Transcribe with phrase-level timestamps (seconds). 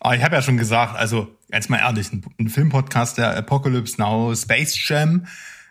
[0.00, 4.00] Aber ich habe ja schon gesagt, also ganz mal ehrlich, ein, ein Filmpodcast der Apocalypse
[4.00, 5.26] Now, Space Jam,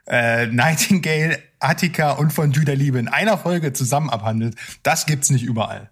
[0.08, 5.44] äh, Nightingale, Attica und von der Liebe in einer Folge zusammen abhandelt, das gibt's nicht
[5.44, 5.90] überall.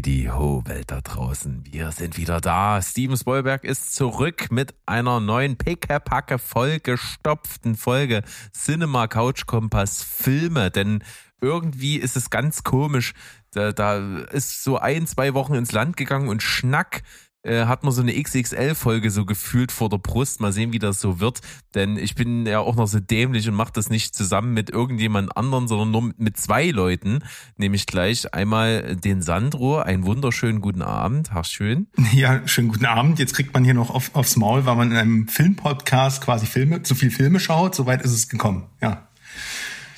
[0.00, 1.62] Heidi Ho, Welt da draußen.
[1.70, 2.80] Wir sind wieder da.
[2.80, 8.22] Steven Spielberg ist zurück mit einer neuen pickepacke vollgestopften Folge
[8.54, 10.70] Cinema Couch Kompass Filme.
[10.70, 11.04] Denn
[11.42, 13.12] irgendwie ist es ganz komisch.
[13.50, 17.02] Da, da ist so ein, zwei Wochen ins Land gegangen und schnack
[17.42, 20.40] äh, hat man so eine XXL-Folge so gefühlt vor der Brust.
[20.40, 21.40] Mal sehen, wie das so wird.
[21.74, 25.36] Denn ich bin ja auch noch so dämlich und mache das nicht zusammen mit irgendjemand
[25.36, 27.20] anderen, sondern nur mit zwei Leuten.
[27.56, 29.78] Nämlich gleich einmal den Sandro.
[29.78, 31.30] Einen wunderschönen guten Abend.
[31.34, 31.86] Ach, schön.
[32.12, 33.18] Ja, schönen guten Abend.
[33.18, 36.82] Jetzt kriegt man hier noch auf, aufs Maul, weil man in einem Filmpodcast quasi Filme,
[36.82, 37.74] zu viel Filme schaut.
[37.74, 38.66] Soweit ist es gekommen.
[38.82, 39.09] Ja.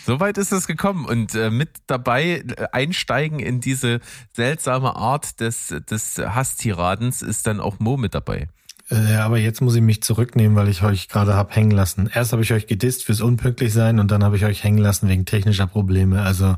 [0.04, 4.00] Soweit ist es gekommen und äh, mit dabei äh, einsteigen in diese
[4.32, 8.48] seltsame Art des, des Hasstiradens ist dann auch Mo mit dabei.
[8.90, 12.10] Äh, ja, aber jetzt muss ich mich zurücknehmen, weil ich euch gerade hab hängen lassen.
[12.12, 15.08] Erst habe ich euch gedisst fürs unpünktlich sein und dann habe ich euch hängen lassen
[15.08, 16.22] wegen technischer Probleme.
[16.22, 16.56] Also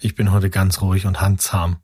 [0.00, 1.76] ich bin heute ganz ruhig und handzahm.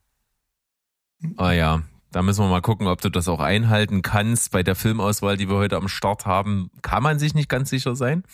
[1.37, 4.51] Ah ja, da müssen wir mal gucken, ob du das auch einhalten kannst.
[4.51, 7.95] Bei der Filmauswahl, die wir heute am Start haben, kann man sich nicht ganz sicher
[7.95, 8.25] sein.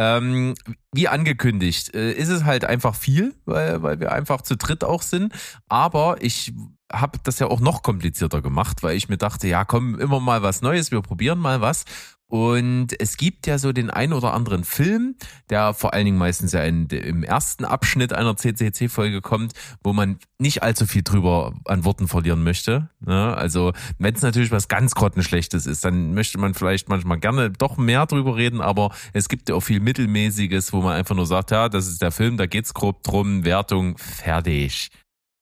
[0.00, 0.54] Ähm,
[0.92, 5.02] wie angekündigt, äh, ist es halt einfach viel, weil, weil wir einfach zu dritt auch
[5.02, 5.32] sind.
[5.68, 6.54] Aber ich
[6.92, 10.42] habe das ja auch noch komplizierter gemacht, weil ich mir dachte, ja, komm, immer mal
[10.42, 11.84] was Neues, wir probieren mal was.
[12.30, 15.16] Und es gibt ja so den ein oder anderen Film,
[15.48, 20.18] der vor allen Dingen meistens ja in, im ersten Abschnitt einer CCC-Folge kommt, wo man
[20.38, 22.90] nicht allzu viel drüber an Worten verlieren möchte.
[23.00, 23.34] Ne?
[23.34, 27.78] Also wenn es natürlich was ganz grottenschlechtes ist, dann möchte man vielleicht manchmal gerne doch
[27.78, 31.50] mehr drüber reden, aber es gibt ja auch viel Mittelmäßiges, wo man einfach nur sagt,
[31.50, 34.90] ja, das ist der Film, da geht's grob drum, Wertung, fertig.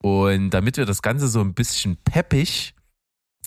[0.03, 2.76] Und damit wir das Ganze so ein bisschen peppig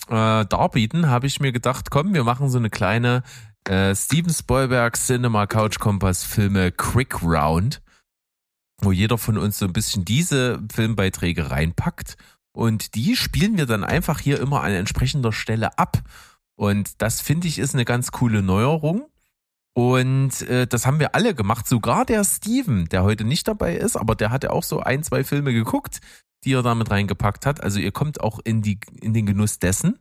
[0.08, 3.22] äh, darbieten, habe ich mir gedacht, komm, wir machen so eine kleine
[3.68, 7.82] äh, Steven Spielberg Cinema Couch Kompass Filme Quick Round,
[8.80, 12.16] wo jeder von uns so ein bisschen diese Filmbeiträge reinpackt
[12.52, 16.02] und die spielen wir dann einfach hier immer an entsprechender Stelle ab.
[16.56, 19.06] Und das finde ich ist eine ganz coole Neuerung.
[19.72, 23.96] Und äh, das haben wir alle gemacht, sogar der Steven, der heute nicht dabei ist,
[23.96, 26.00] aber der hat ja auch so ein, zwei Filme geguckt
[26.44, 27.62] die er damit reingepackt hat.
[27.62, 29.98] Also ihr kommt auch in, die, in den Genuss dessen.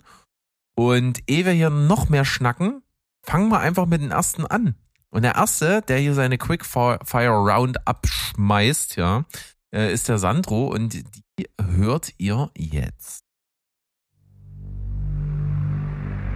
[0.75, 2.81] Und ehe wir hier noch mehr schnacken,
[3.23, 4.75] fangen wir einfach mit dem ersten an.
[5.09, 9.25] Und der erste, der hier seine Quickfire Round abschmeißt, ja,
[9.73, 13.23] äh, ist der Sandro und die hört ihr jetzt.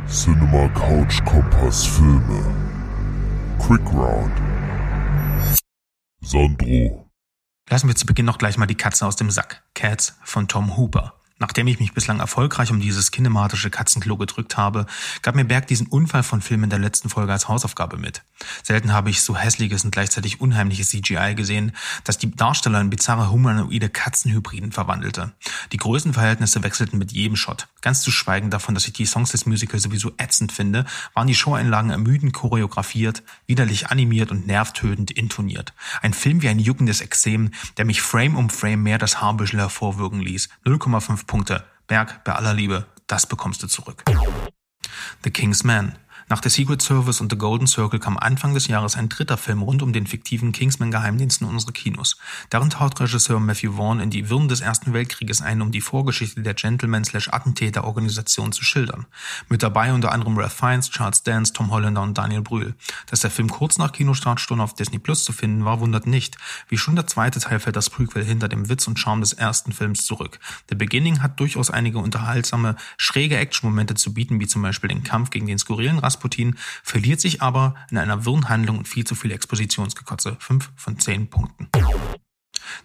[0.07, 2.43] Cinema Couch Kompass Filme.
[3.59, 4.33] Quick Round.
[6.21, 7.12] Sandro
[7.69, 9.63] Lassen wir zu Beginn noch gleich mal die Katze aus dem Sack.
[9.73, 11.22] Cats von Tom Hooper.
[11.43, 14.85] Nachdem ich mich bislang erfolgreich um dieses kinematische Katzenklo gedrückt habe,
[15.23, 18.23] gab mir Berg diesen Unfall von Film in der letzten Folge als Hausaufgabe mit.
[18.63, 21.73] Selten habe ich so hässliches und gleichzeitig unheimliches CGI gesehen,
[22.05, 25.33] dass die Darsteller in bizarre humanoide Katzenhybriden verwandelte.
[25.73, 27.67] Die Größenverhältnisse wechselten mit jedem Shot.
[27.81, 31.35] Ganz zu schweigen davon, dass ich die Songs des Musicals sowieso ätzend finde, waren die
[31.35, 35.73] Showeinlagen ermüdend choreografiert, widerlich animiert und nervtötend intoniert.
[36.01, 40.21] Ein Film wie ein juckendes Exem, der mich Frame um Frame mehr das Haarbüschel hervorwirken
[40.21, 40.47] ließ.
[40.65, 41.63] 0,5 Punkte.
[41.87, 44.03] Berg, bei aller Liebe, das bekommst du zurück.
[45.23, 45.97] The King's Man.
[46.33, 49.61] Nach The Secret Service und The Golden Circle kam Anfang des Jahres ein dritter Film
[49.61, 52.17] rund um den fiktiven Kingsman-Geheimdienst in unsere Kinos.
[52.49, 56.41] Darin taucht Regisseur Matthew Vaughn in die Wirren des Ersten Weltkrieges ein, um die Vorgeschichte
[56.41, 59.05] der Gentleman-Attentäter-Organisation zu schildern.
[59.47, 62.73] Mit dabei unter anderem Ralph Fiennes, Charles Dance, Tom Hollander und Daniel Brühl.
[63.11, 66.37] Dass der Film kurz nach Kinostart schon auf Disney Plus zu finden war, wundert nicht.
[66.67, 69.71] Wie schon der zweite Teil fällt das Prequel hinter dem Witz und Charme des ersten
[69.71, 70.39] Films zurück.
[70.69, 75.29] The Beginning hat durchaus einige unterhaltsame, schräge Action-Momente zu bieten, wie zum Beispiel den Kampf
[75.29, 76.22] gegen den skurrilen Rasputin,
[76.83, 80.37] verliert sich aber in einer wirren Handlung und viel zu viel Expositionsgekotze.
[80.39, 81.69] Fünf von zehn Punkten.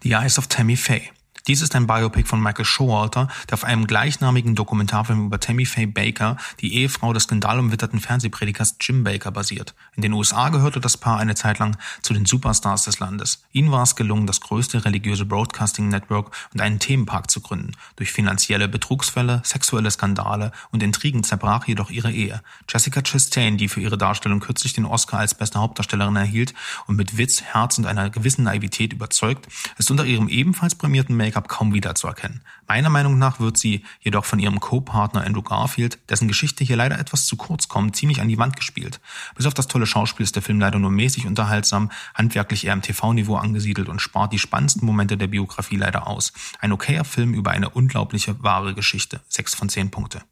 [0.03, 1.11] The Eyes of Tammy Faye.
[1.47, 5.87] Dies ist ein Biopic von Michael Showalter, der auf einem gleichnamigen Dokumentarfilm über Tammy Faye
[5.87, 9.75] Baker, die Ehefrau des skandalumwitterten Fernsehpredigers Jim Baker, basiert.
[9.95, 13.45] In den USA gehörte das Paar eine Zeit lang zu den Superstars des Landes.
[13.53, 17.73] Ihnen war es gelungen, das größte religiöse Broadcasting Network und einen Themenpark zu gründen.
[17.97, 22.43] Durch finanzielle Betrugsfälle, sexuelle Skandale und Intrigen zerbrach jedoch ihre Ehe.
[22.69, 26.55] Jessica Chastain, die für ihre Darstellung kürzlich den Oscar als beste Hauptdarstellerin erhielt
[26.87, 29.49] und mit Witz, Herz und einer gewissen Naivität überzeugt,
[29.79, 32.41] ist unter ihrem ebenfalls prämierten Make-up kaum wiederzuerkennen.
[32.67, 36.99] Meiner Meinung nach wird sie jedoch von ihrem Co-Partner Andrew Garfield, dessen Geschichte hier leider
[36.99, 38.99] etwas zu kurz kommt, ziemlich an die Wand gespielt.
[39.37, 42.81] Bis auf das tolle Schauspiel ist der Film leider nur mäßig unterhaltsam, handwerklich eher im
[42.81, 46.33] TV-Niveau angesiedelt und spart die spannendsten Momente der Biografie leider aus.
[46.61, 49.21] Ein okayer Film über eine unglaubliche, wahre Geschichte.
[49.29, 50.23] Sechs von zehn Punkte.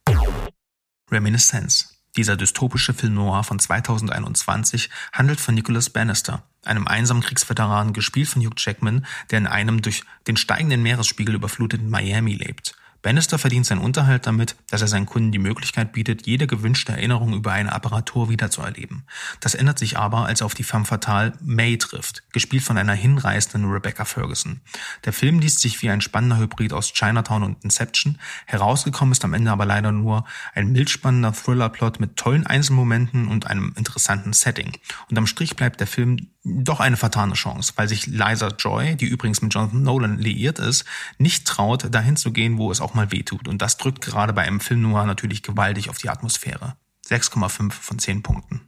[1.10, 1.95] Reminiscence.
[2.16, 8.42] Dieser dystopische Film noir von 2021 handelt von Nicholas Bannister, einem einsamen Kriegsveteran, gespielt von
[8.42, 12.74] Hugh Jackman, der in einem durch den steigenden Meeresspiegel überfluteten Miami lebt.
[13.06, 17.34] Bannister verdient seinen Unterhalt damit, dass er seinen Kunden die Möglichkeit bietet, jede gewünschte Erinnerung
[17.34, 19.04] über eine Apparatur wiederzuerleben.
[19.38, 22.94] Das ändert sich aber, als er auf die femme fatale May trifft, gespielt von einer
[22.94, 24.60] hinreißenden Rebecca Ferguson.
[25.04, 29.34] Der Film liest sich wie ein spannender Hybrid aus Chinatown und Inception, herausgekommen ist am
[29.34, 30.24] Ende aber leider nur
[30.56, 34.72] ein milchspannender Thriller-Plot mit tollen Einzelmomenten und einem interessanten Setting.
[35.08, 39.06] Und am Strich bleibt der Film doch eine vertane Chance, weil sich Liza Joy, die
[39.06, 40.84] übrigens mit Jonathan Nolan liiert ist,
[41.18, 43.46] nicht traut, dahin zu gehen, wo es auch mal wehtut.
[43.46, 46.76] Und das drückt gerade bei einem Film noir natürlich gewaltig auf die Atmosphäre.
[47.06, 48.62] 6,5 von 10 Punkten.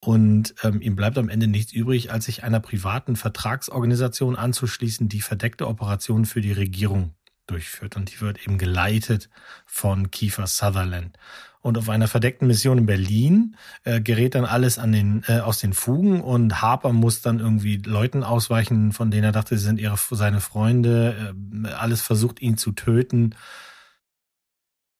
[0.00, 5.20] Und ähm, ihm bleibt am Ende nichts übrig, als sich einer privaten Vertragsorganisation anzuschließen, die
[5.20, 7.14] verdeckte Operationen für die Regierung
[7.46, 7.96] durchführt.
[7.96, 9.28] Und die wird eben geleitet
[9.66, 11.18] von Kiefer Sutherland.
[11.62, 15.60] Und auf einer verdeckten Mission in Berlin äh, gerät dann alles an den, äh, aus
[15.60, 19.78] den Fugen und Harper muss dann irgendwie Leuten ausweichen, von denen er dachte, sie sind
[19.78, 21.34] ihre, seine Freunde.
[21.64, 23.36] Äh, alles versucht, ihn zu töten.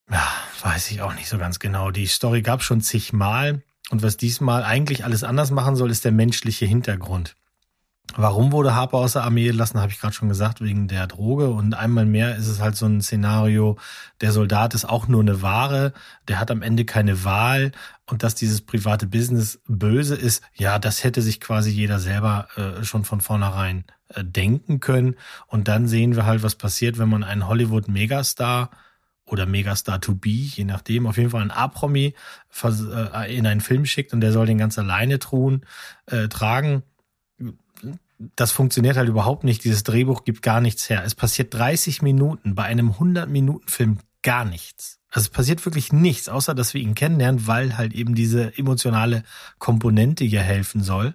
[0.08, 0.26] Ja,
[0.62, 1.90] weiß ich auch nicht so ganz genau.
[1.90, 3.62] Die Story gab schon zigmal.
[3.90, 7.36] Und was diesmal eigentlich alles anders machen soll, ist der menschliche Hintergrund.
[8.16, 11.48] Warum wurde Harper aus der Armee gelassen, habe ich gerade schon gesagt, wegen der Droge.
[11.48, 13.78] Und einmal mehr ist es halt so ein Szenario,
[14.20, 15.94] der Soldat ist auch nur eine Ware,
[16.28, 17.72] der hat am Ende keine Wahl.
[18.06, 22.84] Und dass dieses private Business böse ist, ja, das hätte sich quasi jeder selber äh,
[22.84, 25.16] schon von vornherein äh, denken können.
[25.46, 28.70] Und dann sehen wir halt, was passiert, wenn man einen Hollywood-Megastar
[29.24, 32.14] oder Megastar to be, je nachdem, auf jeden Fall einen A-Promi
[32.62, 35.64] äh, in einen Film schickt und der soll den ganz alleine tun,
[36.06, 36.82] äh, tragen
[38.36, 39.64] das funktioniert halt überhaupt nicht.
[39.64, 41.02] Dieses Drehbuch gibt gar nichts her.
[41.04, 45.00] Es passiert 30 Minuten bei einem 100-Minuten-Film gar nichts.
[45.10, 49.24] Also es passiert wirklich nichts, außer dass wir ihn kennenlernen, weil halt eben diese emotionale
[49.58, 51.14] Komponente hier helfen soll.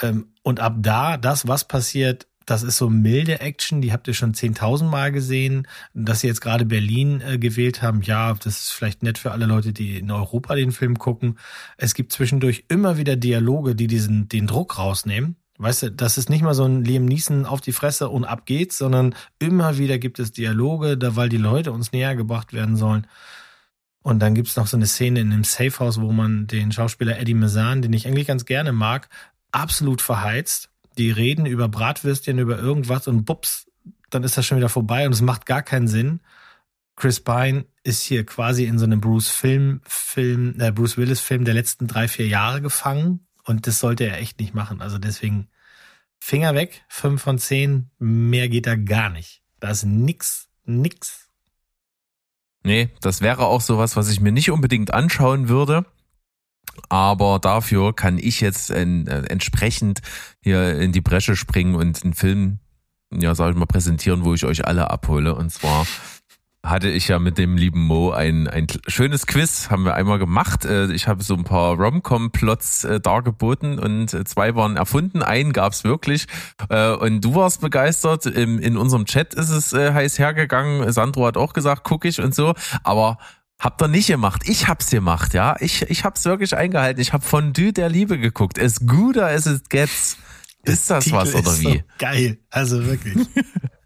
[0.00, 4.14] Ähm, und ab da, das, was passiert, das ist so milde Action, die habt ihr
[4.14, 5.68] schon 10.000 Mal gesehen.
[5.94, 9.46] Dass sie jetzt gerade Berlin äh, gewählt haben, ja, das ist vielleicht nett für alle
[9.46, 11.38] Leute, die in Europa den Film gucken.
[11.76, 15.36] Es gibt zwischendurch immer wieder Dialoge, die diesen, den Druck rausnehmen.
[15.62, 18.46] Weißt du, das ist nicht mal so ein Liam Neeson auf die Fresse und ab
[18.46, 22.76] geht's, sondern immer wieder gibt es Dialoge, da weil die Leute uns näher gebracht werden
[22.76, 23.06] sollen.
[24.02, 27.34] Und dann gibt's noch so eine Szene in einem Safehouse, wo man den Schauspieler Eddie
[27.34, 29.08] Mazan, den ich eigentlich ganz gerne mag,
[29.52, 30.70] absolut verheizt.
[30.98, 33.66] Die reden über Bratwürstchen, über irgendwas und bups,
[34.10, 36.20] dann ist das schon wieder vorbei und es macht gar keinen Sinn.
[36.96, 41.44] Chris Pine ist hier quasi in so einem Bruce Film, Film, äh, Bruce Willis Film
[41.44, 44.82] der letzten drei, vier Jahre gefangen und das sollte er echt nicht machen.
[44.82, 45.48] Also deswegen
[46.24, 49.42] Finger weg, fünf von zehn, mehr geht da gar nicht.
[49.58, 51.28] Da ist nix, nix.
[52.62, 55.84] Nee, das wäre auch sowas, was ich mir nicht unbedingt anschauen würde.
[56.88, 60.00] Aber dafür kann ich jetzt äh, entsprechend
[60.40, 62.60] hier in die Bresche springen und einen Film,
[63.12, 65.34] ja, sag ich mal, präsentieren, wo ich euch alle abhole.
[65.34, 65.88] Und zwar
[66.64, 70.64] hatte ich ja mit dem lieben Mo ein, ein schönes Quiz, haben wir einmal gemacht.
[70.64, 75.52] Äh, ich habe so ein paar Rom-Com-Plots äh, dargeboten und äh, zwei waren erfunden, einen
[75.52, 76.26] gab's wirklich.
[76.68, 78.26] Und du warst begeistert.
[78.26, 80.90] In unserem Chat ist es heiß hergegangen.
[80.92, 82.54] Sandro hat auch gesagt, guck ich und so.
[82.84, 83.18] Aber
[83.58, 84.42] Habt ihr nicht gemacht.
[84.46, 85.54] Ich hab's gemacht, ja.
[85.60, 87.00] Ich, ich hab's wirklich eingehalten.
[87.00, 88.58] Ich hab Fondue der Liebe geguckt.
[88.58, 90.16] Es guter as it gets.
[90.64, 91.72] Ist das Titel was oder ist wie?
[91.74, 92.38] So geil.
[92.50, 93.24] Also wirklich.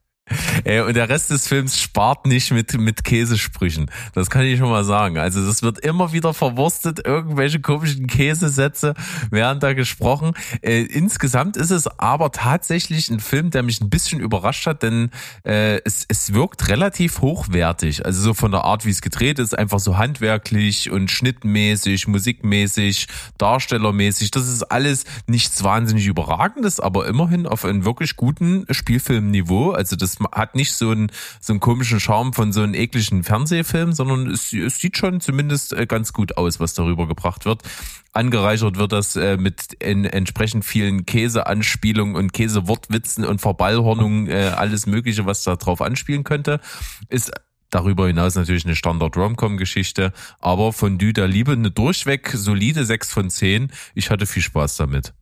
[0.64, 3.88] Ey, und der Rest des Films spart nicht mit, mit Käsesprüchen.
[4.14, 5.16] Das kann ich schon mal sagen.
[5.16, 8.94] Also das wird immer wieder verwurstet, irgendwelche komischen Käsesätze
[9.30, 10.32] werden da gesprochen.
[10.62, 15.10] Äh, insgesamt ist es aber tatsächlich ein Film, der mich ein bisschen überrascht hat, denn
[15.44, 18.04] äh, es, es wirkt relativ hochwertig.
[18.04, 23.06] Also so von der Art, wie es gedreht ist, einfach so handwerklich und schnittmäßig, musikmäßig,
[23.38, 24.32] darstellermäßig.
[24.32, 29.70] Das ist alles nichts wahnsinnig Überragendes, aber immerhin auf einem wirklich guten Spielfilmniveau.
[29.70, 33.92] Also das hat nicht so einen, so einen komischen Charme von so einem ekligen Fernsehfilm,
[33.92, 37.62] sondern es, es sieht schon zumindest äh, ganz gut aus, was darüber gebracht wird.
[38.12, 44.86] Angereichert wird das äh, mit in, entsprechend vielen Käseanspielungen und Käsewortwitzen und Verballhornungen, äh, alles
[44.86, 46.60] Mögliche, was da drauf anspielen könnte.
[47.08, 47.32] Ist
[47.70, 53.72] Darüber hinaus natürlich eine Standard-Romcom-Geschichte, aber von Dü Liebe eine durchweg solide 6 von 10.
[53.94, 55.12] Ich hatte viel Spaß damit.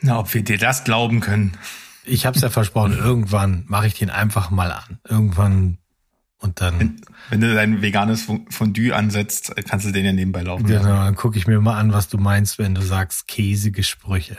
[0.00, 1.56] Na, ob wir dir das glauben können.
[2.04, 4.98] Ich habe es ja versprochen, irgendwann mache ich den einfach mal an.
[5.08, 5.78] Irgendwann
[6.38, 6.78] und dann.
[6.78, 10.66] Wenn, wenn, du dein veganes Fondue ansetzt, kannst du den ja nebenbei laufen.
[10.66, 14.36] Genau, dann gucke ich mir mal an, was du meinst, wenn du sagst käsige Sprüche.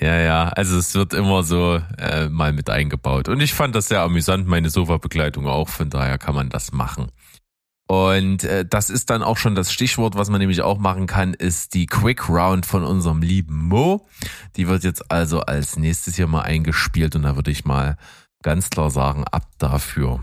[0.00, 3.28] Ja, ja, also es wird immer so äh, mal mit eingebaut.
[3.28, 7.10] Und ich fand das sehr amüsant, meine Sofa-Begleitung auch, von daher kann man das machen.
[7.90, 11.34] Und äh, das ist dann auch schon das Stichwort, was man nämlich auch machen kann,
[11.34, 14.06] ist die Quick Round von unserem lieben Mo.
[14.54, 17.96] Die wird jetzt also als nächstes hier mal eingespielt und da würde ich mal
[18.44, 20.22] ganz klar sagen, ab dafür.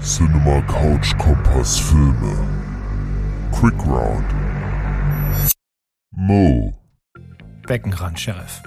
[0.00, 2.38] Cinema Couch Kompass Filme.
[3.50, 4.26] Quick Round.
[6.12, 6.72] Mo.
[7.66, 8.62] Beckenrand, Sheriff.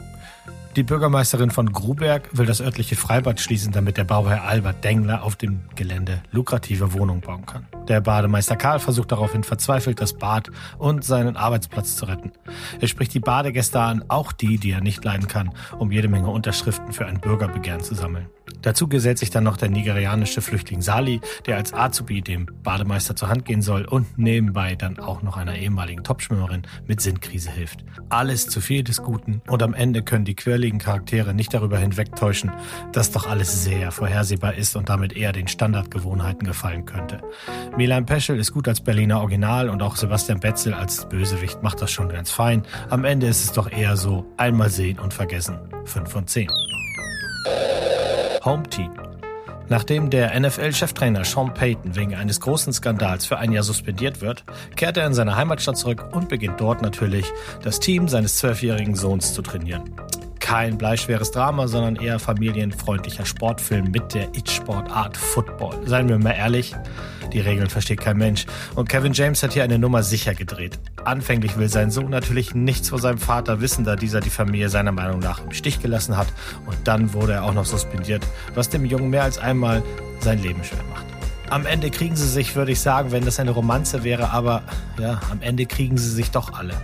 [0.76, 5.36] Die Bürgermeisterin von Gruberg will das örtliche Freibad schließen, damit der Bauherr Albert Dengler auf
[5.36, 7.66] dem Gelände lukrative Wohnungen bauen kann.
[7.88, 12.32] Der Bademeister Karl versucht daraufhin verzweifelt, das Bad und seinen Arbeitsplatz zu retten.
[12.80, 15.50] Er spricht die Badegäste an, auch die, die er nicht leiden kann,
[15.80, 18.28] um jede Menge Unterschriften für ein Bürgerbegehren zu sammeln.
[18.62, 23.30] Dazu gesellt sich dann noch der nigerianische Flüchtling Sali, der als Azubi dem Bademeister zur
[23.30, 27.86] Hand gehen soll und nebenbei dann auch noch einer ehemaligen Topschwimmerin mit Sinnkrise hilft.
[28.10, 32.52] Alles zu viel des Guten und am Ende können die quirligen Charaktere nicht darüber hinwegtäuschen,
[32.92, 37.22] dass doch alles sehr vorhersehbar ist und damit eher den Standardgewohnheiten gefallen könnte.
[37.78, 41.92] Milan Peschel ist gut als Berliner Original und auch Sebastian Betzel als Bösewicht macht das
[41.92, 42.64] schon ganz fein.
[42.90, 45.58] Am Ende ist es doch eher so einmal sehen und vergessen.
[45.86, 46.50] 5 von 10.
[48.44, 48.92] Home Team.
[49.70, 54.44] Nachdem der NFL-Cheftrainer Sean Payton wegen eines großen Skandals für ein Jahr suspendiert wird,
[54.76, 59.34] kehrt er in seine Heimatstadt zurück und beginnt dort natürlich, das Team seines zwölfjährigen Sohns
[59.34, 59.84] zu trainieren.
[60.50, 65.76] Kein bleischweres Drama, sondern eher familienfreundlicher Sportfilm mit der It-Sportart Football.
[65.86, 66.76] Seien wir mal ehrlich,
[67.32, 68.48] die Regeln versteht kein Mensch.
[68.74, 70.80] Und Kevin James hat hier eine Nummer sicher gedreht.
[71.06, 74.92] Anfänglich will sein Sohn natürlich nichts von seinem Vater wissen, da dieser die Familie seiner
[74.92, 76.30] Meinung nach im Stich gelassen hat.
[76.66, 78.26] Und dann wurde er auch noch suspendiert,
[78.56, 79.84] was dem Jungen mehr als einmal
[80.20, 81.19] sein Leben schwer macht.
[81.50, 84.62] Am Ende kriegen sie sich, würde ich sagen, wenn das eine Romanze wäre, aber
[85.00, 86.76] ja, am Ende kriegen sie sich doch alle.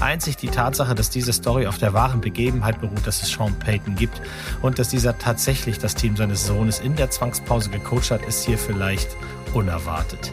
[0.00, 3.96] Einzig die Tatsache, dass diese Story auf der wahren Begebenheit beruht, dass es Sean Payton
[3.96, 4.22] gibt
[4.62, 8.56] und dass dieser tatsächlich das Team seines Sohnes in der Zwangspause gecoacht hat, ist hier
[8.56, 9.08] vielleicht
[9.52, 10.32] unerwartet.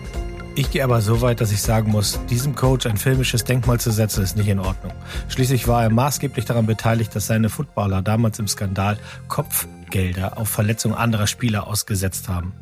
[0.55, 3.91] Ich gehe aber so weit, dass ich sagen muss, diesem Coach ein filmisches Denkmal zu
[3.91, 4.93] setzen, ist nicht in Ordnung.
[5.27, 10.95] Schließlich war er maßgeblich daran beteiligt, dass seine Footballer damals im Skandal Kopfgelder auf Verletzungen
[10.95, 12.53] anderer Spieler ausgesetzt haben.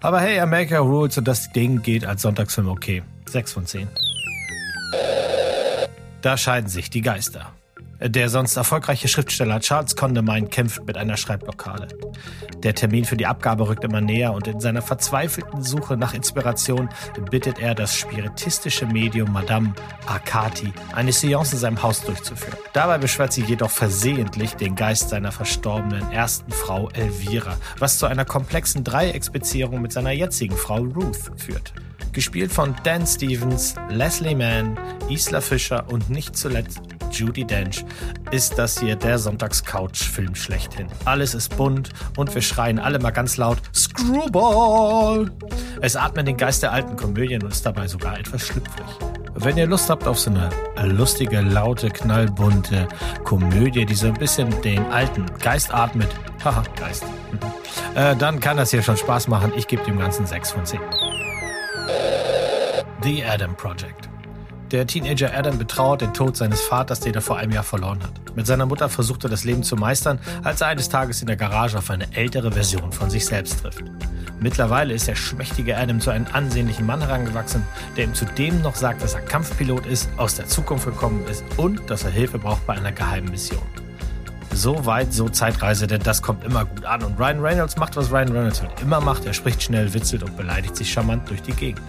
[0.00, 3.02] Aber hey, America Rules und das Ding geht als Sonntagsfilm okay.
[3.26, 3.88] 6 von 10.
[6.22, 7.52] Da scheiden sich die Geister.
[8.00, 11.88] Der sonst erfolgreiche Schriftsteller Charles Condamine kämpft mit einer Schreibblockade.
[12.62, 16.88] Der Termin für die Abgabe rückt immer näher und in seiner verzweifelten Suche nach Inspiration
[17.30, 19.74] bittet er das spiritistische Medium Madame
[20.06, 22.58] Akati, eine Seance in seinem Haus durchzuführen.
[22.72, 28.24] Dabei beschwert sie jedoch versehentlich den Geist seiner verstorbenen ersten Frau Elvira, was zu einer
[28.24, 31.72] komplexen Dreiecksbeziehung mit seiner jetzigen Frau Ruth führt.
[32.12, 37.84] Gespielt von Dan Stevens, Leslie Mann, Isla Fischer und nicht zuletzt Judy Dench
[38.30, 40.88] ist das hier der Sonntagscouch-Film schlechthin.
[41.04, 45.30] Alles ist bunt und wir schreien alle mal ganz laut Screwball.
[45.80, 48.86] Es atmet den Geist der alten Komödien und ist dabei sogar etwas schlüpfrig.
[49.34, 50.50] Wenn ihr Lust habt auf so eine
[50.92, 52.88] lustige, laute, knallbunte
[53.24, 56.08] Komödie, die so ein bisschen den alten Geist atmet,
[56.44, 57.04] haha, Geist,
[57.94, 59.52] äh, dann kann das hier schon Spaß machen.
[59.56, 60.80] Ich gebe dem Ganzen 6 von 10.
[63.02, 64.08] The Adam Project.
[64.70, 68.36] Der Teenager Adam betrauert den Tod seines Vaters, den er vor einem Jahr verloren hat.
[68.36, 71.36] Mit seiner Mutter versucht er das Leben zu meistern, als er eines Tages in der
[71.36, 73.82] Garage auf eine ältere Version von sich selbst trifft.
[74.40, 77.64] Mittlerweile ist der schmächtige Adam zu einem ansehnlichen Mann herangewachsen,
[77.96, 81.88] der ihm zudem noch sagt, dass er Kampfpilot ist, aus der Zukunft gekommen ist und
[81.88, 83.62] dass er Hilfe braucht bei einer geheimen Mission.
[84.58, 87.04] So weit, so Zeitreise, denn das kommt immer gut an.
[87.04, 89.24] Und Ryan Reynolds macht, was Ryan Reynolds halt immer macht.
[89.24, 91.80] Er spricht schnell, witzelt und beleidigt sich charmant durch die Gegend.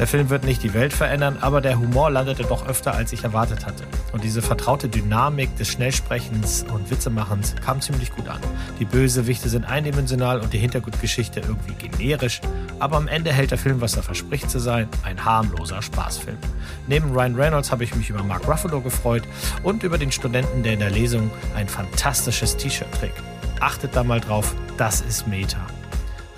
[0.00, 3.22] Der Film wird nicht die Welt verändern, aber der Humor landete doch öfter, als ich
[3.22, 3.84] erwartet hatte.
[4.12, 8.40] Und diese vertraute Dynamik des Schnellsprechens und Witzemachens kam ziemlich gut an.
[8.78, 12.40] Die Bösewichte sind eindimensional und die Hintergrundgeschichte irgendwie generisch,
[12.78, 16.38] aber am Ende hält der Film, was er verspricht zu sein, ein harmloser Spaßfilm.
[16.86, 19.24] Neben Ryan Reynolds habe ich mich über Mark Ruffalo gefreut
[19.64, 23.22] und über den Studenten, der in der Lesung ein fantastisches T-Shirt trägt.
[23.60, 25.58] Achtet da mal drauf, das ist Meta.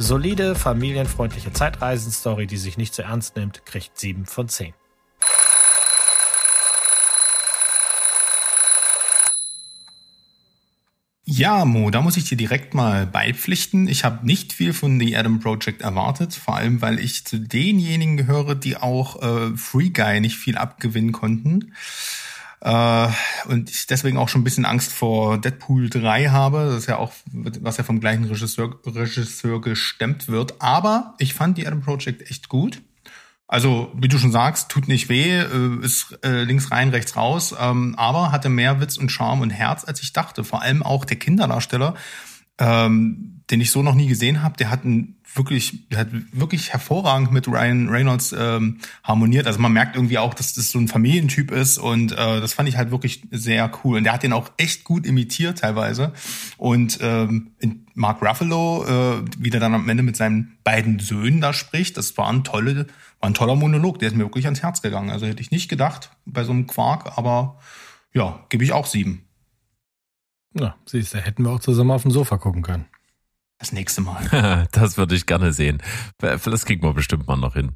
[0.03, 4.75] Solide, familienfreundliche Zeitreisenstory, die sich nicht zu ernst nimmt, kriegt 7 von 10.
[11.25, 13.87] Ja, Mo, da muss ich dir direkt mal beipflichten.
[13.87, 18.17] Ich habe nicht viel von The Adam Project erwartet, vor allem weil ich zu denjenigen
[18.17, 21.75] gehöre, die auch äh, Free Guy nicht viel abgewinnen konnten.
[22.65, 23.09] Äh,
[23.47, 26.67] und ich deswegen auch schon ein bisschen Angst vor Deadpool 3 habe.
[26.67, 30.63] Das ist ja auch, was ja vom gleichen Regisseur, Regisseur gestemmt wird.
[30.63, 32.81] Aber ich fand die Adam Project echt gut.
[33.49, 37.55] Also, wie du schon sagst, tut nicht weh, äh, ist äh, links rein, rechts raus,
[37.59, 40.45] ähm, aber hatte mehr Witz und Charme und Herz, als ich dachte.
[40.45, 41.95] Vor allem auch der Kinderdarsteller,
[42.59, 46.73] ähm, den ich so noch nie gesehen habe, der hat einen wirklich, der hat wirklich
[46.73, 49.47] hervorragend mit Ryan Reynolds ähm, harmoniert.
[49.47, 52.69] Also man merkt irgendwie auch, dass das so ein Familientyp ist und äh, das fand
[52.69, 53.99] ich halt wirklich sehr cool.
[53.99, 56.13] Und der hat den auch echt gut imitiert teilweise.
[56.59, 57.53] Und ähm,
[57.95, 62.17] Mark Ruffalo, äh, wie der dann am Ende mit seinen beiden Söhnen da spricht, das
[62.17, 62.87] war ein tolle,
[63.21, 63.99] war ein toller Monolog.
[63.99, 65.11] Der ist mir wirklich ans Herz gegangen.
[65.11, 67.59] Also hätte ich nicht gedacht bei so einem Quark, aber
[68.13, 69.25] ja, gebe ich auch sieben.
[70.55, 72.85] Ja, siehst du, hätten wir auch zusammen auf dem Sofa gucken können.
[73.63, 74.67] Das nächste Mal.
[74.73, 75.81] das würde ich gerne sehen.
[76.19, 77.71] Das kriegen wir bestimmt mal noch hin.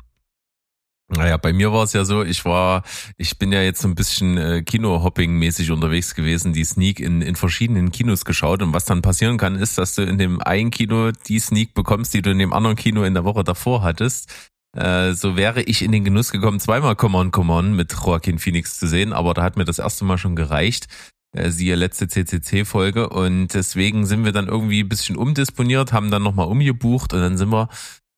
[1.07, 2.83] Naja, bei mir war es ja so, ich war,
[3.17, 7.37] ich bin ja jetzt so ein bisschen äh, Kino-Hopping-mäßig unterwegs gewesen, die Sneak in, in
[7.37, 11.13] verschiedenen Kinos geschaut und was dann passieren kann, ist, dass du in dem einen Kino
[11.13, 14.51] die Sneak bekommst, die du in dem anderen Kino in der Woche davor hattest.
[14.77, 18.41] Äh, so wäre ich in den Genuss gekommen, zweimal Come On, Come On mit Joaquin
[18.41, 20.89] Phoenix zu sehen, aber da hat mir das erste Mal schon gereicht
[21.51, 23.09] siehe letzte CCC-Folge.
[23.09, 27.37] Und deswegen sind wir dann irgendwie ein bisschen umdisponiert, haben dann nochmal umgebucht und dann
[27.37, 27.69] sind wir,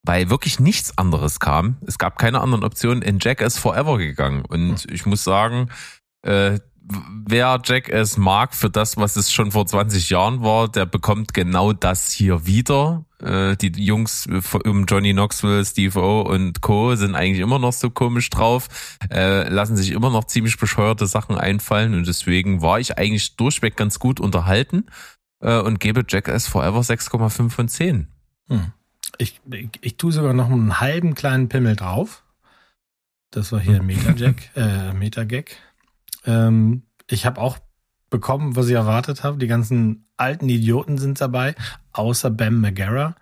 [0.04, 4.44] weil wirklich nichts anderes kam, es gab keine anderen Optionen, in Jackass Forever gegangen.
[4.44, 5.68] Und ich muss sagen,
[6.22, 6.58] äh,
[6.90, 11.72] wer Jackass mag für das, was es schon vor 20 Jahren war, der bekommt genau
[11.72, 13.04] das hier wieder.
[13.20, 14.28] Äh, die Jungs
[14.64, 16.94] um Johnny Knoxville, Steve O und Co.
[16.94, 18.68] sind eigentlich immer noch so komisch drauf,
[19.10, 23.76] äh, lassen sich immer noch ziemlich bescheuerte Sachen einfallen und deswegen war ich eigentlich durchweg
[23.76, 24.86] ganz gut unterhalten
[25.40, 28.08] äh, und gebe Jackass Forever 6,5 von 10.
[28.48, 28.72] Hm.
[29.18, 32.22] Ich, ich, ich tue sogar noch einen halben kleinen Pimmel drauf.
[33.30, 35.56] Das war hier Meta-Jack, äh, Meta-Gag.
[36.28, 37.58] Ähm, ich habe auch
[38.10, 39.38] bekommen, was ich erwartet habe.
[39.38, 41.54] Die ganzen alten Idioten sind dabei,
[41.92, 43.16] außer Bam Magara.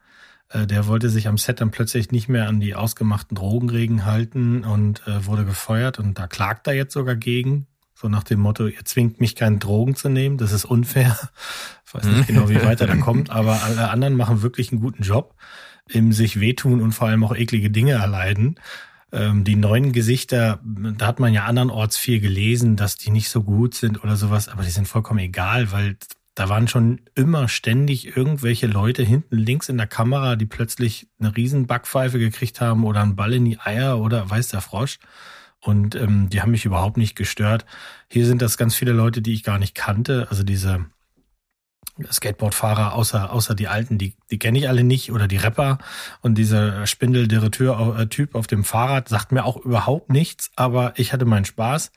[0.49, 4.65] Äh, der wollte sich am Set dann plötzlich nicht mehr an die ausgemachten Drogenregeln halten
[4.65, 5.99] und äh, wurde gefeuert.
[5.99, 7.67] Und da klagt er jetzt sogar gegen.
[7.95, 11.17] So nach dem Motto, ihr zwingt mich keine Drogen zu nehmen, das ist unfair.
[11.87, 14.83] Ich weiß nicht genau, wie weit er da kommt, aber alle anderen machen wirklich einen
[14.83, 15.35] guten Job
[15.89, 18.59] im sich wehtun und vor allem auch eklige Dinge erleiden.
[19.17, 23.43] Ähm, die neuen Gesichter, da hat man ja andernorts viel gelesen, dass die nicht so
[23.43, 25.97] gut sind oder sowas, aber die sind vollkommen egal, weil
[26.35, 31.35] da waren schon immer ständig irgendwelche Leute hinten links in der Kamera, die plötzlich eine
[31.35, 34.99] riesen Backpfeife gekriegt haben oder einen Ball in die Eier oder weiß der Frosch.
[35.61, 37.65] Und ähm, die haben mich überhaupt nicht gestört.
[38.09, 40.27] Hier sind das ganz viele Leute, die ich gar nicht kannte.
[40.29, 40.85] Also diese
[42.11, 45.79] Skateboardfahrer, außer, außer die Alten, die, die kenne ich alle nicht, oder die Rapper.
[46.21, 51.45] Und dieser Spindeldirekteur-Typ auf dem Fahrrad sagt mir auch überhaupt nichts, aber ich hatte meinen
[51.45, 51.91] Spaß.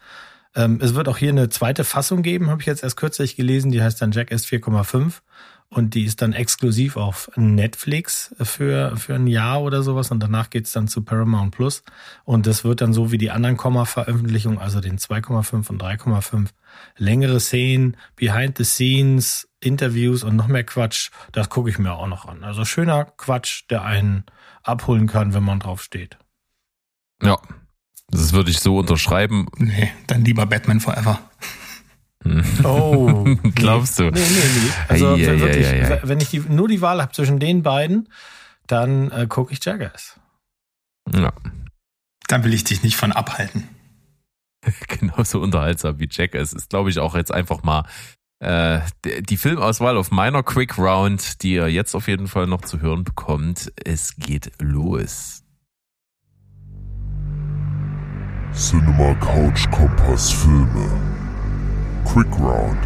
[0.56, 3.72] Ähm, es wird auch hier eine zweite Fassung geben, habe ich jetzt erst kürzlich gelesen,
[3.72, 5.22] die heißt dann Jackass 4,5.
[5.70, 10.50] und die ist dann exklusiv auf Netflix für, für ein Jahr oder sowas und danach
[10.50, 11.84] geht's dann zu Paramount Plus
[12.24, 16.48] und das wird dann so wie die anderen Komma-Veröffentlichungen, also den 2,5 und 3,5,
[16.98, 22.08] längere Szenen, Behind the Scenes, Interviews und noch mehr Quatsch, das gucke ich mir auch
[22.08, 22.44] noch an.
[22.44, 24.26] Also schöner Quatsch, der einen
[24.64, 26.18] abholen kann, wenn man drauf steht.
[27.22, 27.38] Ja,
[28.10, 29.48] das würde ich so unterschreiben.
[29.58, 31.20] Nee, dann lieber Batman Forever.
[32.64, 33.24] Oh,
[33.56, 34.04] Glaubst du?
[34.04, 34.72] Nee, nee, nee.
[34.88, 36.02] Also Ei, ei, wirklich, ei, ei, ei.
[36.04, 38.10] wenn ich die, nur die Wahl habe zwischen den beiden,
[38.68, 40.20] dann äh, gucke ich Jackass.
[41.14, 41.34] Ja,
[42.28, 43.68] Da will ich dich nicht von abhalten.
[44.88, 46.36] genauso unterhaltsam wie Jack.
[46.36, 47.86] Es ist, glaube ich, auch jetzt einfach mal
[48.40, 48.80] äh,
[49.22, 53.04] die Filmauswahl auf meiner Quick Round, die ihr jetzt auf jeden Fall noch zu hören
[53.04, 53.72] bekommt.
[53.84, 55.44] Es geht los.
[58.54, 60.90] Cinema Couch Kompass Filme.
[62.06, 62.78] Quick Round.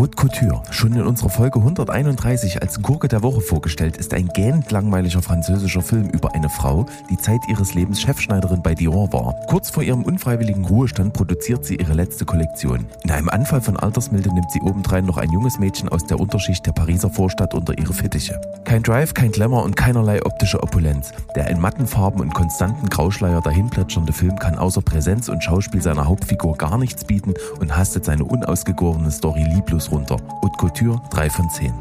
[0.00, 4.70] Haute Couture, schon in unserer Folge 131 als Gurke der Woche vorgestellt, ist ein gähnend
[4.70, 9.34] langweiliger französischer Film über eine Frau, die Zeit ihres Lebens Chefschneiderin bei Dior war.
[9.46, 12.86] Kurz vor ihrem unfreiwilligen Ruhestand produziert sie ihre letzte Kollektion.
[13.04, 16.64] In einem Anfall von Altersmilde nimmt sie obendrein noch ein junges Mädchen aus der Unterschicht
[16.64, 18.40] der Pariser Vorstadt unter ihre Fittiche.
[18.64, 21.12] Kein Drive, kein Glamour und keinerlei optische Opulenz.
[21.36, 26.06] Der in matten Farben und konstanten Grauschleier dahinplätschernde Film kann außer Präsenz und Schauspiel seiner
[26.06, 30.16] Hauptfigur gar nichts bieten und hastet seine unausgegorene Story lieblos runter.
[30.42, 31.72] Haute Couture 3 von 10.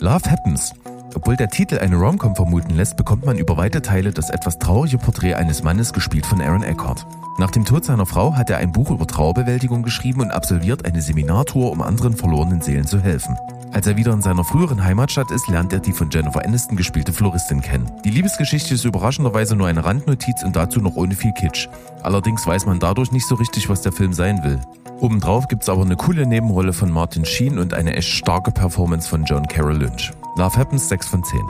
[0.00, 0.74] Love Happens.
[1.14, 4.98] Obwohl der Titel eine Romcom vermuten lässt, bekommt man über weite Teile das etwas traurige
[4.98, 7.06] Porträt eines Mannes gespielt von Aaron Eckhart.
[7.38, 11.00] Nach dem Tod seiner Frau hat er ein Buch über Trauerbewältigung geschrieben und absolviert eine
[11.00, 13.38] Seminartour, um anderen verlorenen Seelen zu helfen.
[13.74, 17.12] Als er wieder in seiner früheren Heimatstadt ist, lernt er die von Jennifer Aniston gespielte
[17.12, 17.90] Floristin kennen.
[18.04, 21.66] Die Liebesgeschichte ist überraschenderweise nur eine Randnotiz und dazu noch ohne viel Kitsch.
[22.00, 24.60] Allerdings weiß man dadurch nicht so richtig, was der Film sein will.
[25.00, 29.24] Obendrauf gibt's aber eine coole Nebenrolle von Martin Sheen und eine echt starke Performance von
[29.24, 30.12] John Carroll Lynch.
[30.36, 31.40] Love Happens 6 von 10.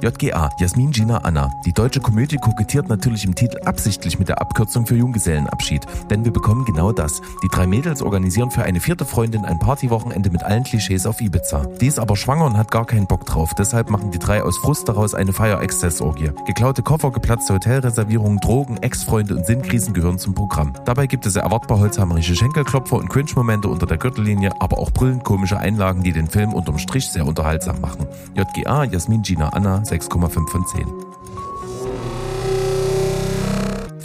[0.00, 1.50] JGA, Jasmin Gina Anna.
[1.66, 5.86] Die deutsche Komödie kokettiert natürlich im Titel absichtlich mit der Abkürzung für Junggesellenabschied.
[6.08, 7.20] Denn wir bekommen genau das.
[7.42, 11.64] Die drei Mädels organisieren für eine vierte Freundin ein Partywochenende mit allen Klischees auf Ibiza.
[11.80, 13.54] Die ist aber schwanger und hat gar keinen Bock drauf.
[13.54, 16.30] Deshalb machen die drei aus Frust daraus eine Feier-Exzessorgie.
[16.46, 20.74] Geklaute Koffer, geplatzte Hotelreservierungen, Drogen, Ex-Freunde und Sinnkrisen gehören zum Programm.
[20.84, 25.58] Dabei gibt es erwartbar holzhammerische Schenkelklopfer und Cringe-Momente unter der Gürtellinie, aber auch brüllend komische
[25.58, 28.06] Einlagen, die den Film unterm Strich sehr unterhaltsam machen.
[28.34, 31.07] JGA, Jasmin Gina Anna, 6,5 von 10.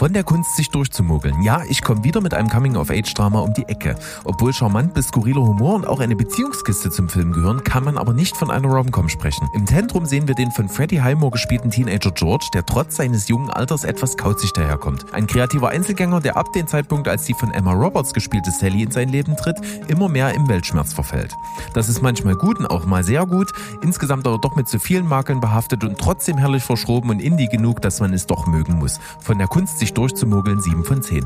[0.03, 1.41] Von der Kunst, sich durchzumogeln.
[1.43, 3.95] Ja, ich komme wieder mit einem Coming-of-Age-Drama um die Ecke.
[4.25, 8.11] Obwohl charmant bis skurriler Humor und auch eine Beziehungskiste zum Film gehören, kann man aber
[8.11, 9.49] nicht von einer Rom-Com sprechen.
[9.53, 13.49] Im Zentrum sehen wir den von Freddie Highmore gespielten Teenager George, der trotz seines jungen
[13.49, 15.05] Alters etwas kauzig daherkommt.
[15.13, 18.91] Ein kreativer Einzelgänger, der ab dem Zeitpunkt, als die von Emma Roberts gespielte Sally in
[18.91, 19.55] sein Leben tritt,
[19.87, 21.33] immer mehr im Weltschmerz verfällt.
[21.73, 25.07] Das ist manchmal gut und auch mal sehr gut, insgesamt aber doch mit zu vielen
[25.07, 28.99] Makeln behaftet und trotzdem herrlich verschroben und indie genug, dass man es doch mögen muss.
[29.21, 31.25] Von der Kunst, sich durchzumogeln, 7 von 10.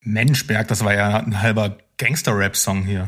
[0.00, 3.06] Mensch, Berg, das war ja ein halber Gangster-Rap-Song hier.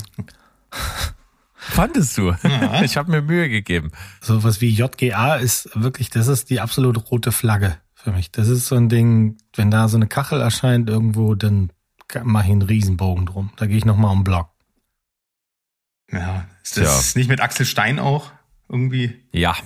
[1.56, 2.34] Fandest du?
[2.42, 2.82] Ja.
[2.82, 3.90] Ich habe mir Mühe gegeben.
[4.20, 8.30] Sowas wie JGA ist wirklich, das ist die absolute rote Flagge für mich.
[8.30, 11.70] Das ist so ein Ding, wenn da so eine Kachel erscheint irgendwo, dann
[12.22, 13.52] mache ich einen Riesenbogen drum.
[13.56, 14.48] Da gehe ich nochmal um den Block.
[16.10, 18.30] Ja, ist das nicht mit Axel Stein auch
[18.68, 19.24] irgendwie?
[19.32, 19.56] Ja.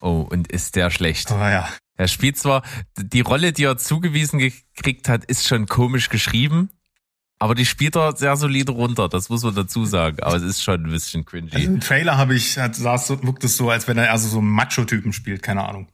[0.00, 1.30] Oh, und ist der schlecht.
[1.30, 1.68] Aber ja.
[1.96, 2.62] Er spielt zwar,
[2.96, 6.70] die Rolle, die er zugewiesen gekriegt hat, ist schon komisch geschrieben,
[7.38, 10.22] aber die spielt er sehr solide runter, das muss man dazu sagen.
[10.22, 11.50] Aber es ist schon ein bisschen cringy.
[11.52, 14.28] Also im Trailer habe ich, hat, saß so, wirkt es so, als wenn er also
[14.28, 15.88] so einen Macho-Typen spielt, keine Ahnung.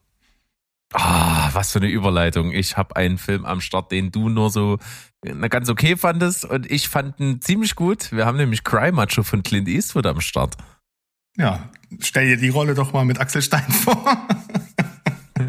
[0.93, 2.53] Ah, was für eine Überleitung.
[2.53, 4.79] Ich habe einen Film am Start, den du nur so
[5.25, 8.13] na, ganz okay fandest und ich fand ihn ziemlich gut.
[8.13, 10.57] Wir haben nämlich Cry Macho von Clint Eastwood am Start.
[11.37, 11.69] Ja,
[12.01, 14.29] stell dir die Rolle doch mal mit Axel Stein vor.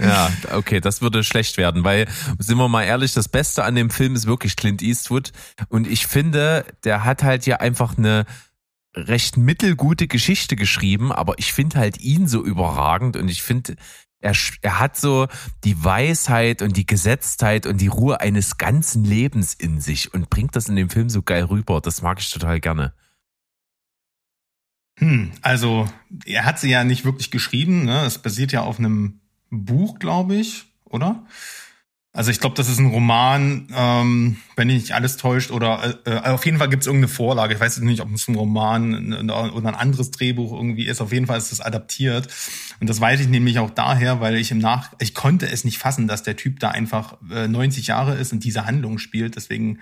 [0.01, 2.07] Ja, okay, das würde schlecht werden, weil,
[2.39, 5.31] sind wir mal ehrlich, das Beste an dem Film ist wirklich Clint Eastwood.
[5.69, 8.25] Und ich finde, der hat halt ja einfach eine
[8.95, 13.75] recht mittelgute Geschichte geschrieben, aber ich finde halt ihn so überragend und ich finde,
[14.19, 15.27] er, er hat so
[15.63, 20.55] die Weisheit und die Gesetztheit und die Ruhe eines ganzen Lebens in sich und bringt
[20.55, 21.79] das in dem Film so geil rüber.
[21.81, 22.93] Das mag ich total gerne.
[24.97, 25.87] Hm, also
[26.25, 28.05] er hat sie ja nicht wirklich geschrieben, ne?
[28.05, 31.25] Es basiert ja auf einem Buch, glaube ich, oder?
[32.17, 36.47] Also ich glaube, das ist ein Roman, ähm, wenn nicht alles täuscht, oder äh, auf
[36.47, 37.53] jeden Fall gibt es irgendeine Vorlage.
[37.53, 40.99] Ich weiß nicht, ob es ein Roman oder ein anderes Drehbuch irgendwie ist.
[40.99, 42.27] Auf jeden Fall ist es adaptiert.
[42.79, 45.77] Und das weiß ich nämlich auch daher, weil ich im Nach, ich konnte es nicht
[45.77, 49.35] fassen, dass der Typ da einfach äh, 90 Jahre ist und diese Handlung spielt.
[49.35, 49.77] Deswegen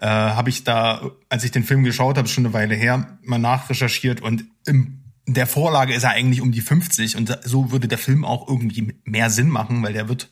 [0.00, 3.38] äh, habe ich da, als ich den Film geschaut habe, schon eine Weile her, mal
[3.38, 7.98] nachrecherchiert und im der Vorlage ist er eigentlich um die 50 und so würde der
[7.98, 10.28] Film auch irgendwie mehr Sinn machen, weil der wird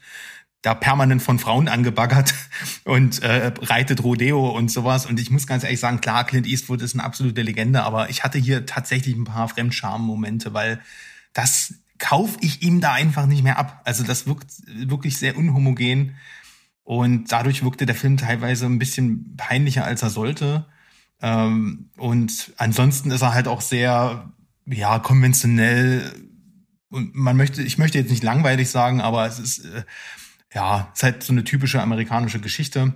[0.62, 2.34] da permanent von Frauen angebaggert
[2.84, 5.06] und äh, reitet Rodeo und sowas.
[5.06, 8.24] Und ich muss ganz ehrlich sagen, klar, Clint Eastwood ist eine absolute Legende, aber ich
[8.24, 10.80] hatte hier tatsächlich ein paar Fremdscham-Momente, weil
[11.32, 13.82] das kaufe ich ihm da einfach nicht mehr ab.
[13.84, 16.16] Also das wirkt wirklich sehr unhomogen
[16.88, 20.64] und dadurch wirkte der Film teilweise ein bisschen peinlicher, als er sollte.
[21.20, 24.32] Ähm, und ansonsten ist er halt auch sehr,
[24.64, 26.10] ja, konventionell
[26.88, 29.82] und man möchte, ich möchte jetzt nicht langweilig sagen, aber es ist, äh,
[30.54, 32.94] ja, ist halt so eine typische amerikanische Geschichte.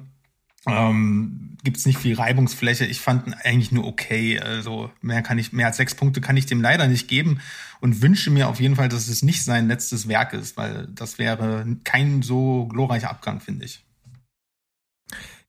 [0.66, 2.86] Ähm, Gibt es nicht viel Reibungsfläche.
[2.86, 4.38] Ich fand ihn eigentlich nur okay.
[4.38, 7.40] Also mehr kann ich, mehr als sechs Punkte kann ich dem leider nicht geben
[7.80, 11.18] und wünsche mir auf jeden Fall, dass es nicht sein letztes Werk ist, weil das
[11.18, 13.84] wäre kein so glorreicher Abgang, finde ich.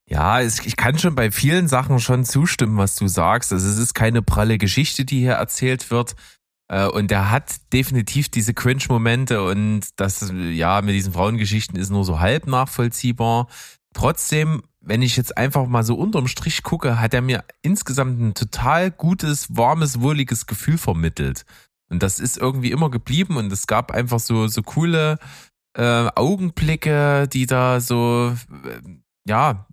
[0.06, 3.54] Ja, ich kann schon bei vielen Sachen schon zustimmen, was du sagst.
[3.54, 6.16] Also es ist keine pralle Geschichte, die hier erzählt wird.
[6.68, 12.04] Äh, und er hat definitiv diese Cringe-Momente und das, ja, mit diesen Frauengeschichten ist nur
[12.04, 13.48] so halb nachvollziehbar.
[13.94, 18.34] Trotzdem, wenn ich jetzt einfach mal so unterm Strich gucke, hat er mir insgesamt ein
[18.34, 21.46] total gutes, warmes, wohliges Gefühl vermittelt.
[21.90, 25.20] Und das ist irgendwie immer geblieben und es gab einfach so, so coole
[25.76, 28.82] äh, Augenblicke, die da so, äh,
[29.28, 29.68] ja,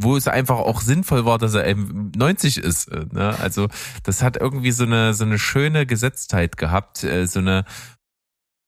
[0.00, 2.88] wo es einfach auch sinnvoll war, dass er eben 90 ist.
[2.88, 3.38] Äh, ne?
[3.38, 3.68] Also
[4.02, 7.64] das hat irgendwie so eine so eine schöne Gesetztheit gehabt, äh, so eine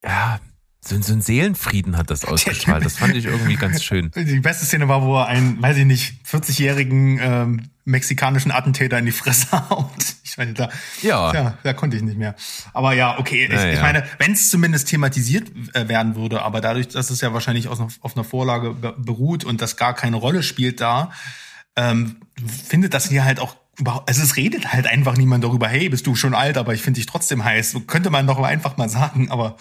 [0.04, 0.40] ja
[0.86, 2.84] so, so ein Seelenfrieden hat das ausgestrahlt.
[2.84, 4.10] Das fand ich irgendwie ganz schön.
[4.16, 9.06] Die beste Szene war, wo er einen, weiß ich nicht, 40-jährigen ähm, mexikanischen Attentäter in
[9.06, 10.16] die Fresse haut.
[10.24, 10.68] Ich meine, da,
[11.02, 11.32] ja.
[11.32, 12.34] ja, da konnte ich nicht mehr.
[12.72, 13.46] Aber ja, okay.
[13.46, 17.20] Ich, ja, ich meine, wenn es zumindest thematisiert äh, werden würde, aber dadurch, dass es
[17.20, 21.10] ja wahrscheinlich aus, auf einer Vorlage beruht und das gar keine Rolle spielt da,
[21.76, 22.16] ähm,
[22.68, 26.06] findet das hier halt auch überhaupt, also es redet halt einfach niemand darüber, hey, bist
[26.06, 27.70] du schon alt, aber ich finde dich trotzdem heiß.
[27.70, 29.56] So könnte man doch einfach mal sagen, aber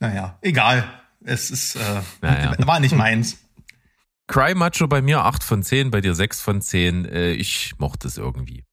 [0.00, 0.84] naja, egal.
[1.22, 2.56] Es ist, äh, naja.
[2.66, 3.38] war nicht meins.
[4.26, 7.04] Cry Macho bei mir 8 von 10, bei dir 6 von 10.
[7.04, 8.64] Äh, ich mochte es irgendwie.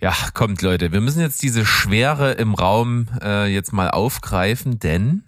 [0.00, 5.22] Ja, kommt Leute, wir müssen jetzt diese Schwere im Raum äh, jetzt mal aufgreifen, denn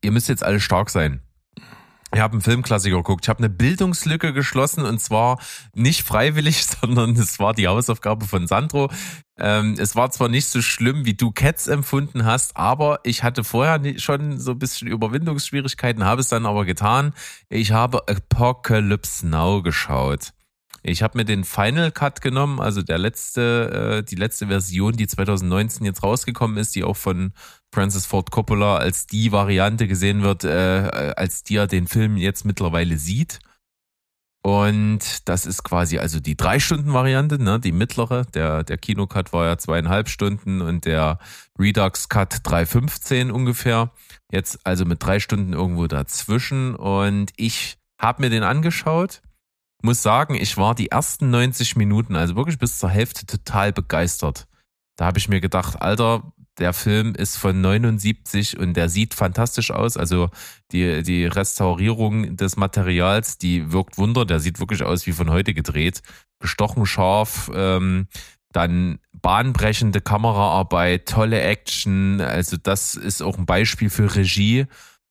[0.00, 1.20] ihr müsst jetzt alle stark sein.
[2.12, 3.24] Ich habe einen Filmklassiker geguckt.
[3.24, 5.38] Ich habe eine Bildungslücke geschlossen und zwar
[5.74, 8.90] nicht freiwillig, sondern es war die Hausaufgabe von Sandro.
[9.38, 13.44] Ähm, es war zwar nicht so schlimm, wie du Cats empfunden hast, aber ich hatte
[13.44, 17.14] vorher schon so ein bisschen Überwindungsschwierigkeiten, habe es dann aber getan.
[17.48, 20.32] Ich habe Apocalypse Now geschaut.
[20.82, 25.06] Ich habe mir den Final Cut genommen, also der letzte, äh, die letzte Version, die
[25.06, 27.32] 2019 jetzt rausgekommen ist, die auch von
[27.72, 32.44] Francis Ford Coppola als die Variante gesehen wird, äh, als die er den Film jetzt
[32.44, 33.38] mittlerweile sieht.
[34.42, 38.24] Und das ist quasi also die drei Stunden Variante, ne, die mittlere.
[38.34, 41.18] Der der Kinocut war ja zweieinhalb Stunden und der
[41.58, 43.92] Redux Cut 3,15 ungefähr.
[44.32, 46.74] Jetzt also mit drei Stunden irgendwo dazwischen.
[46.74, 49.20] Und ich habe mir den angeschaut
[49.82, 54.46] muss sagen, ich war die ersten 90 Minuten, also wirklich bis zur Hälfte, total begeistert.
[54.96, 59.70] Da habe ich mir gedacht, Alter, der Film ist von 79 und der sieht fantastisch
[59.70, 59.96] aus.
[59.96, 60.30] Also
[60.72, 64.24] die, die Restaurierung des Materials, die wirkt Wunder.
[64.26, 66.02] Der sieht wirklich aus wie von heute gedreht.
[66.38, 68.06] Gestochen scharf, ähm,
[68.52, 72.20] dann bahnbrechende Kameraarbeit, tolle Action.
[72.20, 74.66] Also das ist auch ein Beispiel für Regie.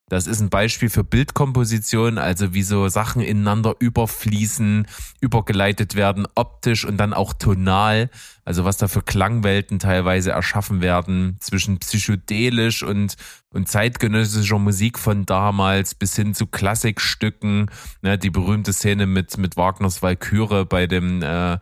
[0.10, 4.88] Das ist ein Beispiel für Bildkomposition, also wie so Sachen ineinander überfließen,
[5.22, 8.10] übergeleitet werden, optisch und dann auch tonal.
[8.44, 13.16] Also was da für Klangwelten teilweise erschaffen werden, zwischen psychedelisch und,
[13.54, 17.70] und zeitgenössischer Musik von damals bis hin zu Klassikstücken.
[18.02, 21.60] Ne, die berühmte Szene mit, mit Wagners Walküre bei dem, äh,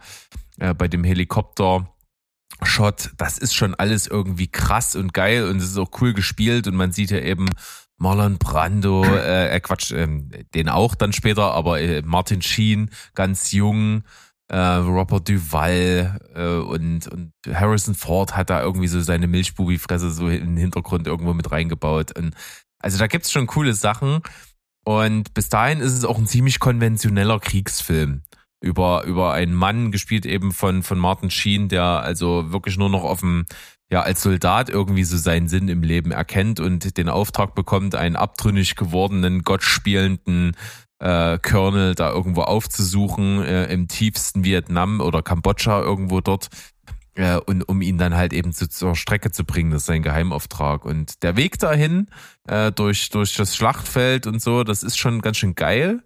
[0.59, 1.93] äh, bei dem Helikopter.
[2.63, 6.67] Shot, das ist schon alles irgendwie krass und geil und es ist auch cool gespielt
[6.67, 7.47] und man sieht ja eben
[7.97, 10.07] Marlon Brando, äh, äh Quatsch, äh,
[10.53, 14.03] den auch dann später, aber äh, Martin Sheen, ganz jung,
[14.49, 20.29] äh, Robert Duval äh, und, und Harrison Ford hat da irgendwie so seine Milchbubi-Fresse so
[20.29, 22.17] in den Hintergrund irgendwo mit reingebaut.
[22.17, 22.33] Und
[22.79, 24.21] also da gibt's schon coole Sachen.
[24.85, 28.21] Und bis dahin ist es auch ein ziemlich konventioneller Kriegsfilm.
[28.61, 33.03] über, über einen Mann, gespielt eben von, von Martin Sheen, der also wirklich nur noch
[33.03, 33.45] auf dem,
[33.89, 38.15] ja, als Soldat irgendwie so seinen Sinn im Leben erkennt und den Auftrag bekommt, einen
[38.15, 40.55] abtrünnig gewordenen, gottspielenden
[40.99, 46.49] äh, Colonel da irgendwo aufzusuchen, äh, im tiefsten Vietnam oder Kambodscha irgendwo dort.
[47.15, 50.03] Äh, und um ihn dann halt eben zu, zur Strecke zu bringen, das ist sein
[50.03, 50.83] Geheimauftrag.
[50.83, 52.07] Und der Weg dahin,
[52.47, 56.03] äh, durch, durch das Schlachtfeld und so, das ist schon ganz schön geil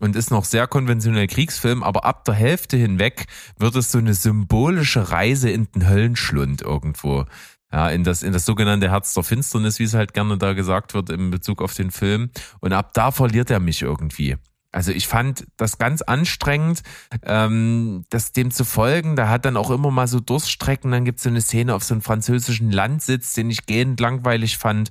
[0.00, 3.26] und ist noch sehr konventionell Kriegsfilm, aber ab der Hälfte hinweg
[3.58, 7.24] wird es so eine symbolische Reise in den Höllenschlund irgendwo.
[7.70, 10.94] Ja, in das, in das sogenannte Herz der Finsternis, wie es halt gerne da gesagt
[10.94, 12.30] wird in Bezug auf den Film.
[12.60, 14.36] Und ab da verliert er mich irgendwie.
[14.70, 16.82] Also ich fand das ganz anstrengend,
[17.22, 19.16] ähm, das dem zu folgen.
[19.16, 20.90] Da hat dann auch immer mal so Durststrecken.
[20.90, 24.58] Dann gibt es so eine Szene auf so einem französischen Landsitz, den ich gehend langweilig
[24.58, 24.90] fand.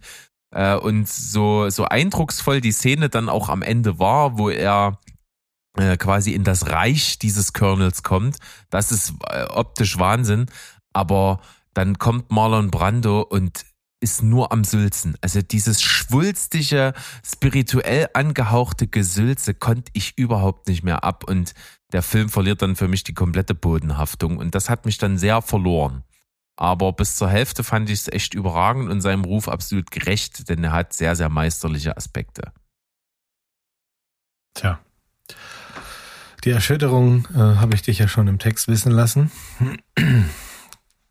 [0.52, 5.00] Äh, und so, so eindrucksvoll die Szene dann auch am Ende war, wo er
[5.78, 8.38] äh, quasi in das Reich dieses Kernels kommt.
[8.70, 10.48] Das ist äh, optisch Wahnsinn.
[10.94, 11.42] Aber
[11.74, 13.66] dann kommt Marlon Brando und
[14.00, 15.16] ist nur am Sülzen.
[15.22, 16.94] Also dieses schwulstige,
[17.26, 21.54] spirituell angehauchte Gesülze konnte ich überhaupt nicht mehr ab und
[21.92, 25.42] der Film verliert dann für mich die komplette Bodenhaftung und das hat mich dann sehr
[25.42, 26.04] verloren.
[26.58, 30.64] Aber bis zur Hälfte fand ich es echt überragend und seinem Ruf absolut gerecht, denn
[30.64, 32.52] er hat sehr, sehr meisterliche Aspekte.
[34.56, 34.80] Tja.
[36.44, 39.32] Die Erschütterung äh, habe ich dich ja schon im Text wissen lassen.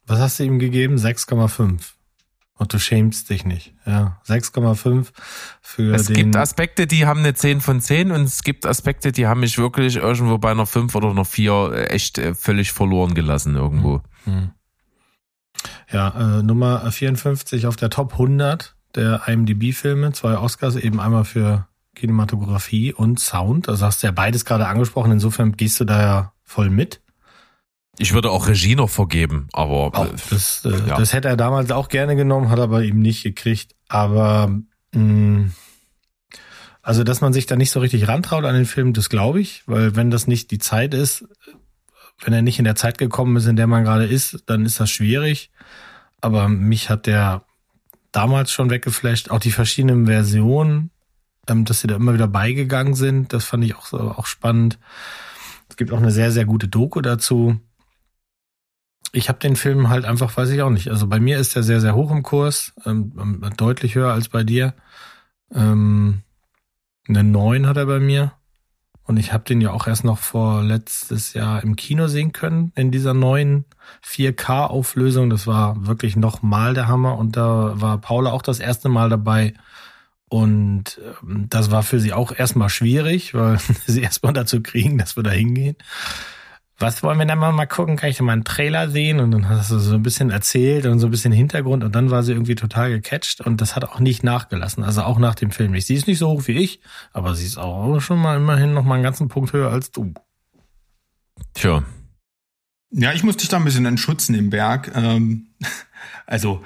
[0.07, 0.97] Was hast du ihm gegeben?
[0.97, 1.81] 6,5.
[2.59, 3.75] Und du schämst dich nicht.
[3.85, 5.09] Ja, 6,5
[5.61, 6.17] für es den.
[6.17, 9.41] Es gibt Aspekte, die haben eine 10 von 10 und es gibt Aspekte, die haben
[9.41, 14.01] mich wirklich irgendwo bei einer 5 oder einer 4 echt äh, völlig verloren gelassen irgendwo.
[14.25, 14.53] Mhm.
[15.91, 21.67] Ja, äh, Nummer 54 auf der Top 100 der IMDb-Filme, zwei Oscars, eben einmal für
[21.95, 23.69] Kinematografie und Sound.
[23.69, 27.01] Also hast du ja beides gerade angesprochen, insofern gehst du da ja voll mit.
[27.99, 30.97] Ich würde auch Regie noch vergeben, aber oh, das, äh, ja.
[30.97, 33.75] das hätte er damals auch gerne genommen, hat aber eben nicht gekriegt.
[33.89, 34.49] Aber
[34.93, 35.53] mh, mm,
[36.87, 39.65] also, dass man sich da nicht so richtig rantraut an den Film, das glaube ich,
[39.67, 41.25] weil wenn das nicht die Zeit ist,
[42.23, 44.81] wenn er nicht in der Zeit gekommen ist, in der man gerade ist, dann ist
[44.81, 45.51] das schwierig.
[46.21, 47.45] Aber mich hat der
[48.13, 50.91] damals schon weggeflasht, auch die verschiedenen Versionen,
[51.49, 54.79] ähm, dass sie da immer wieder beigegangen sind, das fand ich auch, auch spannend.
[55.69, 57.61] Es gibt auch eine sehr, sehr gute Doku dazu
[59.17, 60.91] ich habe den Film halt einfach, weiß ich auch nicht.
[60.91, 64.45] Also bei mir ist er sehr, sehr hoch im Kurs, ähm, deutlich höher als bei
[64.45, 64.75] dir.
[65.53, 66.23] Ähm,
[67.09, 68.33] eine 9 hat er bei mir.
[69.07, 72.73] Und ich habe den ja auch erst noch vor letztes Jahr im Kino sehen können,
[72.75, 73.65] in dieser neuen
[74.05, 75.31] 4K-Auflösung.
[75.31, 77.17] Das war wirklich noch mal der Hammer.
[77.17, 79.55] Und da war Paula auch das erste Mal dabei.
[80.29, 85.17] Und ähm, das war für sie auch erstmal schwierig, weil sie erstmal dazu kriegen, dass
[85.17, 85.77] wir da hingehen
[86.79, 87.97] was wollen wir dann mal, mal gucken?
[87.97, 89.21] Kann ich denn mal einen Trailer sehen?
[89.21, 92.11] Und dann hast du so ein bisschen erzählt und so ein bisschen Hintergrund und dann
[92.11, 94.85] war sie irgendwie total gecatcht und das hat auch nicht nachgelassen.
[94.85, 95.87] Also auch nach dem Film nicht.
[95.87, 96.81] Sie ist nicht so hoch wie ich,
[97.13, 100.13] aber sie ist auch schon mal immerhin noch mal einen ganzen Punkt höher als du.
[101.55, 101.83] Tja.
[102.91, 104.93] Ja, ich muss dich da ein bisschen entschützen im Berg.
[104.95, 105.49] Ähm,
[106.27, 106.63] also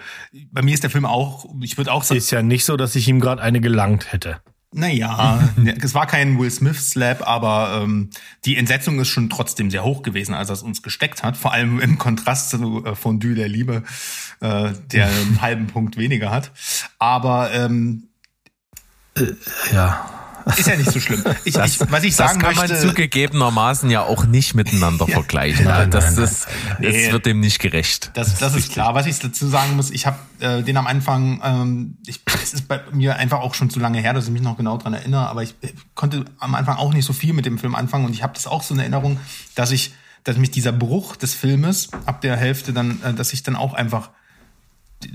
[0.50, 2.18] bei mir ist der Film auch, ich würde auch sagen.
[2.18, 4.40] Ist ja nicht so, dass ich ihm gerade eine gelangt hätte.
[4.72, 5.48] Naja,
[5.82, 8.10] es war kein Will Smith-Slap, aber ähm,
[8.44, 11.36] die Entsetzung ist schon trotzdem sehr hoch gewesen, als er es uns gesteckt hat.
[11.36, 13.82] Vor allem im Kontrast zu äh, Fondue der Liebe,
[14.40, 16.52] äh, der einen halben Punkt weniger hat.
[16.98, 18.08] Aber ähm,
[19.16, 19.26] äh,
[19.72, 20.19] ja.
[20.56, 21.24] Ist ja nicht so schlimm.
[21.44, 25.06] Ich, das, ich, was ich sagen das kann möchte, man zugegebenermaßen ja auch nicht miteinander
[25.08, 25.64] ja, vergleichen.
[25.64, 26.46] Nein, das, nein, ist,
[26.78, 26.92] nein.
[26.92, 28.10] das wird dem nicht gerecht.
[28.14, 28.94] Das, das ist klar.
[28.94, 32.68] Was ich dazu sagen muss, ich habe äh, den am Anfang, ähm, ich, es ist
[32.68, 35.28] bei mir einfach auch schon zu lange her, dass ich mich noch genau dran erinnere,
[35.28, 35.54] aber ich
[35.94, 38.46] konnte am Anfang auch nicht so viel mit dem Film anfangen und ich habe das
[38.46, 39.18] auch so eine Erinnerung,
[39.54, 39.92] dass ich,
[40.24, 43.74] dass mich dieser Bruch des Filmes ab der Hälfte dann, äh, dass ich dann auch
[43.74, 44.10] einfach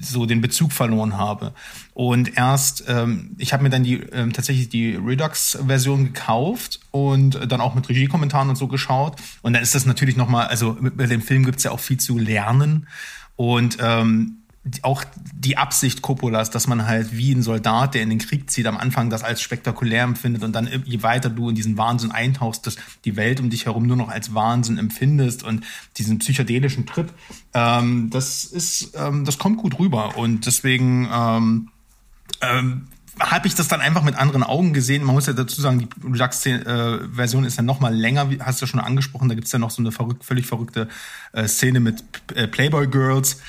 [0.01, 1.53] so den Bezug verloren habe.
[1.93, 7.61] Und erst, ähm, ich habe mir dann die ähm, tatsächlich die Redux-Version gekauft und dann
[7.61, 9.17] auch mit Regiekommentaren und so geschaut.
[9.41, 11.97] Und dann ist das natürlich nochmal, also mit, mit dem Film gibt's ja auch viel
[11.97, 12.87] zu lernen.
[13.35, 14.37] Und ähm,
[14.81, 18.65] auch die Absicht Coppolas, dass man halt wie ein Soldat, der in den Krieg zieht,
[18.65, 22.65] am Anfang das als spektakulär empfindet und dann je weiter du in diesen Wahnsinn eintauchst,
[22.65, 25.63] dass die Welt um dich herum nur noch als Wahnsinn empfindest und
[25.97, 27.13] diesen psychedelischen Trip,
[27.53, 31.69] ähm, das ist, ähm, das kommt gut rüber und deswegen ähm,
[32.41, 32.87] ähm,
[33.19, 35.03] habe ich das dann einfach mit anderen Augen gesehen.
[35.03, 38.67] Man muss ja dazu sagen, die Redux-Version ist ja noch mal länger, hast du ja
[38.67, 39.29] schon angesprochen.
[39.29, 40.87] Da gibt's ja noch so eine verrück, völlig verrückte
[41.31, 42.03] äh, Szene mit
[42.35, 43.41] äh, Playboy Girls.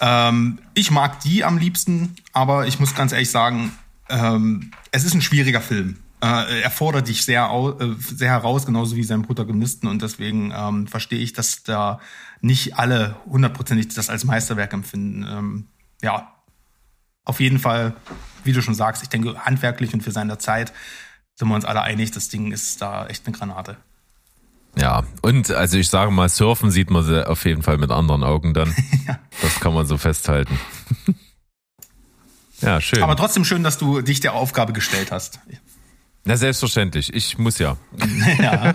[0.00, 3.72] Ähm, ich mag die am liebsten, aber ich muss ganz ehrlich sagen,
[4.08, 5.98] ähm, es ist ein schwieriger Film.
[6.22, 7.50] Äh, er fordert dich sehr,
[7.80, 9.86] äh, sehr heraus, genauso wie sein Protagonisten.
[9.86, 12.00] Und deswegen ähm, verstehe ich, dass da
[12.40, 15.26] nicht alle hundertprozentig das als Meisterwerk empfinden.
[15.28, 15.66] Ähm,
[16.02, 16.32] ja,
[17.24, 17.94] auf jeden Fall,
[18.44, 20.72] wie du schon sagst, ich denke, handwerklich und für seine Zeit
[21.36, 23.76] sind wir uns alle einig, das Ding ist da echt eine Granate.
[24.76, 28.24] Ja, und also ich sage mal, surfen sieht man sie auf jeden Fall mit anderen
[28.24, 28.74] Augen dann.
[29.06, 29.18] ja.
[29.40, 30.58] Das kann man so festhalten.
[32.60, 33.02] ja, schön.
[33.02, 35.38] Aber trotzdem schön, dass du dich der Aufgabe gestellt hast.
[36.24, 37.12] Na, selbstverständlich.
[37.12, 37.76] Ich muss ja.
[38.38, 38.74] ja,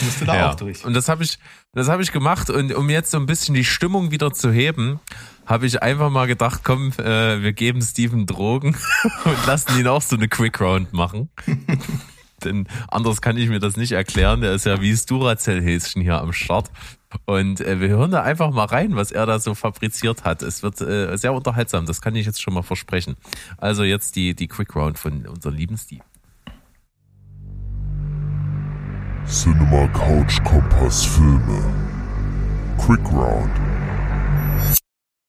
[0.00, 0.50] musst du da ja.
[0.50, 0.84] auch durch.
[0.84, 1.38] Und das habe ich,
[1.72, 2.50] das habe ich gemacht.
[2.50, 4.98] Und um jetzt so ein bisschen die Stimmung wieder zu heben,
[5.46, 8.76] habe ich einfach mal gedacht, komm, äh, wir geben Steven Drogen
[9.24, 11.30] und lassen ihn auch so eine Quick Round machen
[12.44, 14.40] denn anders kann ich mir das nicht erklären.
[14.40, 16.70] Der ist ja wie das Duracell-Häschen hier am Start.
[17.26, 20.42] Und äh, wir hören da einfach mal rein, was er da so fabriziert hat.
[20.42, 23.16] Es wird äh, sehr unterhaltsam, das kann ich jetzt schon mal versprechen.
[23.58, 26.02] Also jetzt die, die Quick Round von unserem lieben Steve.
[29.26, 31.62] Cinema Couch Kompass Filme.
[32.78, 33.50] Quick Round.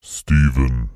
[0.02, 0.90] Steven.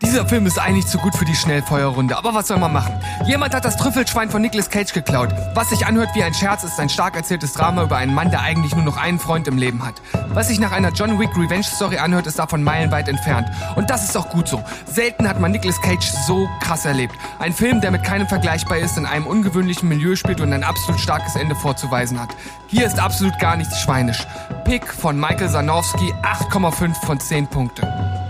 [0.00, 2.94] Dieser Film ist eigentlich zu gut für die Schnellfeuerrunde, aber was soll man machen?
[3.26, 5.30] Jemand hat das Trüffelschwein von Nicolas Cage geklaut.
[5.54, 8.42] Was sich anhört wie ein Scherz, ist ein stark erzähltes Drama über einen Mann, der
[8.42, 10.00] eigentlich nur noch einen Freund im Leben hat.
[10.28, 13.48] Was sich nach einer John Wick Revenge Story anhört, ist davon meilenweit entfernt.
[13.74, 14.62] Und das ist auch gut so.
[14.86, 17.14] Selten hat man Nicolas Cage so krass erlebt.
[17.40, 21.00] Ein Film, der mit keinem vergleichbar ist, in einem ungewöhnlichen Milieu spielt und ein absolut
[21.00, 22.30] starkes Ende vorzuweisen hat.
[22.68, 24.28] Hier ist absolut gar nichts schweinisch.
[24.64, 28.27] Pick von Michael Sanowski, 8,5 von 10 Punkte.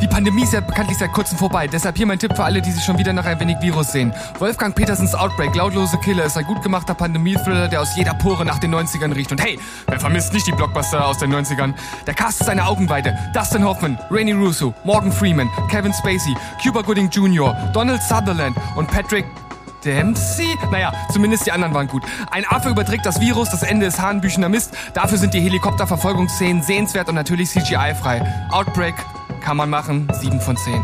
[0.00, 2.70] Die Pandemie ist ja bekanntlich seit kurzem vorbei, deshalb hier mein Tipp für alle, die
[2.70, 4.12] sich schon wieder nach ein wenig Virus sehen.
[4.38, 8.58] Wolfgang Petersens Outbreak, Lautlose Killer, ist ein gut gemachter Pandemie-Thriller, der aus jeder Pore nach
[8.58, 9.32] den 90ern riecht.
[9.32, 11.74] Und hey, wer vermisst nicht die Blockbuster aus den 90ern?
[12.06, 13.18] Der Cast ist eine Augenweide.
[13.34, 19.26] Dustin Hoffman, Rainy Russo, Morgan Freeman, Kevin Spacey, Cuba Gooding Jr., Donald Sutherland und Patrick
[19.84, 20.56] Dempsey?
[20.70, 22.02] Naja, zumindest die anderen waren gut.
[22.30, 24.72] Ein Affe überträgt das Virus, das Ende ist Hahnbüchener Mist.
[24.94, 28.48] Dafür sind die Helikopterverfolgungsszenen sehenswert und natürlich CGI-frei.
[28.50, 28.94] Outbreak
[29.40, 30.72] kann man machen, 7 von 10.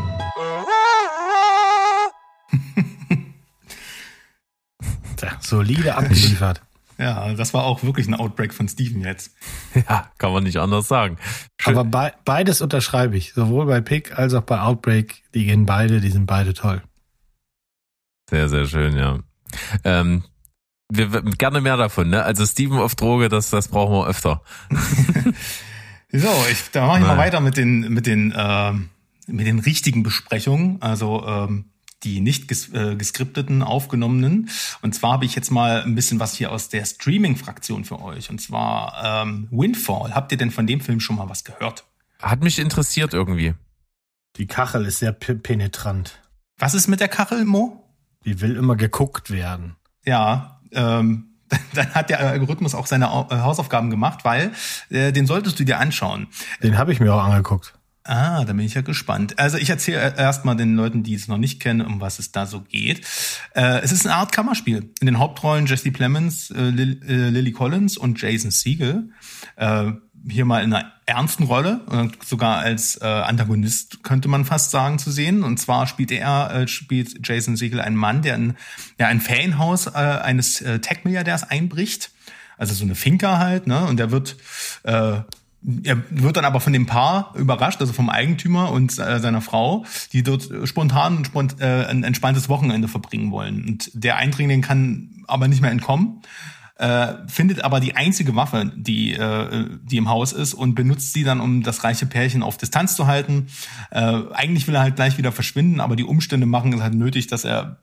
[5.16, 6.62] Tja, solide abgeliefert.
[6.98, 9.32] Ja, das war auch wirklich ein Outbreak von Steven jetzt.
[9.88, 11.18] Ja, kann man nicht anders sagen.
[11.60, 11.76] Schön.
[11.76, 13.34] Aber be beides unterschreibe ich.
[13.34, 15.22] Sowohl bei Pick als auch bei Outbreak.
[15.34, 16.80] Die gehen beide, die sind beide toll.
[18.28, 19.18] Sehr, sehr schön, ja.
[19.84, 20.24] Ähm,
[20.88, 22.22] wir, gerne mehr davon, ne?
[22.22, 24.42] Also Steven auf Droge, das, das brauchen wir öfter.
[26.12, 28.72] so, ich, da mache ich mal weiter mit den, mit den, äh,
[29.26, 30.80] mit den richtigen Besprechungen.
[30.82, 31.66] Also ähm,
[32.04, 34.50] die nicht ges äh, geskripteten, aufgenommenen.
[34.82, 38.30] Und zwar habe ich jetzt mal ein bisschen was hier aus der Streaming-Fraktion für euch.
[38.30, 40.14] Und zwar ähm, Windfall.
[40.14, 41.84] Habt ihr denn von dem Film schon mal was gehört?
[42.20, 43.54] Hat mich interessiert irgendwie.
[44.36, 46.20] Die Kachel ist sehr penetrant.
[46.58, 47.85] Was ist mit der Kachel, Mo?
[48.26, 49.76] Die will immer geguckt werden.
[50.04, 51.36] Ja, ähm,
[51.74, 54.52] dann hat der Algorithmus auch seine äh, Hausaufgaben gemacht, weil
[54.90, 56.26] äh, den solltest du dir anschauen.
[56.62, 57.72] Den habe ich mir auch angeguckt.
[58.02, 59.38] Ah, da bin ich ja gespannt.
[59.38, 62.46] Also ich erzähle erstmal den Leuten, die es noch nicht kennen, um was es da
[62.46, 63.04] so geht.
[63.54, 64.92] Äh, es ist eine Art Kammerspiel.
[65.00, 69.10] In den Hauptrollen Jesse Plemons, äh, Lily, äh, Lily Collins und Jason Siegel.
[69.56, 69.92] Äh,
[70.28, 74.98] hier mal in einer ernsten Rolle, äh, sogar als äh, Antagonist könnte man fast sagen
[74.98, 75.42] zu sehen.
[75.44, 78.54] Und zwar spielt er, äh, spielt Jason Siegel einen Mann, der in
[78.98, 82.10] ja, ein Ferienhaus äh, eines äh, Tech-Milliardärs einbricht.
[82.58, 83.86] Also so eine Finca halt, ne?
[83.86, 84.36] Und der wird
[84.84, 85.20] äh,
[85.82, 89.84] er wird dann aber von dem Paar überrascht, also vom Eigentümer und äh, seiner Frau,
[90.12, 93.64] die dort spontan spont, äh, ein entspanntes Wochenende verbringen wollen.
[93.66, 96.22] Und der Eindringling kann aber nicht mehr entkommen
[96.78, 101.24] äh, findet aber die einzige Waffe, die, äh, die im Haus ist und benutzt sie
[101.24, 103.48] dann, um das reiche Pärchen auf Distanz zu halten.
[103.90, 107.28] Äh, eigentlich will er halt gleich wieder verschwinden, aber die Umstände machen es halt nötig,
[107.28, 107.78] dass er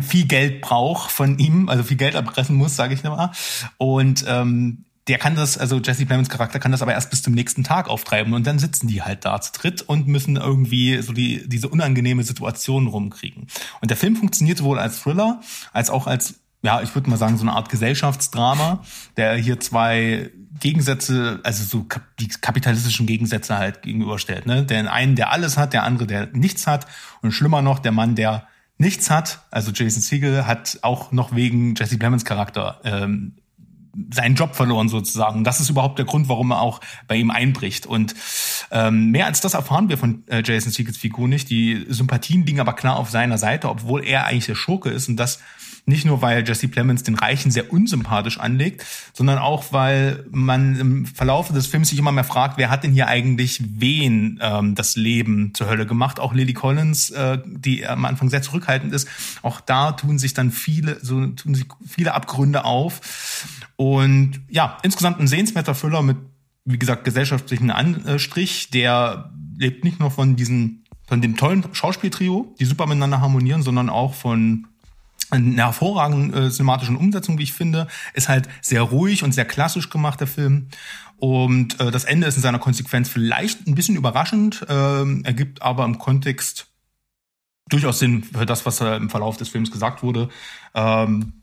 [0.00, 3.32] viel Geld braucht von ihm, also viel Geld erpressen muss, sage ich mal.
[3.78, 7.34] Und ähm, der kann das, also Jesse Plemons Charakter kann das aber erst bis zum
[7.34, 11.12] nächsten Tag auftreiben und dann sitzen die halt da zu dritt und müssen irgendwie so
[11.12, 13.48] die, diese unangenehme Situation rumkriegen.
[13.80, 15.40] Und der Film funktioniert sowohl als Thriller
[15.72, 18.82] als auch als ja, ich würde mal sagen, so eine Art Gesellschaftsdrama,
[19.16, 21.86] der hier zwei Gegensätze, also so
[22.20, 24.46] die kapitalistischen Gegensätze halt gegenüberstellt.
[24.46, 24.64] Ne?
[24.64, 26.86] Der einen, der alles hat, der andere, der nichts hat.
[27.20, 28.46] Und schlimmer noch, der Mann, der
[28.78, 33.34] nichts hat, also Jason Siegel, hat auch noch wegen Jesse Plemons Charakter ähm,
[34.12, 35.38] seinen Job verloren sozusagen.
[35.38, 37.86] Und das ist überhaupt der Grund, warum er auch bei ihm einbricht.
[37.86, 38.14] Und
[38.70, 41.50] ähm, mehr als das erfahren wir von äh, Jason Siegels Figur nicht.
[41.50, 45.08] Die Sympathien liegen aber klar auf seiner Seite, obwohl er eigentlich der Schurke ist.
[45.08, 45.40] Und das
[45.84, 51.06] Nicht nur, weil Jesse Plemons den Reichen sehr unsympathisch anlegt, sondern auch, weil man im
[51.06, 54.94] Verlauf des Films sich immer mehr fragt, wer hat denn hier eigentlich wen ähm, das
[54.94, 56.20] Leben zur Hölle gemacht?
[56.20, 59.08] Auch Lily Collins, äh, die am Anfang sehr zurückhaltend ist.
[59.42, 63.48] Auch da tun sich dann viele, so tun sich viele Abgründe auf.
[63.74, 66.16] Und ja, insgesamt ein sehenswerter Thriller mit,
[66.64, 72.66] wie gesagt, gesellschaftlichen Anstrich, der lebt nicht nur von diesen, von dem tollen Schauspieltrio, die
[72.66, 74.68] super miteinander harmonieren, sondern auch von
[75.32, 79.90] einer hervorragenden äh, cinematischen Umsetzung, wie ich finde, ist halt sehr ruhig und sehr klassisch
[79.90, 80.68] gemacht, der Film.
[81.16, 85.84] Und äh, das Ende ist in seiner Konsequenz vielleicht ein bisschen überraschend, äh, ergibt aber
[85.84, 86.66] im Kontext
[87.68, 90.28] durchaus Sinn für das, was äh, im Verlauf des Films gesagt wurde.
[90.74, 91.42] Ähm,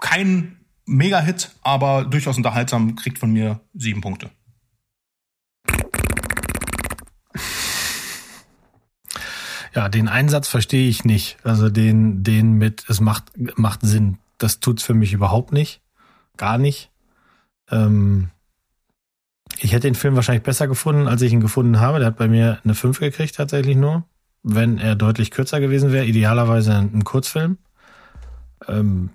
[0.00, 4.30] kein Mega-Hit, aber durchaus unterhaltsam, kriegt von mir sieben Punkte.
[9.76, 11.36] Ja, den Einsatz verstehe ich nicht.
[11.44, 13.24] Also den, den mit, es macht,
[13.58, 14.16] macht Sinn.
[14.38, 15.82] Das tut's für mich überhaupt nicht.
[16.38, 16.90] Gar nicht.
[17.70, 18.30] Ähm,
[19.60, 21.98] ich hätte den Film wahrscheinlich besser gefunden, als ich ihn gefunden habe.
[21.98, 24.04] Der hat bei mir eine 5 gekriegt, tatsächlich nur.
[24.42, 27.58] Wenn er deutlich kürzer gewesen wäre, idealerweise ein Kurzfilm.
[28.66, 29.10] Ähm,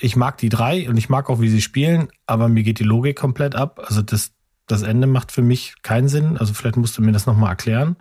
[0.00, 2.84] ich mag die drei und ich mag auch, wie sie spielen, aber mir geht die
[2.84, 3.80] Logik komplett ab.
[3.86, 4.32] Also das,
[4.66, 6.36] das Ende macht für mich keinen Sinn.
[6.36, 7.96] Also vielleicht musst du mir das nochmal erklären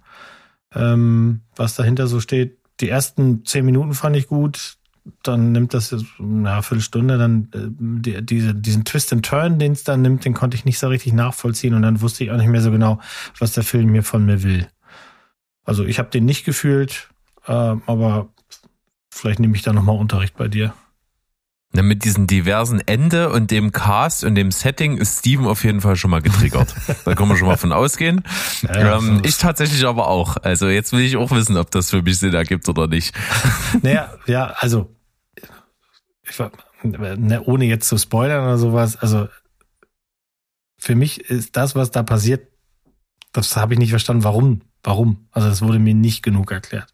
[0.74, 2.58] ähm, was dahinter so steht.
[2.80, 4.78] Die ersten zehn Minuten fand ich gut.
[5.24, 7.70] Dann nimmt das eine Viertelstunde, dann äh,
[8.02, 10.90] die, diese, diesen Twist and Turn, den es dann nimmt, den konnte ich nicht so
[10.90, 13.00] richtig nachvollziehen und dann wusste ich auch nicht mehr so genau,
[13.40, 14.68] was der Film mir von mir will.
[15.64, 17.10] Also ich habe den nicht gefühlt,
[17.46, 18.28] äh, aber
[19.10, 20.74] vielleicht nehme ich da nochmal Unterricht bei dir.
[21.78, 25.80] Na, mit diesem diversen Ende und dem Cast und dem Setting ist Steven auf jeden
[25.80, 26.74] Fall schon mal getriggert.
[27.06, 28.24] da können wir schon mal von ausgehen.
[28.64, 30.38] Ja, ähm, ich tatsächlich aber auch.
[30.38, 33.16] Also jetzt will ich auch wissen, ob das für mich Sinn ergibt oder nicht.
[33.84, 34.96] Naja, ja, also
[36.28, 36.52] ich war,
[36.82, 39.28] ne, ohne jetzt zu spoilern oder sowas, also
[40.80, 42.48] für mich ist das, was da passiert,
[43.34, 44.62] das habe ich nicht verstanden, warum.
[44.82, 45.28] Warum?
[45.32, 46.92] Also das wurde mir nicht genug erklärt.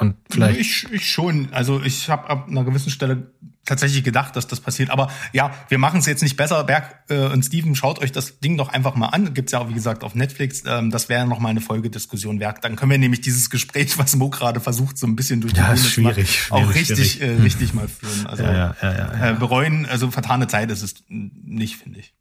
[0.00, 0.58] Und vielleicht.
[0.58, 1.52] Ich, ich schon.
[1.52, 3.32] Also ich habe ab einer gewissen Stelle
[3.66, 4.90] tatsächlich gedacht, dass das passiert.
[4.90, 6.64] Aber ja, wir machen es jetzt nicht besser.
[6.64, 9.34] Berg äh, und Steven, schaut euch das Ding doch einfach mal an.
[9.34, 10.62] Gibt's ja auch, wie gesagt, auf Netflix.
[10.66, 12.64] Ähm, das wäre noch mal eine Folgediskussion wert.
[12.64, 15.60] Dann können wir nämlich dieses Gespräch, was Mo gerade versucht, so ein bisschen durch die
[15.60, 17.38] ja, ist schwierig, schwierig, auch richtig, schwierig.
[17.38, 18.26] Äh, richtig mal führen.
[18.26, 19.30] Also ja, ja, ja, ja, ja.
[19.30, 22.14] Äh, bereuen, also vertane Zeit ist es nicht, finde ich.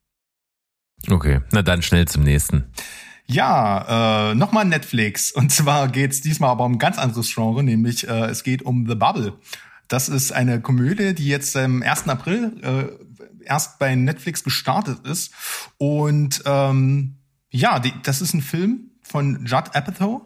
[1.09, 2.65] Okay, na dann schnell zum nächsten.
[3.31, 5.31] Ja, äh, nochmal Netflix.
[5.35, 8.87] Und zwar geht's diesmal aber um ein ganz anderes Genre, nämlich äh, es geht um
[8.87, 9.33] The Bubble.
[9.87, 12.07] Das ist eine Komödie, die jetzt am 1.
[12.09, 15.31] April äh, erst bei Netflix gestartet ist.
[15.77, 17.17] Und ähm,
[17.51, 20.21] ja, die, das ist ein Film von Judd Apatow.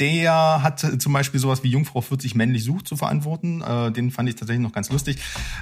[0.00, 3.62] Der hat zum Beispiel sowas wie Jungfrau 40 männlich sucht zu verantworten.
[3.62, 5.18] Äh, den fand ich tatsächlich noch ganz lustig.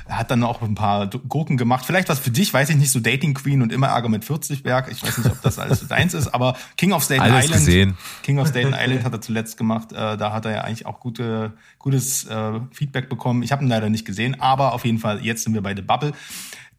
[0.07, 1.85] Er hat dann auch ein paar Gurken gemacht.
[1.85, 4.65] Vielleicht was für dich, weiß ich nicht, so Dating Queen und immer Ärger mit 40
[4.65, 4.91] Werk.
[4.91, 7.67] Ich weiß nicht, ob das alles deins ist, aber King of Staten alles Island.
[7.67, 7.95] Gesehen.
[8.23, 9.93] King of Staten Island hat er zuletzt gemacht.
[9.93, 13.43] Äh, da hat er ja eigentlich auch gute, gutes äh, Feedback bekommen.
[13.43, 15.83] Ich habe ihn leider nicht gesehen, aber auf jeden Fall, jetzt sind wir bei The
[15.83, 16.13] Bubble.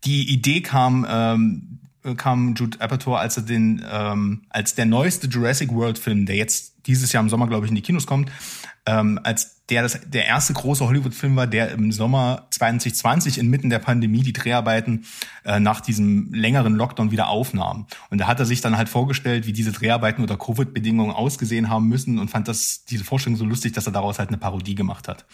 [0.06, 1.80] Die Idee kam, ähm,
[2.18, 6.73] kam Jude Apatow, als er den, ähm, als der neueste Jurassic World Film, der jetzt
[6.86, 8.32] dieses Jahr im Sommer, glaube ich, in die Kinos kommt,
[8.86, 13.80] ähm, als der das, der erste große Hollywood-Film war, der im Sommer 2020 inmitten der
[13.80, 15.06] Pandemie die Dreharbeiten
[15.46, 17.88] äh, nach diesem längeren Lockdown wieder aufnahm.
[18.10, 21.88] Und da hat er sich dann halt vorgestellt, wie diese Dreharbeiten unter Covid-Bedingungen ausgesehen haben
[21.88, 25.08] müssen und fand das diese Vorstellung so lustig, dass er daraus halt eine Parodie gemacht
[25.08, 25.26] hat.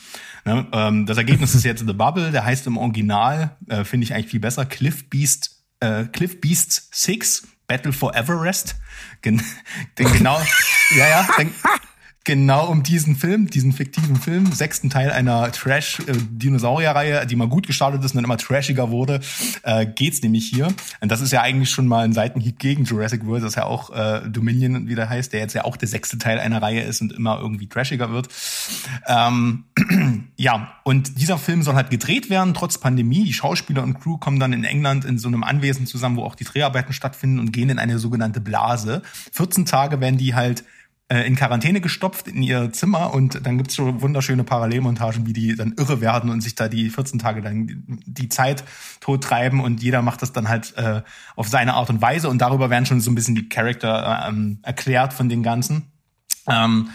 [0.45, 0.67] Ne?
[0.71, 4.27] Ähm, das Ergebnis ist jetzt The Bubble, der heißt im Original, äh, finde ich eigentlich
[4.27, 8.76] viel besser, Cliff Beast äh, Cliff Beasts 6, Battle for Everest.
[9.22, 9.41] Gen
[9.97, 10.41] denn genau,
[10.97, 11.53] ja, ja, denn,
[12.26, 18.03] genau um diesen Film, diesen fiktiven Film, sechsten Teil einer Trash-Dinosaurier-Reihe, die mal gut gestartet
[18.03, 19.22] ist und dann immer trashiger wurde,
[19.63, 20.67] äh, geht's nämlich hier.
[20.99, 23.89] Und das ist ja eigentlich schon mal ein Seitenhieb gegen Jurassic World, das ja auch
[23.91, 27.13] äh, Dominion wieder heißt, der jetzt ja auch der sechste Teil einer Reihe ist und
[27.13, 28.28] immer irgendwie trashiger wird.
[29.07, 29.65] Ähm,
[30.36, 33.24] ja, und dieser Film soll halt gedreht werden, trotz Pandemie.
[33.24, 36.36] Die Schauspieler und Crew kommen dann in England in so einem Anwesen zusammen, wo auch
[36.36, 39.01] die Dreharbeiten stattfinden und gehen in eine sogenannte Blase.
[39.32, 40.63] 14 Tage werden die halt
[41.10, 45.55] äh, in Quarantäne gestopft in ihr Zimmer und dann gibt's so wunderschöne Parallelmontagen, wie die
[45.55, 48.64] dann irre werden und sich da die 14 Tage dann die Zeit
[49.01, 51.01] tot treiben und jeder macht das dann halt äh,
[51.36, 54.60] auf seine Art und Weise und darüber werden schon so ein bisschen die Charakter ähm,
[54.62, 55.91] erklärt von den Ganzen.
[56.47, 56.89] Ähm,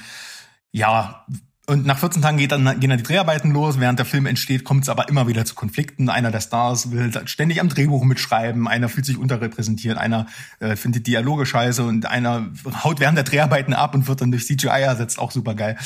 [0.70, 1.26] ja,
[1.66, 3.80] und nach 14 Tagen geht dann, gehen dann die Dreharbeiten los.
[3.80, 6.10] Während der Film entsteht, kommt es aber immer wieder zu Konflikten.
[6.10, 10.26] Einer der Stars will ständig am Drehbuch mitschreiben, einer fühlt sich unterrepräsentiert, einer
[10.60, 12.50] äh, findet Dialoge scheiße und einer
[12.84, 15.18] haut während der Dreharbeiten ab und wird dann durch CGI ersetzt.
[15.18, 15.78] Auch super geil.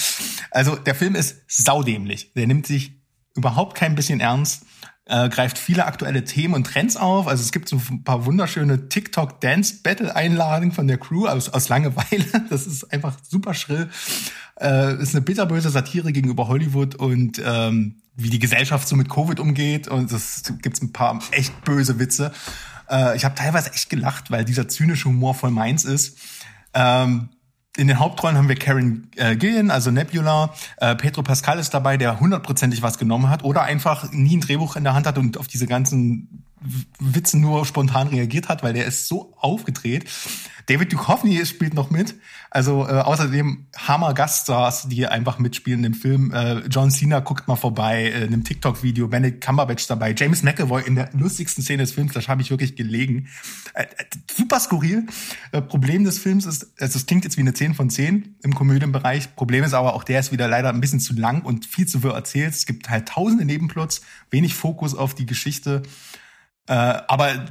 [0.51, 2.33] Also der Film ist saudämlich.
[2.35, 2.99] Der nimmt sich
[3.37, 4.64] überhaupt kein bisschen ernst,
[5.09, 7.26] äh, greift viele aktuelle Themen und Trends auf.
[7.26, 12.24] Also es gibt so ein paar wunderschöne TikTok-Dance-Battle-Einladungen von der Crew aus, aus Langeweile.
[12.51, 13.89] Das ist einfach super schrill.
[14.61, 19.38] Äh, ist eine bitterböse Satire gegenüber Hollywood und ähm, wie die Gesellschaft so mit Covid
[19.38, 19.88] umgeht.
[19.88, 22.32] Und es gibt ein paar echt böse Witze.
[22.90, 26.18] Äh, ich habe teilweise echt gelacht, weil dieser zynische Humor voll meins ist.
[26.74, 27.28] Ähm,
[27.76, 30.52] in den Hauptrollen haben wir Karen äh, Gillian, also Nebula.
[30.78, 34.74] Äh, Pedro Pascal ist dabei, der hundertprozentig was genommen hat oder einfach nie ein Drehbuch
[34.74, 36.44] in der Hand hat und auf diese ganzen
[36.98, 40.09] Witze nur spontan reagiert hat, weil der ist so aufgedreht.
[40.66, 42.14] David Duchovny spielt noch mit.
[42.50, 46.32] Also äh, außerdem Hammer Gaststars, die einfach mitspielen im Film.
[46.32, 49.09] Äh, John Cena guckt mal vorbei äh, in einem TikTok-Video.
[49.09, 50.14] Benedict Cumberbatch dabei.
[50.16, 52.12] James McAvoy in der lustigsten Szene des Films.
[52.12, 53.28] Das habe ich wirklich gelegen.
[53.74, 53.86] Äh, äh,
[54.34, 55.06] super skurril.
[55.52, 58.54] Äh, Problem des Films ist, also es klingt jetzt wie eine 10 von 10 im
[58.54, 59.36] Komödienbereich.
[59.36, 62.02] Problem ist aber auch, der ist wieder leider ein bisschen zu lang und viel zu
[62.02, 62.54] wirr erzählt.
[62.54, 65.82] Es gibt halt tausende Nebenplots, wenig Fokus auf die Geschichte.
[66.68, 66.72] Äh,
[67.08, 67.46] aber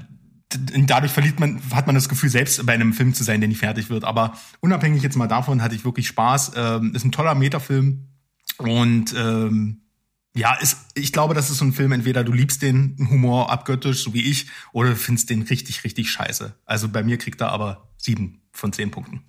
[0.50, 3.60] dadurch verliert man, hat man das Gefühl, selbst bei einem Film zu sein, der nicht
[3.60, 4.04] fertig wird.
[4.04, 6.54] Aber unabhängig jetzt mal davon hatte ich wirklich Spaß.
[6.56, 8.08] Ähm, ist ein toller Metafilm
[8.58, 9.82] und ähm,
[10.36, 14.04] ja, ist, ich glaube, das ist so ein Film, entweder du liebst den Humor abgöttisch,
[14.04, 16.56] so wie ich, oder du findest den richtig, richtig scheiße.
[16.66, 19.24] Also bei mir kriegt er aber sieben von zehn Punkten.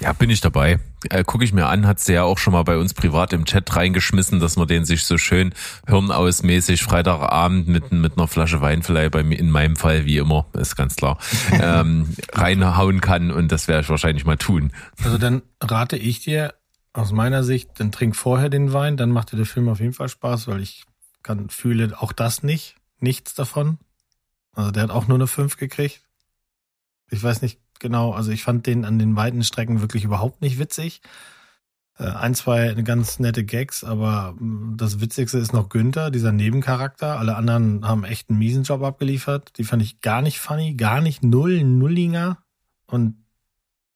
[0.00, 0.78] Ja, bin ich dabei.
[1.08, 3.74] Äh, Gucke ich mir an, hat's ja auch schon mal bei uns privat im Chat
[3.74, 5.54] reingeschmissen, dass man den sich so schön
[5.86, 10.46] hirnausmäßig Freitagabend mit, mit einer Flasche Wein vielleicht bei mir, in meinem Fall wie immer,
[10.52, 11.18] ist ganz klar,
[11.52, 14.72] ähm, reinhauen kann und das werde ich wahrscheinlich mal tun.
[15.02, 16.54] Also dann rate ich dir
[16.92, 19.92] aus meiner Sicht, dann trink vorher den Wein, dann macht dir der Film auf jeden
[19.92, 20.84] Fall Spaß, weil ich
[21.22, 23.78] kann, fühle auch das nicht, nichts davon.
[24.52, 26.02] Also der hat auch nur eine 5 gekriegt.
[27.10, 28.12] Ich weiß nicht, genau.
[28.12, 31.02] Also ich fand den an den weiten Strecken wirklich überhaupt nicht witzig.
[31.98, 37.18] Äh, ein, zwei ganz nette Gags, aber mm, das Witzigste ist noch Günther, dieser Nebencharakter.
[37.18, 39.56] Alle anderen haben echt einen miesen Job abgeliefert.
[39.58, 42.38] Die fand ich gar nicht funny, gar nicht null, nullinger.
[42.86, 43.16] Und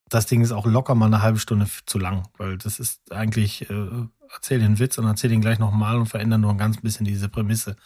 [0.08, 3.70] das Ding ist auch locker mal eine halbe Stunde zu lang, weil das ist eigentlich,
[3.70, 7.04] äh, erzähl den Witz und erzähl den gleich nochmal und veränder nur ein ganz bisschen
[7.06, 7.76] diese Prämisse.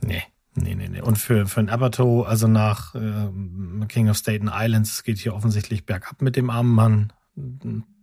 [0.00, 0.22] Nee,
[0.54, 1.00] Nee, nee, nee.
[1.00, 5.34] Und für, für ein Abato, also nach äh, King of Staten Islands, es geht hier
[5.34, 7.12] offensichtlich bergab mit dem armen Mann.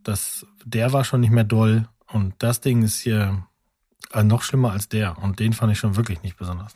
[0.03, 1.87] Das, der war schon nicht mehr doll.
[2.07, 3.45] Und das Ding ist hier
[4.13, 5.19] äh, noch schlimmer als der.
[5.19, 6.73] Und den fand ich schon wirklich nicht besonders.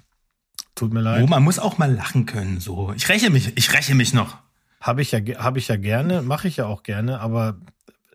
[0.75, 1.23] Tut mir leid.
[1.23, 2.93] Oh, man muss auch mal lachen können, so.
[2.95, 4.37] Ich räche mich, ich räche mich noch.
[4.79, 7.57] Habe ich ja, habe ich ja gerne, mache ich ja auch gerne, aber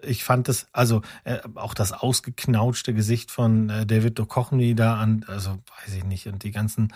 [0.02, 5.24] ich fand das, also äh, auch das ausgeknautschte Gesicht von äh, David Duchovny da an,
[5.28, 6.92] also weiß ich nicht, und die ganzen,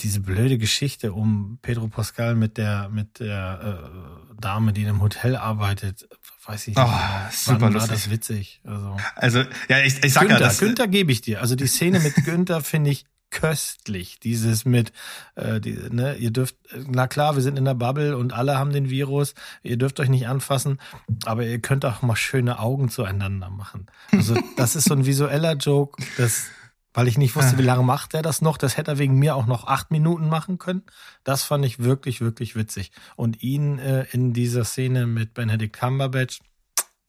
[0.00, 5.00] diese blöde Geschichte um Pedro Pascal mit der mit der äh, Dame, die in einem
[5.00, 6.08] Hotel arbeitet,
[6.44, 7.32] weiß ich oh, nicht.
[7.32, 7.90] Super lustig.
[7.90, 8.60] war das witzig.
[8.64, 11.40] Also, Also, ja, ich, ich sag Günther, ja, das, Günther gebe ich dir.
[11.40, 13.06] Also die Szene mit Günther finde ich
[13.36, 14.18] köstlich.
[14.18, 14.92] Dieses mit,
[15.34, 16.56] äh, die, ne, ihr dürft,
[16.88, 20.08] na klar, wir sind in der Bubble und alle haben den Virus, ihr dürft euch
[20.08, 20.80] nicht anfassen,
[21.26, 23.86] aber ihr könnt auch mal schöne Augen zueinander machen.
[24.10, 26.46] Also das ist so ein visueller Joke, das,
[26.94, 28.56] weil ich nicht wusste, wie lange macht er das noch.
[28.56, 30.82] Das hätte er wegen mir auch noch acht Minuten machen können.
[31.22, 32.90] Das fand ich wirklich, wirklich witzig.
[33.16, 36.40] Und ihn äh, in dieser Szene mit Benedict Cumberbatch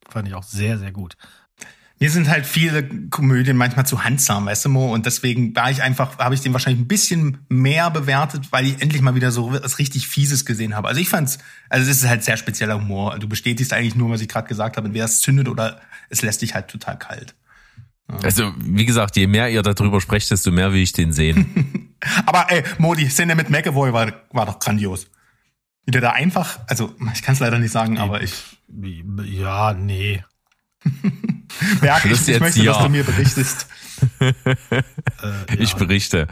[0.10, 1.16] fand ich auch sehr, sehr gut.
[2.00, 4.93] Mir sind halt viele Komödien manchmal zu handsam, weißt du, Mo?
[4.93, 8.82] Und deswegen war ich einfach, habe ich den wahrscheinlich ein bisschen mehr bewertet, weil ich
[8.82, 10.88] endlich mal wieder so was richtig Fieses gesehen habe.
[10.88, 11.39] Also ich fand's,
[11.70, 13.18] also es ist halt sehr spezieller Humor.
[13.18, 16.43] Du bestätigst eigentlich nur, was ich gerade gesagt habe, entweder es zündet oder es lässt
[16.43, 17.34] dich halt total kalt.
[18.24, 21.93] Also, wie gesagt, je mehr ihr darüber sprecht, desto mehr will ich den sehen.
[22.26, 25.08] Aber ey, Mo, die Szene mit McAvoy war, war doch grandios.
[25.86, 28.34] Wie der da einfach, also ich kann es leider nicht sagen, aber ich
[29.26, 30.22] Ja, nee.
[31.82, 32.72] merke, ich, ich möchte, hier.
[32.74, 33.68] dass du mir berichtest.
[34.20, 35.78] Äh, Ich ja.
[35.80, 36.28] berichte.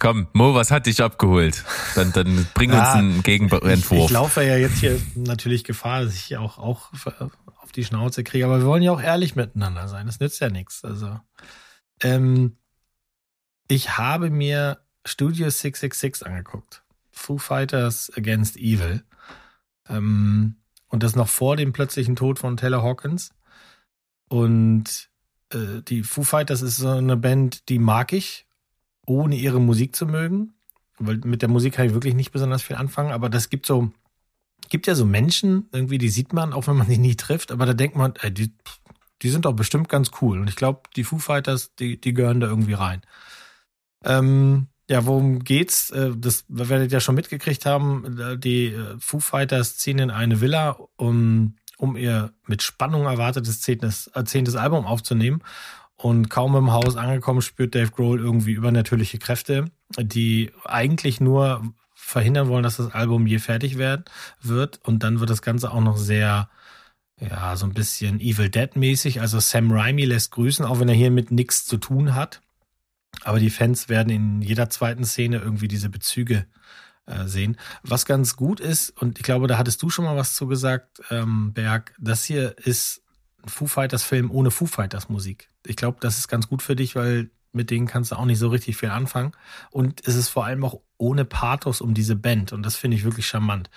[0.00, 1.64] Komm, Mo, was hat dich abgeholt?
[1.94, 4.10] Dann, dann bring uns Ja, einen Ich, ich Gegenentwurf.
[4.10, 6.90] laufe ja jetzt hier natürlich Gefahr, dass ich auch, auch
[7.62, 10.06] auf die Schnauze kriege, aber wir wollen ja auch ehrlich miteinander sein.
[10.06, 10.84] Das nützt ja nichts.
[10.84, 11.20] Also,
[12.02, 12.56] ähm,
[13.68, 16.82] ich habe mir Studio 666 angeguckt.
[17.12, 19.04] Foo Fighters Against Evil.
[19.88, 20.56] Ähm,
[20.88, 23.30] und das noch vor dem plötzlichen Tod von Taylor Hawkins.
[24.28, 25.08] Und
[25.52, 28.46] äh, die Foo Fighters ist so eine Band, die mag ich,
[29.06, 30.54] ohne ihre Musik zu mögen.
[30.98, 33.92] Weil mit der Musik kann ich wirklich nicht besonders viel anfangen, aber das gibt so,
[34.68, 37.66] gibt ja so Menschen, irgendwie, die sieht man, auch wenn man die nie trifft, aber
[37.66, 38.52] da denkt man, ey, die,
[39.22, 40.40] die sind doch bestimmt ganz cool.
[40.40, 43.02] Und ich glaube, die Foo Fighters, die, die gehören da irgendwie rein.
[44.04, 45.90] Ähm, ja, worum geht's?
[45.90, 48.18] Äh, Das werdet ihr ja schon mitgekriegt haben.
[48.18, 53.62] Äh, Die äh, Foo Fighters ziehen in eine Villa, um, um ihr mit Spannung erwartetes
[53.62, 55.42] zehntes, äh, zehntes Album aufzunehmen.
[55.96, 59.64] Und kaum im Haus angekommen, spürt Dave Grohl irgendwie übernatürliche Kräfte,
[59.98, 61.62] die eigentlich nur
[61.94, 64.80] verhindern wollen, dass das Album je fertig wird.
[64.84, 66.48] Und dann wird das Ganze auch noch sehr,
[67.18, 69.20] ja, so ein bisschen Evil Dead mäßig.
[69.20, 72.42] Also Sam Raimi lässt grüßen, auch wenn er hier mit nichts zu tun hat.
[73.24, 76.46] Aber die Fans werden in jeder zweiten Szene irgendwie diese Bezüge
[77.26, 77.56] sehen.
[77.82, 81.00] Was ganz gut ist, und ich glaube, da hattest du schon mal was zu gesagt,
[81.10, 83.02] ähm, Berg, das hier ist
[83.42, 85.50] ein Foo Fighters Film ohne Foo Fighters Musik.
[85.66, 88.38] Ich glaube, das ist ganz gut für dich, weil mit denen kannst du auch nicht
[88.38, 89.32] so richtig viel anfangen.
[89.70, 92.52] Und es ist vor allem auch ohne Pathos um diese Band.
[92.52, 93.70] Und das finde ich wirklich charmant.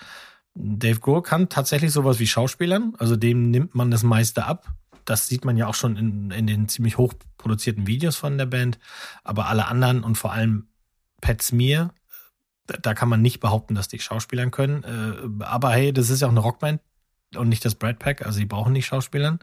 [0.54, 4.74] Dave Grohl kann tatsächlich sowas wie Schauspielern, also dem nimmt man das meiste ab.
[5.04, 8.46] Das sieht man ja auch schon in, in den ziemlich hoch produzierten Videos von der
[8.46, 8.78] Band.
[9.24, 10.68] Aber alle anderen und vor allem
[11.20, 11.94] Pat Smear,
[12.66, 14.84] da kann man nicht behaupten, dass die Schauspielern können.
[14.84, 16.80] Äh, aber hey, das ist ja auch eine Rockband
[17.34, 19.40] und nicht das Brad Pack, also sie brauchen nicht Schauspielern.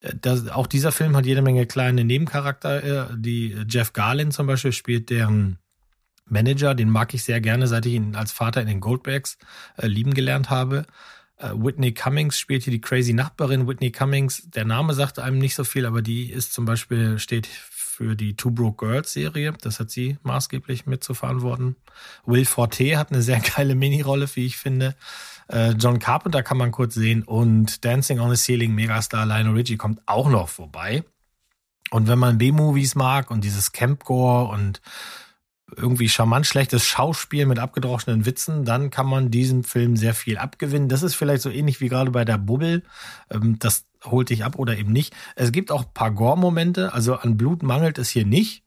[0.00, 3.16] Äh, das, auch dieser Film hat jede Menge kleine Nebencharakter.
[3.16, 5.58] Die Jeff Garlin zum Beispiel spielt deren
[6.30, 9.38] Manager, den mag ich sehr gerne, seit ich ihn als Vater in den Goldbergs
[9.76, 10.86] äh, lieben gelernt habe.
[11.36, 13.66] Äh, Whitney Cummings spielt hier die crazy Nachbarin.
[13.66, 17.46] Whitney Cummings, der Name sagt einem nicht so viel, aber die ist zum Beispiel, steht
[17.98, 19.52] für die Two Broke Girls Serie.
[19.60, 21.74] Das hat sie maßgeblich mit zu verantworten.
[22.26, 24.94] Will Forte hat eine sehr geile Minirolle, wie ich finde.
[25.48, 29.76] Äh, John Carpenter kann man kurz sehen und Dancing on the Ceiling Megastar Lionel Richie
[29.76, 31.02] kommt auch noch vorbei.
[31.90, 34.80] Und wenn man B-Movies mag und dieses Campcore und
[35.76, 40.88] irgendwie charmant schlechtes Schauspiel mit abgedroschenen Witzen, dann kann man diesem Film sehr viel abgewinnen.
[40.88, 42.84] Das ist vielleicht so ähnlich wie gerade bei der Bubbel.
[43.28, 45.14] Ähm, das holt dich ab oder eben nicht.
[45.36, 48.64] Es gibt auch paar Gore-Momente, also an Blut mangelt es hier nicht,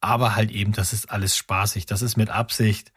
[0.00, 1.86] aber halt eben, das ist alles spaßig.
[1.86, 2.92] Das ist mit Absicht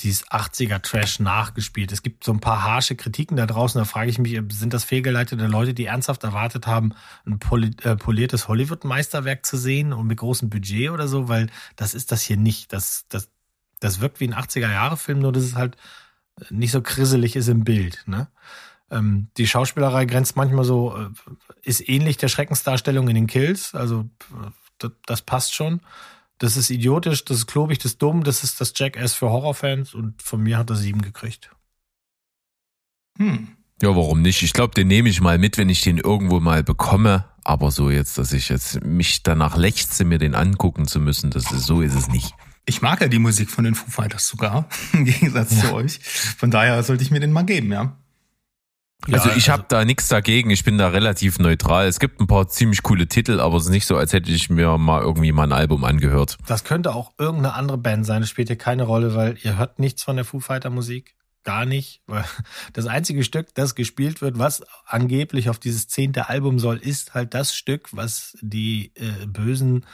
[0.00, 1.92] dieses 80er Trash nachgespielt.
[1.92, 4.84] Es gibt so ein paar harsche Kritiken da draußen, da frage ich mich, sind das
[4.84, 6.94] fehlgeleitete Leute, die ernsthaft erwartet haben,
[7.24, 7.38] ein
[7.82, 12.22] äh, poliertes Hollywood-Meisterwerk zu sehen und mit großem Budget oder so, weil das ist das
[12.22, 12.72] hier nicht.
[12.72, 13.30] Das, das,
[13.78, 15.76] das wirkt wie ein 80er-Jahre-Film, nur dass es halt
[16.50, 18.02] nicht so krisselig ist im Bild.
[18.06, 18.28] Ne?
[18.94, 21.08] Ähm, die Schauspielerei grenzt manchmal so, äh,
[21.62, 24.08] ist ähnlich der Schreckensdarstellung in den Kills, also
[24.78, 25.80] das, das passt schon.
[26.38, 29.94] Das ist idiotisch, das ist klobig, das ist dumm, das ist das Jackass für Horrorfans
[29.94, 31.50] und von mir hat er sieben gekriegt.
[33.18, 33.48] Hm.
[33.82, 34.42] Ja, warum nicht?
[34.42, 37.24] Ich glaube, den nehme ich mal mit, wenn ich den irgendwo mal bekomme.
[37.44, 41.52] Aber so jetzt, dass ich jetzt mich danach lechze, mir den angucken zu müssen, das
[41.52, 42.34] ist, so ist es nicht.
[42.64, 45.68] Ich mag ja die Musik von den Foo Fighters sogar, im Gegensatz ja.
[45.68, 45.98] zu euch.
[45.98, 47.96] Von daher sollte ich mir den mal geben, ja.
[49.12, 51.86] Also ich habe also da nichts dagegen, ich bin da relativ neutral.
[51.86, 54.50] Es gibt ein paar ziemlich coole Titel, aber es ist nicht so, als hätte ich
[54.50, 56.38] mir mal irgendwie mal ein Album angehört.
[56.46, 59.78] Das könnte auch irgendeine andere Band sein, das spielt hier keine Rolle, weil ihr hört
[59.78, 61.14] nichts von der Foo Fighter Musik.
[61.44, 62.24] Gar nicht, weil
[62.72, 67.34] das einzige Stück, das gespielt wird, was angeblich auf dieses zehnte Album soll, ist halt
[67.34, 69.84] das Stück, was die äh, bösen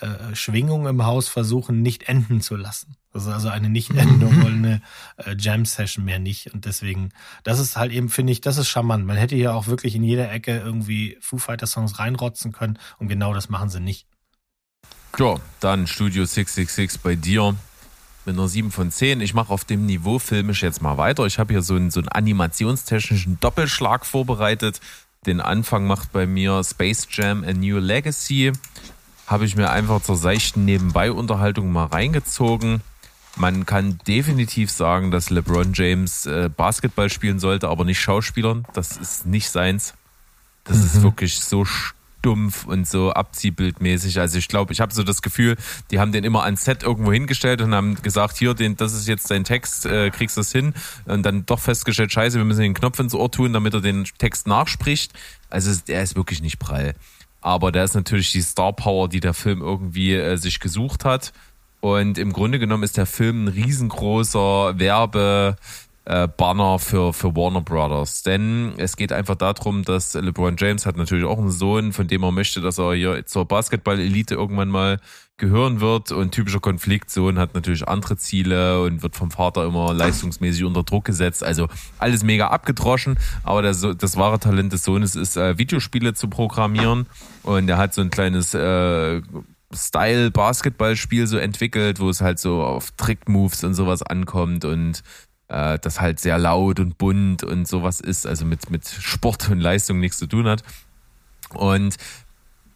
[0.00, 2.96] äh, Schwingungen im Haus versuchen, nicht enden zu lassen.
[3.12, 4.82] Das ist also eine Nicht-Endung wollende
[5.16, 6.52] äh, Jam-Session mehr nicht.
[6.52, 7.10] Und deswegen,
[7.44, 9.06] das ist halt eben, finde ich, das ist charmant.
[9.06, 13.32] Man hätte hier auch wirklich in jeder Ecke irgendwie Foo Fighter-Songs reinrotzen können und genau
[13.32, 14.06] das machen sie nicht.
[15.18, 17.56] Ja, dann Studio 666 bei dir
[18.26, 19.22] mit einer 7 von 10.
[19.22, 21.24] Ich mache auf dem Niveau filmisch jetzt mal weiter.
[21.24, 24.80] Ich habe hier so einen, so einen animationstechnischen Doppelschlag vorbereitet.
[25.24, 28.52] Den Anfang macht bei mir Space Jam A New Legacy
[29.26, 32.80] habe ich mir einfach zur seichten Nebenbei-Unterhaltung mal reingezogen.
[33.36, 38.66] Man kann definitiv sagen, dass LeBron James äh, Basketball spielen sollte, aber nicht Schauspielern.
[38.72, 39.94] Das ist nicht seins.
[40.64, 40.84] Das mhm.
[40.84, 41.66] ist wirklich so
[42.26, 44.18] stumpf und so abziehbildmäßig.
[44.18, 45.56] Also ich glaube, ich habe so das Gefühl,
[45.90, 49.06] die haben den immer ans Set irgendwo hingestellt und haben gesagt, hier, den, das ist
[49.06, 50.72] jetzt dein Text, äh, kriegst du das hin.
[51.04, 54.04] Und dann doch festgestellt, scheiße, wir müssen den Knopf ins Ohr tun, damit er den
[54.18, 55.12] Text nachspricht.
[55.50, 56.94] Also der ist wirklich nicht prall.
[57.46, 61.32] Aber da ist natürlich die Star Power, die der Film irgendwie äh, sich gesucht hat.
[61.80, 65.54] Und im Grunde genommen ist der Film ein riesengroßer Werbe,
[66.06, 68.24] äh, Banner für, für Warner Brothers.
[68.24, 72.24] Denn es geht einfach darum, dass LeBron James hat natürlich auch einen Sohn, von dem
[72.24, 74.98] er möchte, dass er hier zur Basketball-Elite irgendwann mal
[75.38, 76.12] gehören wird.
[76.12, 81.04] Und typischer Konfliktsohn hat natürlich andere Ziele und wird vom Vater immer leistungsmäßig unter Druck
[81.04, 81.44] gesetzt.
[81.44, 81.68] Also
[81.98, 83.18] alles mega abgedroschen.
[83.42, 87.06] Aber das, das wahre Talent des Sohnes ist, äh, Videospiele zu programmieren.
[87.42, 89.20] Und er hat so ein kleines äh,
[89.74, 95.02] Style-Basketballspiel so entwickelt, wo es halt so auf Trick-Moves und sowas ankommt und
[95.48, 99.60] äh, das halt sehr laut und bunt und sowas ist, also mit, mit Sport und
[99.60, 100.62] Leistung nichts zu tun hat.
[101.50, 101.96] Und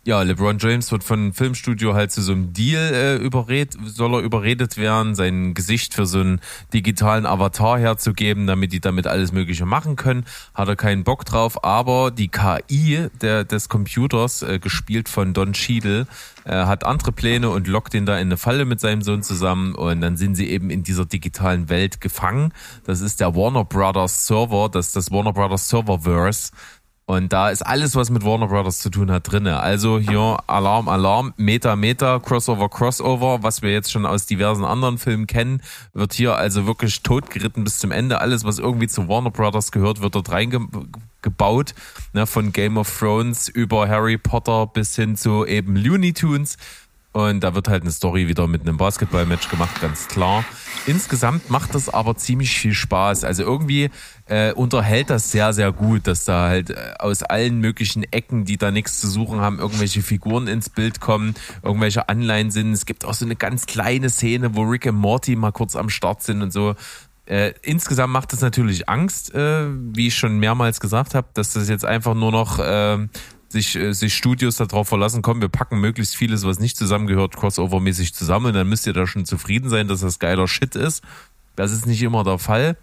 [0.04, 4.14] ja, LeBron James wird von einem Filmstudio halt zu so einem Deal äh, überredet, soll
[4.14, 6.40] er überredet werden, sein Gesicht für so einen
[6.72, 10.24] digitalen Avatar herzugeben, damit die damit alles Mögliche machen können.
[10.54, 15.52] Hat er keinen Bock drauf, aber die KI der, des Computers, äh, gespielt von Don
[15.52, 16.06] Cheadle,
[16.44, 19.74] äh, hat andere Pläne und lockt ihn da in eine Falle mit seinem Sohn zusammen
[19.74, 22.54] und dann sind sie eben in dieser digitalen Welt gefangen.
[22.84, 26.52] Das ist der Warner Brothers Server, das ist das Warner Brothers Serververse
[27.10, 29.58] und da ist alles, was mit Warner Brothers zu tun hat, drinne.
[29.58, 34.96] Also hier Alarm, Alarm, Meta, Meta, Crossover, Crossover, was wir jetzt schon aus diversen anderen
[34.96, 35.60] Filmen kennen,
[35.92, 38.20] wird hier also wirklich totgeritten bis zum Ende.
[38.20, 41.74] Alles, was irgendwie zu Warner Brothers gehört, wird dort reingebaut.
[42.12, 46.58] Ne, von Game of Thrones über Harry Potter bis hin zu eben Looney Tunes.
[47.10, 50.44] Und da wird halt eine Story wieder mit einem Basketballmatch gemacht, ganz klar.
[50.86, 53.24] Insgesamt macht das aber ziemlich viel Spaß.
[53.24, 53.90] Also irgendwie
[54.26, 58.56] äh, unterhält das sehr, sehr gut, dass da halt äh, aus allen möglichen Ecken, die
[58.56, 62.72] da nichts zu suchen haben, irgendwelche Figuren ins Bild kommen, irgendwelche Anleihen sind.
[62.72, 65.90] Es gibt auch so eine ganz kleine Szene, wo Rick und Morty mal kurz am
[65.90, 66.74] Start sind und so.
[67.26, 71.68] Äh, insgesamt macht es natürlich Angst, äh, wie ich schon mehrmals gesagt habe, dass das
[71.68, 73.06] jetzt einfach nur noch äh,
[73.50, 78.14] sich, äh, sich Studios darauf verlassen, komm, wir packen möglichst vieles, was nicht zusammengehört, crossover-mäßig
[78.14, 81.02] zusammen, dann müsst ihr da schon zufrieden sein, dass das geiler Shit ist.
[81.56, 82.76] Das ist nicht immer der Fall.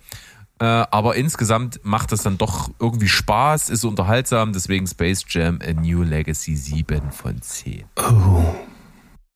[0.59, 5.74] Äh, aber insgesamt macht es dann doch irgendwie Spaß, ist unterhaltsam, deswegen Space Jam A
[5.74, 7.86] New Legacy 7 von 10.
[7.95, 8.55] Oh.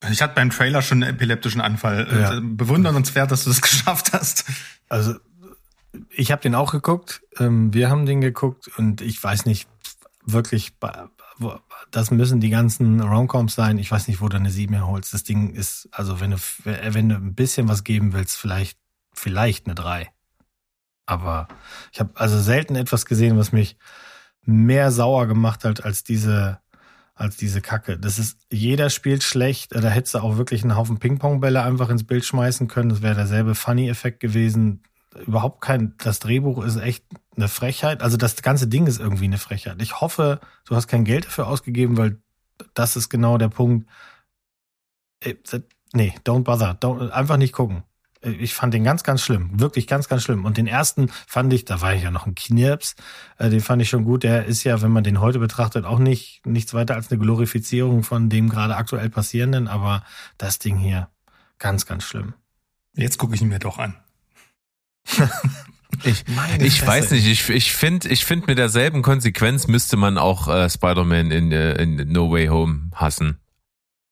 [0.10, 2.08] Ich hatte beim Trailer schon einen epileptischen Anfall.
[2.12, 2.38] Ja.
[2.38, 4.46] Äh, bewundernswert, dass du das geschafft hast.
[4.90, 5.14] Also,
[6.10, 7.22] ich habe den auch geguckt.
[7.38, 9.70] Ähm, wir haben den geguckt und ich weiß nicht,
[10.26, 10.74] wirklich,
[11.92, 13.78] das müssen die ganzen Romcoms sein.
[13.78, 15.14] Ich weiß nicht, wo du eine 7 herholst.
[15.14, 18.78] Das Ding ist, also wenn du, wenn du ein bisschen was geben willst, vielleicht,
[19.14, 20.12] vielleicht eine 3.
[21.06, 21.48] Aber
[21.92, 23.78] ich habe also selten etwas gesehen, was mich
[24.44, 26.60] mehr sauer gemacht hat als diese,
[27.14, 27.98] als diese Kacke.
[28.00, 29.76] Das ist, jeder spielt schlecht.
[29.76, 32.90] Da hättest du auch wirklich einen Haufen Ping-Pong-Bälle einfach ins Bild schmeißen können.
[32.90, 34.84] Das wäre derselbe Funny-Effekt gewesen.
[35.26, 37.06] Überhaupt kein, das Drehbuch ist echt
[37.36, 38.02] eine Frechheit.
[38.02, 39.82] Also das ganze Ding ist irgendwie eine Frechheit.
[39.82, 42.22] Ich hoffe, du hast kein Geld dafür ausgegeben, weil
[42.74, 43.90] das ist genau der Punkt.
[45.22, 45.36] Äh,
[45.94, 46.78] nee, don't bother.
[46.80, 47.84] Don't, einfach nicht gucken.
[48.22, 49.60] Äh, ich fand den ganz, ganz schlimm.
[49.60, 50.46] Wirklich ganz, ganz schlimm.
[50.46, 52.96] Und den ersten fand ich, da war ich ja noch ein Knirps,
[53.38, 54.24] äh, den fand ich schon gut.
[54.24, 58.04] Der ist ja, wenn man den heute betrachtet, auch nicht nichts weiter als eine Glorifizierung
[58.04, 59.68] von dem gerade aktuell passierenden.
[59.68, 60.04] Aber
[60.38, 61.10] das Ding hier,
[61.60, 62.34] ganz, ganz schlimm.
[62.94, 63.96] Jetzt gucke ich ihn mir doch an.
[66.04, 66.24] Ich,
[66.60, 70.70] ich weiß nicht, ich, ich finde, ich find mit derselben Konsequenz müsste man auch äh,
[70.70, 73.38] Spider-Man in, äh, in No Way Home hassen.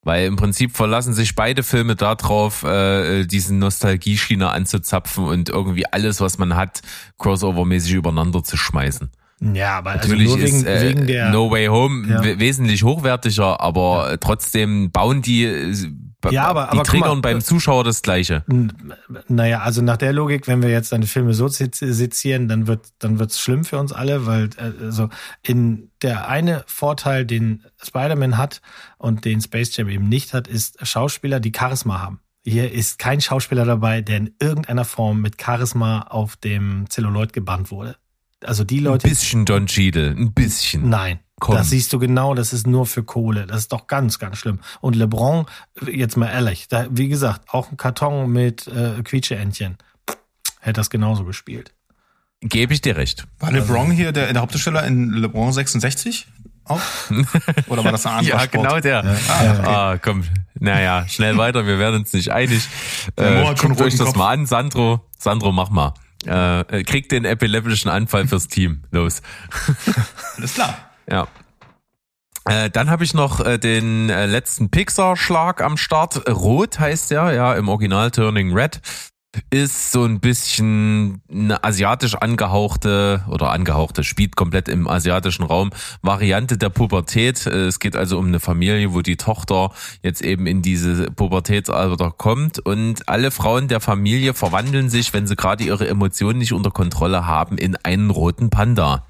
[0.03, 6.21] Weil im Prinzip verlassen sich beide Filme darauf, äh, diesen Nostalgie-Schiene anzuzapfen und irgendwie alles,
[6.21, 6.81] was man hat,
[7.19, 9.09] crossover-mäßig übereinander zu schmeißen.
[9.53, 12.39] Ja, aber also natürlich also ist äh, wegen der, No Way Home ja.
[12.39, 14.17] wesentlich hochwertiger, aber ja.
[14.17, 15.73] trotzdem bauen die
[16.29, 18.43] ja, aber, die aber triggern mal, beim Zuschauer das Gleiche.
[19.27, 23.19] Naja, also nach der Logik, wenn wir jetzt deine Filme so sezieren, dann wird dann
[23.19, 24.49] wird's schlimm für uns alle, weil
[24.81, 25.09] also
[25.41, 28.61] in der eine Vorteil, den Spider-Man hat
[28.97, 32.19] und den Space Jam eben nicht hat, ist Schauspieler, die Charisma haben.
[32.45, 37.69] Hier ist kein Schauspieler dabei, der in irgendeiner Form mit Charisma auf dem Zelluloid gebannt
[37.69, 37.97] wurde.
[38.43, 39.07] Also die Leute.
[39.07, 40.89] Ein bisschen Don Cheadle, ein bisschen.
[40.89, 41.19] Nein.
[41.39, 41.55] Komm.
[41.55, 43.47] Das siehst du genau, das ist nur für Kohle.
[43.47, 44.59] Das ist doch ganz, ganz schlimm.
[44.81, 45.45] Und LeBron,
[45.89, 49.77] jetzt mal ehrlich, da, wie gesagt, auch ein Karton mit äh, Quietscheentchen.
[50.59, 51.73] Hätte das genauso gespielt.
[52.41, 53.25] Gebe ich dir recht.
[53.39, 56.27] War LeBron hier der, der Hauptdarsteller in LeBron 66?
[56.65, 56.79] Auch?
[57.67, 58.51] Oder war das ein anderer Ja, Sport?
[58.51, 59.03] genau der.
[59.03, 59.15] Ja.
[59.29, 59.67] Ah, okay.
[59.67, 60.23] ah, komm.
[60.59, 62.67] Naja, schnell weiter, wir werden uns nicht einig.
[63.15, 64.17] Äh, guckt euch das Kopf.
[64.17, 65.05] mal an, Sandro.
[65.17, 65.93] Sandro, mach mal.
[66.25, 68.83] Äh, kriegt den epileptischen Anfall fürs Team.
[68.91, 69.21] Los.
[70.37, 70.77] Alles klar.
[71.09, 71.27] Ja.
[72.45, 76.27] Äh, dann habe ich noch äh, den äh, letzten Pixar-Schlag am Start.
[76.27, 78.81] Rot heißt der, ja, im Original Turning Red.
[79.51, 85.69] Ist so ein bisschen eine asiatisch angehauchte oder angehauchte, spielt komplett im asiatischen Raum,
[86.01, 87.45] Variante der Pubertät.
[87.45, 89.71] Es geht also um eine Familie, wo die Tochter
[90.01, 95.35] jetzt eben in diese Pubertätsalter kommt und alle Frauen der Familie verwandeln sich, wenn sie
[95.35, 99.05] gerade ihre Emotionen nicht unter Kontrolle haben, in einen roten Panda.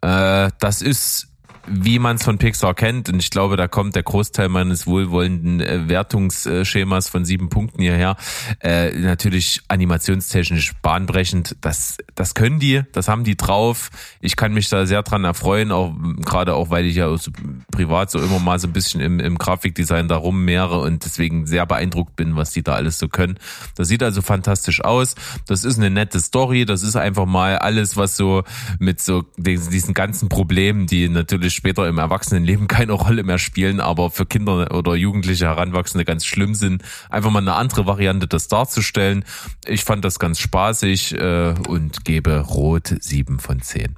[0.00, 1.31] Äh, das ist
[1.66, 5.60] wie man es von Pixar kennt, und ich glaube, da kommt der Großteil meines wohlwollenden
[5.60, 8.16] äh, Wertungsschemas von sieben Punkten hierher,
[8.60, 11.56] äh, natürlich animationstechnisch bahnbrechend.
[11.60, 13.90] Das, das können die, das haben die drauf.
[14.20, 15.94] Ich kann mich da sehr dran erfreuen, auch
[16.24, 17.30] gerade auch, weil ich ja so
[17.70, 21.66] privat so immer mal so ein bisschen im, im Grafikdesign da rummehre und deswegen sehr
[21.66, 23.38] beeindruckt bin, was die da alles so können.
[23.76, 25.14] Das sieht also fantastisch aus.
[25.46, 26.64] Das ist eine nette Story.
[26.64, 28.44] Das ist einfach mal alles, was so
[28.78, 34.10] mit so diesen ganzen Problemen, die natürlich später im Erwachsenenleben keine Rolle mehr spielen, aber
[34.10, 36.82] für Kinder oder Jugendliche Heranwachsende ganz schlimm sind.
[37.10, 39.24] Einfach mal eine andere Variante, das darzustellen.
[39.66, 43.96] Ich fand das ganz spaßig äh, und gebe Rot sieben von zehn.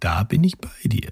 [0.00, 1.10] Da bin ich bei dir.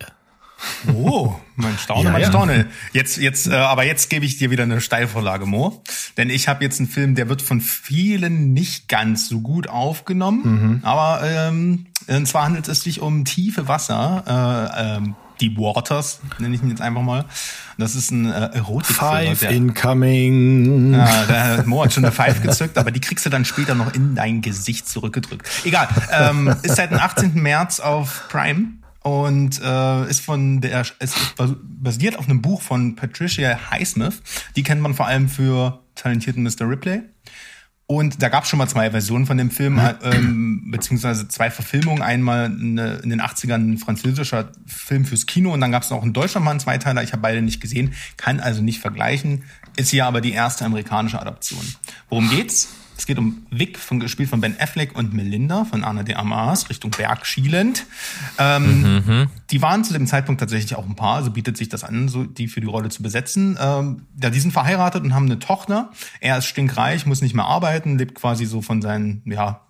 [0.95, 2.29] Oh, mein Staune, Ja, mein ja.
[2.29, 2.67] Staune.
[2.93, 5.83] Jetzt, jetzt, äh, aber jetzt gebe ich dir wieder eine Steilvorlage, Mo.
[6.17, 10.81] Denn ich habe jetzt einen Film, der wird von vielen nicht ganz so gut aufgenommen.
[10.85, 14.25] Aber ähm, und zwar handelt es sich um tiefe Wasser,
[14.77, 17.25] äh, ähm, Deep Waters, nenne ich ihn jetzt einfach mal.
[17.77, 20.95] Das ist ein äh, erotik Five incoming.
[20.95, 23.93] ja, der Mo hat schon eine Five gezückt, aber die kriegst du dann später noch
[23.95, 25.49] in dein Gesicht zurückgedrückt.
[25.65, 25.89] Egal.
[26.13, 27.35] Ähm, ist seit dem 18.
[27.35, 28.75] März auf Prime
[29.05, 34.23] und äh, ist von der ist basiert auf einem Buch von Patricia Highsmith.
[34.57, 36.67] Die kennt man vor allem für talentierten Mr.
[36.67, 37.03] Ripley.
[37.87, 42.01] Und da gab es schon mal zwei Versionen von dem Film, ähm, beziehungsweise zwei Verfilmungen.
[42.01, 46.03] Einmal eine, in den 80ern ein französischer Film fürs Kino und dann gab es auch
[46.03, 47.03] in Deutschland mal einen Zweiteiler.
[47.03, 49.43] Ich habe beide nicht gesehen, kann also nicht vergleichen.
[49.77, 51.61] Ist hier aber die erste amerikanische Adaption.
[52.09, 52.71] Worum geht's?
[52.97, 56.71] Es geht um Vic, von, gespielt von Ben Affleck und Melinda von Anna de Armas,
[56.71, 57.87] Richtung Berg schielend.
[58.39, 62.09] Ähm, Die waren zu dem Zeitpunkt tatsächlich auch ein Paar, also bietet sich das an,
[62.09, 63.59] so die für die Rolle zu besetzen.
[63.61, 65.91] Ähm, ja, die sind verheiratet und haben eine Tochter.
[66.21, 69.61] Er ist stinkreich, muss nicht mehr arbeiten, lebt quasi so von seinen, ja,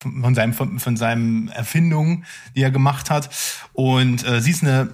[0.00, 2.24] von seinem, von, von seinem Erfindungen,
[2.56, 3.30] die er gemacht hat.
[3.72, 4.90] Und äh, sie ist eine,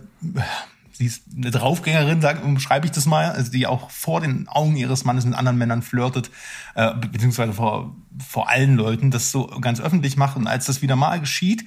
[0.96, 4.76] sie ist eine Draufgängerin, sag, beschreibe ich das mal, also die auch vor den Augen
[4.76, 6.30] ihres Mannes mit anderen Männern flirtet,
[6.74, 7.94] äh, be- beziehungsweise vor,
[8.26, 10.36] vor allen Leuten das so ganz öffentlich macht.
[10.36, 11.64] Und als das wieder mal geschieht,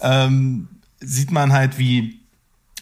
[0.00, 0.68] ähm,
[1.00, 2.21] sieht man halt, wie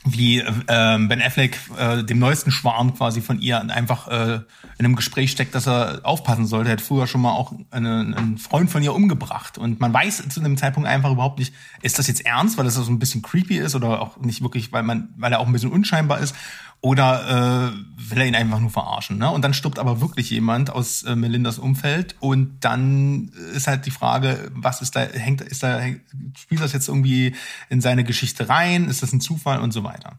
[0.05, 4.41] wie ähm, Ben Affleck äh, dem neuesten Schwarm quasi von ihr einfach äh,
[4.79, 6.71] in einem Gespräch steckt, dass er aufpassen sollte.
[6.71, 9.59] Er hat früher schon mal auch eine, einen Freund von ihr umgebracht.
[9.59, 12.75] Und man weiß zu dem Zeitpunkt einfach überhaupt nicht, ist das jetzt ernst, weil das
[12.75, 15.53] so ein bisschen creepy ist oder auch nicht wirklich, weil man, weil er auch ein
[15.53, 16.35] bisschen unscheinbar ist.
[16.83, 19.19] Oder äh, will er ihn einfach nur verarschen.
[19.19, 19.31] Ne?
[19.31, 22.17] Und dann stirbt aber wirklich jemand aus äh, Melindas Umfeld.
[22.21, 26.01] Und dann ist halt die Frage, was ist da, hängt, ist da, hängt,
[26.39, 27.35] spielt das jetzt irgendwie
[27.69, 28.89] in seine Geschichte rein?
[28.89, 30.19] Ist das ein Zufall und so weiter?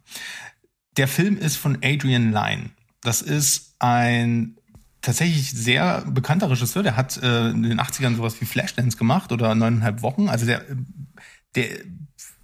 [0.97, 2.69] Der Film ist von Adrian Lyne.
[3.01, 4.57] Das ist ein
[5.01, 6.83] tatsächlich sehr bekannter Regisseur.
[6.83, 10.29] Der hat äh, in den 80ern sowas wie Flashdance gemacht oder neuneinhalb Wochen.
[10.29, 10.63] Also der,
[11.55, 11.69] der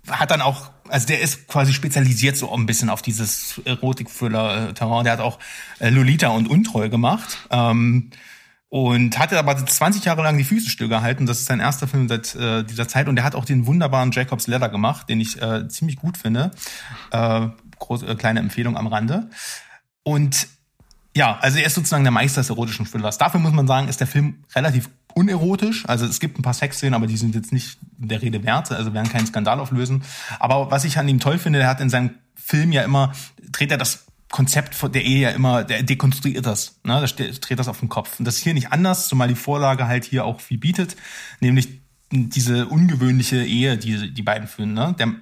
[0.09, 5.03] hat dann auch, also der ist quasi spezialisiert so ein bisschen auf dieses Erotik-Thriller-Terrain.
[5.03, 5.39] Der hat auch
[5.79, 7.37] äh, Lolita und Untreu gemacht.
[7.49, 8.11] Ähm,
[8.69, 11.25] und hatte aber 20 Jahre lang die Füße stillgehalten.
[11.25, 13.07] Das ist sein erster Film seit äh, dieser Zeit.
[13.07, 16.51] Und er hat auch den wunderbaren Jacob's Ladder gemacht, den ich äh, ziemlich gut finde.
[17.11, 17.47] Äh,
[17.79, 19.29] groß, äh, kleine Empfehlung am Rande.
[20.03, 20.47] Und
[21.15, 23.17] ja, also er ist sozusagen der Meister des erotischen Thrillers.
[23.17, 25.83] Dafür muss man sagen, ist der Film relativ unerotisch.
[25.87, 28.93] Also es gibt ein paar Sexszenen, aber die sind jetzt nicht der Rede wert, also
[28.93, 30.03] werden keinen Skandal auflösen.
[30.39, 33.11] Aber was ich an ihm toll finde, der hat in seinem Film ja immer,
[33.51, 37.07] dreht er das Konzept der Ehe ja immer, der dekonstruiert das, ne?
[37.07, 38.19] Ste- dreht das auf den Kopf.
[38.19, 40.95] Und das ist hier nicht anders, zumal die Vorlage halt hier auch viel bietet,
[41.39, 41.67] nämlich
[42.11, 44.73] diese ungewöhnliche Ehe, die die beiden führen.
[44.73, 44.95] Ne?
[44.99, 45.13] Der,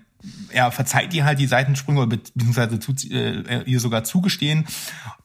[0.50, 4.66] er verzeiht ihr halt die Seitensprünge, beziehungsweise tut äh, ihr sogar zugestehen,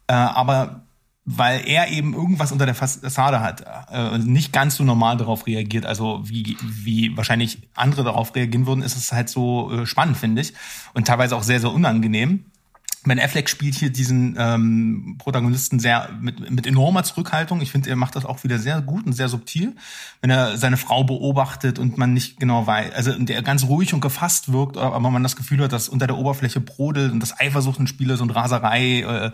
[0.06, 0.86] äh, aber
[1.36, 5.46] weil er eben irgendwas unter der Fassade hat äh, und nicht ganz so normal darauf
[5.46, 10.16] reagiert, also wie, wie wahrscheinlich andere darauf reagieren würden, ist es halt so äh, spannend,
[10.16, 10.54] finde ich.
[10.92, 12.46] Und teilweise auch sehr, sehr unangenehm.
[13.04, 17.62] Ben Affleck spielt hier diesen ähm, Protagonisten sehr mit, mit enormer Zurückhaltung.
[17.62, 19.74] Ich finde, er macht das auch wieder sehr gut und sehr subtil,
[20.20, 23.94] wenn er seine Frau beobachtet und man nicht genau weiß, also und der ganz ruhig
[23.94, 27.38] und gefasst wirkt, aber man das Gefühl hat, dass unter der Oberfläche brodelt und das
[27.40, 29.00] Eifersucht im Spiel ist und Raserei.
[29.00, 29.30] Äh,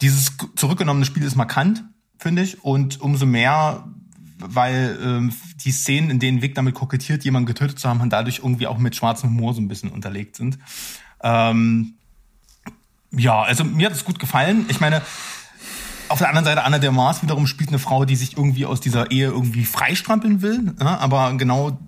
[0.00, 1.84] dieses zurückgenommene Spiel ist markant,
[2.18, 3.84] finde ich, und umso mehr,
[4.38, 5.32] weil ähm,
[5.64, 8.78] die Szenen, in denen Vic damit kokettiert, jemanden getötet zu haben, und dadurch irgendwie auch
[8.78, 10.58] mit schwarzem Humor so ein bisschen unterlegt sind.
[11.22, 11.94] Ähm,
[13.10, 14.66] ja, also mir hat es gut gefallen.
[14.68, 15.02] Ich meine,
[16.08, 18.80] auf der anderen Seite, Anna de Mars wiederum spielt eine Frau, die sich irgendwie aus
[18.80, 21.78] dieser Ehe irgendwie freistrampeln will, ja, aber genau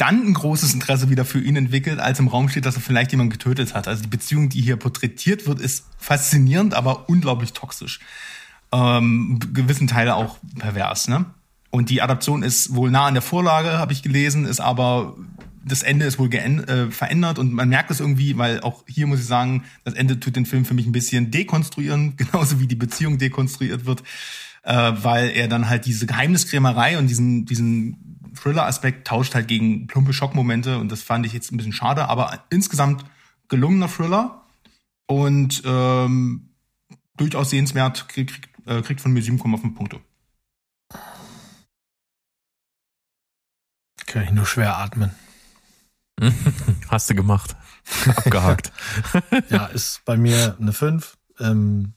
[0.00, 3.10] dann ein großes Interesse wieder für ihn entwickelt, als im Raum steht, dass er vielleicht
[3.10, 3.88] jemanden getötet hat.
[3.88, 8.00] Also die Beziehung, die hier porträtiert wird, ist faszinierend, aber unglaublich toxisch.
[8.72, 11.26] Ähm, gewissen Teile auch pervers, ne?
[11.70, 15.16] Und die Adaption ist wohl nah an der Vorlage, habe ich gelesen, ist aber
[15.64, 19.20] das Ende ist wohl äh, verändert und man merkt es irgendwie, weil auch hier muss
[19.20, 22.74] ich sagen, das Ende tut den Film für mich ein bisschen dekonstruieren, genauso wie die
[22.74, 24.02] Beziehung dekonstruiert wird,
[24.62, 28.07] äh, weil er dann halt diese Geheimniskrämerei und diesen diesen
[28.40, 32.44] Thriller-Aspekt tauscht halt gegen plumpe Schockmomente und das fand ich jetzt ein bisschen schade, aber
[32.50, 33.04] insgesamt
[33.48, 34.44] gelungener Thriller
[35.06, 36.50] und ähm,
[37.16, 40.00] durchaus sehenswert, kriegt, kriegt, äh, kriegt von mir 7,5 Punkte.
[44.06, 45.14] Kann ich nur schwer atmen.
[46.88, 47.56] Hast du gemacht.
[48.06, 48.72] Abgehakt.
[49.50, 51.16] ja, ist bei mir eine 5.
[51.40, 51.94] Ähm,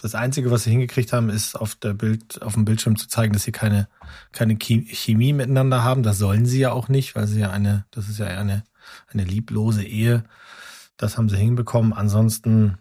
[0.00, 3.32] das Einzige, was sie hingekriegt haben, ist auf der Bild, auf dem Bildschirm zu zeigen,
[3.34, 3.88] dass sie keine,
[4.32, 6.02] keine Chemie miteinander haben.
[6.02, 8.64] Das sollen sie ja auch nicht, weil sie ja eine, das ist ja eine,
[9.08, 10.24] eine lieblose Ehe.
[10.96, 11.92] Das haben sie hinbekommen.
[11.92, 12.78] Ansonsten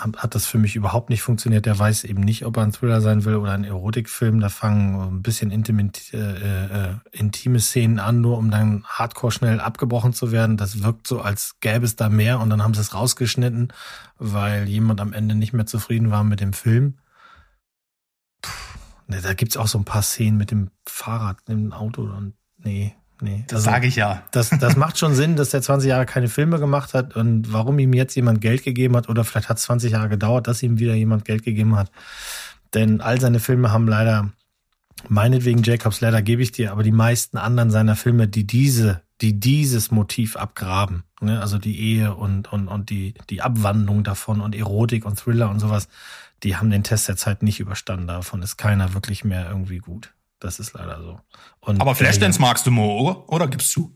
[0.00, 1.66] hat das für mich überhaupt nicht funktioniert.
[1.66, 4.40] Der weiß eben nicht, ob er ein Thriller sein will oder ein Erotikfilm.
[4.40, 9.60] Da fangen ein bisschen intime, äh, äh, intime Szenen an, nur um dann hardcore schnell
[9.60, 10.56] abgebrochen zu werden.
[10.56, 13.72] Das wirkt so, als gäbe es da mehr und dann haben sie es rausgeschnitten,
[14.18, 16.98] weil jemand am Ende nicht mehr zufrieden war mit dem Film.
[18.42, 18.50] Puh,
[19.06, 22.94] ne, da gibt's auch so ein paar Szenen mit dem Fahrrad, dem Auto und nee,
[23.20, 24.22] Nee, das also, sage ich ja.
[24.30, 27.78] Das, das macht schon Sinn, dass der 20 Jahre keine Filme gemacht hat und warum
[27.78, 30.78] ihm jetzt jemand Geld gegeben hat oder vielleicht hat es 20 Jahre gedauert, dass ihm
[30.78, 31.90] wieder jemand Geld gegeben hat.
[32.74, 34.30] Denn all seine Filme haben leider,
[35.08, 39.38] meinetwegen Jacobs Ladder gebe ich dir, aber die meisten anderen seiner Filme, die diese, die
[39.38, 41.40] dieses Motiv abgraben, ne?
[41.40, 45.60] also die Ehe und, und, und die, die Abwandlung davon und Erotik und Thriller und
[45.60, 45.88] sowas,
[46.42, 48.06] die haben den Test der Zeit nicht überstanden.
[48.06, 50.14] Davon ist keiner wirklich mehr irgendwie gut.
[50.40, 51.20] Das ist leider so.
[51.60, 53.28] Und Aber Flashdance magst du Mo, oder?
[53.28, 53.94] Oder gibst du?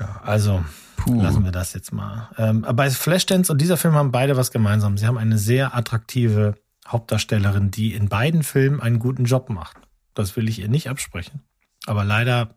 [0.00, 0.64] Ja, also
[0.96, 1.22] Puh.
[1.22, 2.28] lassen wir das jetzt mal.
[2.36, 4.98] Ähm, bei Flashdance und dieser Film haben beide was gemeinsam.
[4.98, 6.56] Sie haben eine sehr attraktive
[6.88, 9.76] Hauptdarstellerin, die in beiden Filmen einen guten Job macht.
[10.14, 11.42] Das will ich ihr nicht absprechen.
[11.86, 12.56] Aber leider,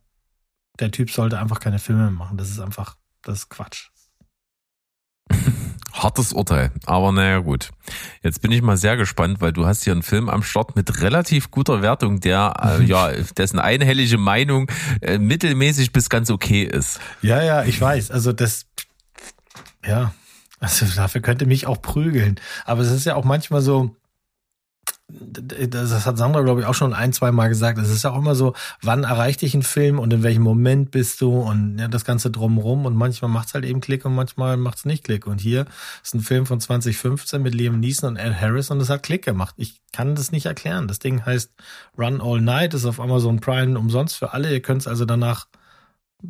[0.80, 2.38] der Typ sollte einfach keine Filme mehr machen.
[2.38, 3.90] Das ist einfach, das ist Quatsch.
[5.94, 7.70] Hartes Urteil, aber naja gut.
[8.24, 11.02] Jetzt bin ich mal sehr gespannt, weil du hast hier einen Film am Start mit
[11.02, 14.70] relativ guter Wertung, der äh, ja dessen einhellige Meinung
[15.02, 17.00] äh, mittelmäßig bis ganz okay ist.
[17.22, 18.10] Ja, ja, ich weiß.
[18.10, 18.66] Also das,
[19.86, 20.14] ja,
[20.60, 22.40] also dafür könnte mich auch prügeln.
[22.66, 23.96] Aber es ist ja auch manchmal so,
[25.10, 27.78] das hat Sandra, glaube ich, auch schon ein, zwei Mal gesagt.
[27.78, 31.22] Es ist auch immer so, wann erreicht dich ein Film und in welchem Moment bist
[31.22, 32.86] du und ja, das Ganze drumrum.
[32.86, 35.28] Und manchmal macht's halt eben Klick und manchmal macht's nicht Klick.
[35.28, 35.66] Und hier
[36.04, 39.24] ist ein Film von 2015 mit Liam Neeson und Ed Harris und es hat Klick
[39.24, 39.54] gemacht.
[39.58, 40.88] Ich kann das nicht erklären.
[40.88, 41.52] Das Ding heißt
[41.98, 44.52] Run All Night, ist auf Amazon Prime umsonst für alle.
[44.52, 45.48] Ihr könnt es also danach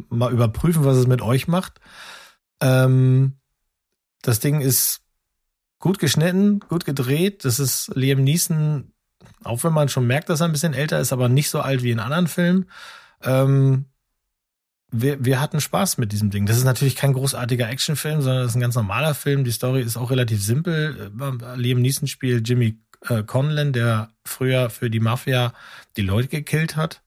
[0.09, 1.80] mal überprüfen, was es mit euch macht.
[2.59, 3.38] Ähm,
[4.21, 5.02] das Ding ist
[5.84, 7.43] gut geschnitten, gut gedreht.
[7.43, 8.93] Das ist Liam Neeson,
[9.43, 11.84] auch wenn man schon merkt, dass er ein bisschen älter ist, aber nicht so alt
[11.84, 12.69] wie in anderen Filmen.
[13.21, 13.88] Ähm,
[14.91, 16.45] wir, wir hatten Spaß mit diesem Ding.
[16.45, 19.43] Das ist natürlich kein großartiger Actionfilm, sondern das ist ein ganz normaler Film.
[19.43, 21.11] Die Story ist auch relativ simpel.
[21.57, 22.79] Liam Neeson spielt Jimmy
[23.09, 25.53] äh, Conlon, der früher für die Mafia
[25.97, 27.01] die Leute gekillt hat.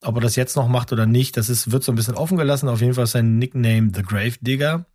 [0.00, 2.36] Ob er das jetzt noch macht oder nicht, das ist, wird so ein bisschen offen
[2.36, 2.68] gelassen.
[2.68, 4.86] Auf jeden Fall ist sein Nickname The Grave Digger.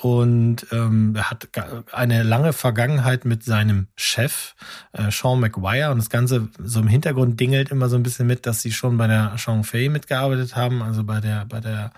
[0.00, 1.48] Und ähm, er hat
[1.92, 4.54] eine lange Vergangenheit mit seinem Chef,
[4.92, 5.90] äh, Sean McGuire.
[5.90, 8.96] Und das Ganze so im Hintergrund dingelt immer so ein bisschen mit, dass sie schon
[8.96, 11.90] bei der Sean Fei mitgearbeitet haben, also bei der, bei der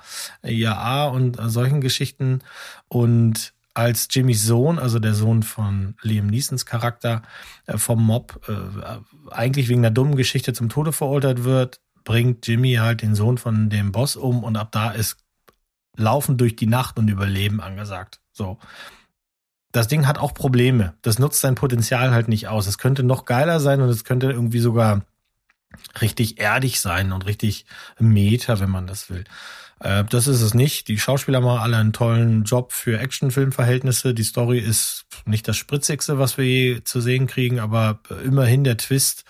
[0.43, 2.41] IAA und äh, solchen Geschichten.
[2.89, 7.21] Und als Jimmys Sohn, also der Sohn von Liam Neesons Charakter,
[7.67, 12.75] äh, vom Mob äh, eigentlich wegen einer dummen Geschichte zum Tode verurteilt wird, bringt Jimmy
[12.75, 15.19] halt den Sohn von dem Boss um und ab da ist
[15.97, 18.20] Laufen durch die Nacht und Überleben angesagt.
[18.32, 18.59] So.
[19.72, 20.95] Das Ding hat auch Probleme.
[21.03, 22.66] Das nutzt sein Potenzial halt nicht aus.
[22.66, 25.03] Es könnte noch geiler sein und es könnte irgendwie sogar
[26.01, 27.66] richtig erdig sein und richtig
[27.99, 29.24] Meta, wenn man das will.
[29.80, 30.88] Äh, das ist es nicht.
[30.88, 34.14] Die Schauspieler machen alle einen tollen Job für Actionfilmverhältnisse.
[34.14, 38.76] Die Story ist nicht das spritzigste, was wir je zu sehen kriegen, aber immerhin der
[38.76, 39.24] Twist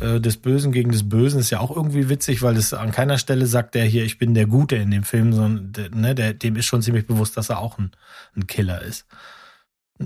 [0.00, 3.18] äh, des Bösen gegen des Bösen ist ja auch irgendwie witzig, weil es an keiner
[3.18, 6.56] Stelle sagt der hier, ich bin der Gute in dem Film, sondern ne, der, dem
[6.56, 7.92] ist schon ziemlich bewusst, dass er auch ein,
[8.36, 9.06] ein Killer ist.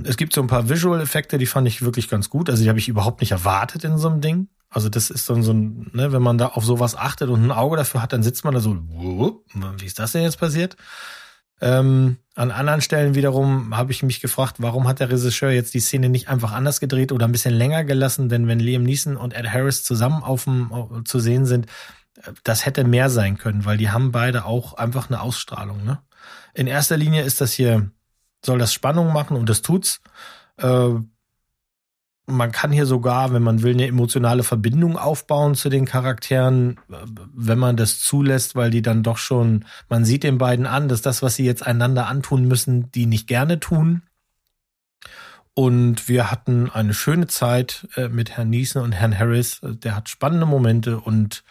[0.05, 2.51] Es gibt so ein paar Visual-Effekte, die fand ich wirklich ganz gut.
[2.51, 4.49] Also die habe ich überhaupt nicht erwartet in so einem Ding.
[4.69, 7.53] Also das ist dann so ein, ne, wenn man da auf sowas achtet und ein
[7.53, 8.77] Auge dafür hat, dann sitzt man da so,
[9.79, 10.77] wie ist das denn jetzt passiert?
[11.61, 15.81] Ähm, an anderen Stellen wiederum habe ich mich gefragt, warum hat der Regisseur jetzt die
[15.81, 18.29] Szene nicht einfach anders gedreht oder ein bisschen länger gelassen?
[18.29, 21.67] Denn wenn Liam Neeson und Ed Harris zusammen auf dem zu sehen sind,
[22.45, 25.85] das hätte mehr sein können, weil die haben beide auch einfach eine Ausstrahlung.
[25.85, 25.99] Ne?
[26.55, 27.91] In erster Linie ist das hier,
[28.45, 30.01] soll das Spannung machen und das tut's.
[30.59, 30.91] Äh,
[32.27, 37.59] man kann hier sogar, wenn man will, eine emotionale Verbindung aufbauen zu den Charakteren, wenn
[37.59, 41.23] man das zulässt, weil die dann doch schon, man sieht den beiden an, dass das,
[41.23, 44.03] was sie jetzt einander antun müssen, die nicht gerne tun.
[45.55, 49.61] Und wir hatten eine schöne Zeit äh, mit Herrn Niesen und Herrn Harris.
[49.63, 51.45] Der hat spannende Momente und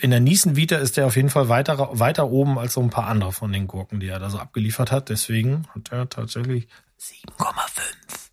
[0.00, 3.06] in der Niesen-Vita ist er auf jeden Fall weiter, weiter oben als so ein paar
[3.06, 5.10] andere von den Gurken, die er da so abgeliefert hat.
[5.10, 6.66] Deswegen hat er tatsächlich
[6.98, 7.44] 7,5.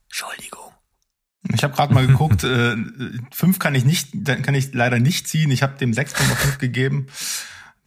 [0.07, 0.71] Entschuldigung.
[1.53, 2.76] Ich habe gerade mal geguckt, äh,
[3.31, 5.51] fünf kann ich nicht, kann ich leider nicht ziehen.
[5.51, 7.07] Ich habe dem 6,5 gegeben.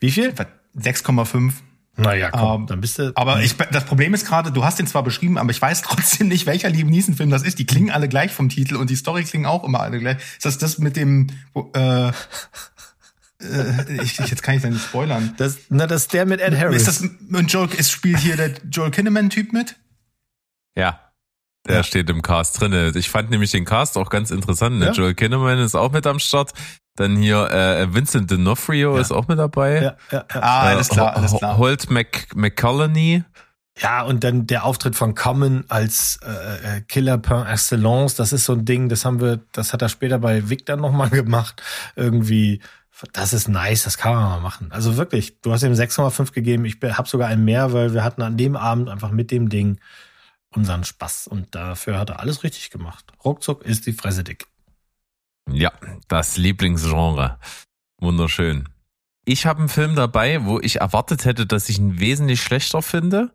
[0.00, 0.32] Wie viel?
[0.76, 1.52] 6,5.
[1.96, 3.12] Naja, komm, Ähm, dann bist du.
[3.14, 6.28] Aber ich, das Problem ist gerade, du hast den zwar beschrieben, aber ich weiß trotzdem
[6.28, 7.58] nicht, welcher Liam Neeson-Film das ist.
[7.58, 10.16] Die klingen alle gleich vom Titel und die Story klingen auch immer alle gleich.
[10.36, 14.82] Ist das das mit dem, wo, äh, äh, ich, ich, jetzt kann ich da nicht
[14.82, 15.34] spoilern.
[15.36, 16.86] Das, na, das ist der mit Ed Harris.
[16.86, 19.76] Ist das, und Joel, ist, spielt hier der Joel Kinnaman-Typ mit?
[20.76, 21.00] Ja.
[21.66, 22.92] Der steht im Cast drinne.
[22.94, 24.78] Ich fand nämlich den Cast auch ganz interessant.
[24.78, 24.86] Ne?
[24.86, 24.92] Ja.
[24.92, 26.52] Joel Kinnaman ist auch mit am Start.
[26.96, 29.00] Dann hier äh, Vincent D'Onofrio Ja.
[29.00, 29.74] ist auch mit dabei.
[29.82, 30.40] ja, ja, ja.
[30.42, 31.56] Ah, alles klar, Äh, alles klar.
[31.56, 33.24] Holt Mc, McCollany.
[33.78, 38.44] ja, und dann der Auftritt von Common als äh, äh, Killer per excellence, das ist
[38.44, 41.62] so ein Ding, das haben wir, das hat er später bei Victor nochmal gemacht.
[41.96, 42.60] Irgendwie,
[43.12, 44.68] das ist nice, das kann man mal machen.
[44.70, 48.22] Also wirklich, du hast ihm 6,5 gegeben, ich habe sogar einen mehr, weil wir hatten
[48.22, 49.80] an dem Abend einfach mit dem Ding
[50.56, 53.12] unseren Spaß und dafür hat er alles richtig gemacht.
[53.24, 54.46] Ruckzuck ist die Fresse dick.
[55.50, 55.72] Ja,
[56.08, 57.38] das Lieblingsgenre.
[58.00, 58.68] Wunderschön.
[59.24, 63.34] Ich habe einen Film dabei, wo ich erwartet hätte, dass ich ihn wesentlich schlechter finde.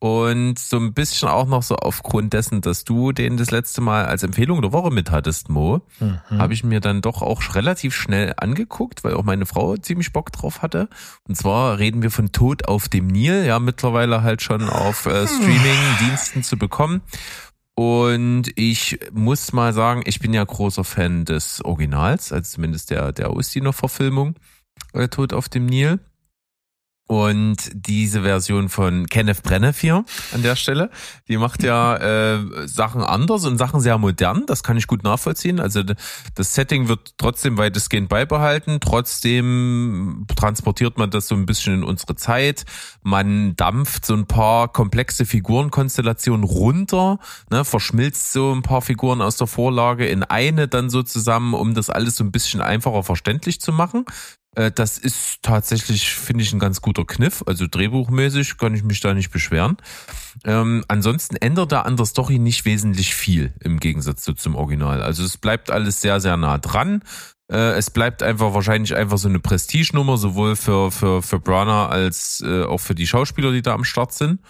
[0.00, 4.04] Und so ein bisschen auch noch so aufgrund dessen, dass du den das letzte Mal
[4.06, 6.20] als Empfehlung der Woche mit hattest, Mo, Mhm.
[6.38, 10.30] habe ich mir dann doch auch relativ schnell angeguckt, weil auch meine Frau ziemlich Bock
[10.30, 10.88] drauf hatte.
[11.26, 15.26] Und zwar reden wir von Tod auf dem Nil, ja, mittlerweile halt schon auf äh,
[15.26, 17.00] Streaming-Diensten zu bekommen.
[17.74, 23.12] Und ich muss mal sagen, ich bin ja großer Fan des Originals, also zumindest der,
[23.12, 24.36] der Ausdiener-Verfilmung,
[24.92, 25.98] äh, Tod auf dem Nil.
[27.08, 30.04] Und diese Version von Kenneth Branagh hier
[30.34, 30.90] an der Stelle,
[31.26, 34.44] die macht ja äh, Sachen anders und Sachen sehr modern.
[34.46, 35.58] Das kann ich gut nachvollziehen.
[35.58, 35.82] Also
[36.34, 38.80] das Setting wird trotzdem weitestgehend beibehalten.
[38.80, 42.66] Trotzdem transportiert man das so ein bisschen in unsere Zeit.
[43.02, 47.20] Man dampft so ein paar komplexe Figurenkonstellationen runter,
[47.50, 51.72] ne, verschmilzt so ein paar Figuren aus der Vorlage in eine dann so zusammen, um
[51.72, 54.04] das alles so ein bisschen einfacher verständlich zu machen.
[54.58, 57.42] Äh, Das ist tatsächlich, finde ich, ein ganz guter Kniff.
[57.46, 59.76] Also drehbuchmäßig kann ich mich da nicht beschweren.
[60.44, 65.02] Ähm, ansonsten ändert er an der Story nicht wesentlich viel im Gegensatz zu zum Original.
[65.02, 67.02] Also es bleibt alles sehr, sehr nah dran.
[67.50, 72.42] Äh, es bleibt einfach wahrscheinlich einfach so eine Prestigenummer, sowohl für, für, für Brana als
[72.44, 74.40] äh, auch für die Schauspieler, die da am Start sind.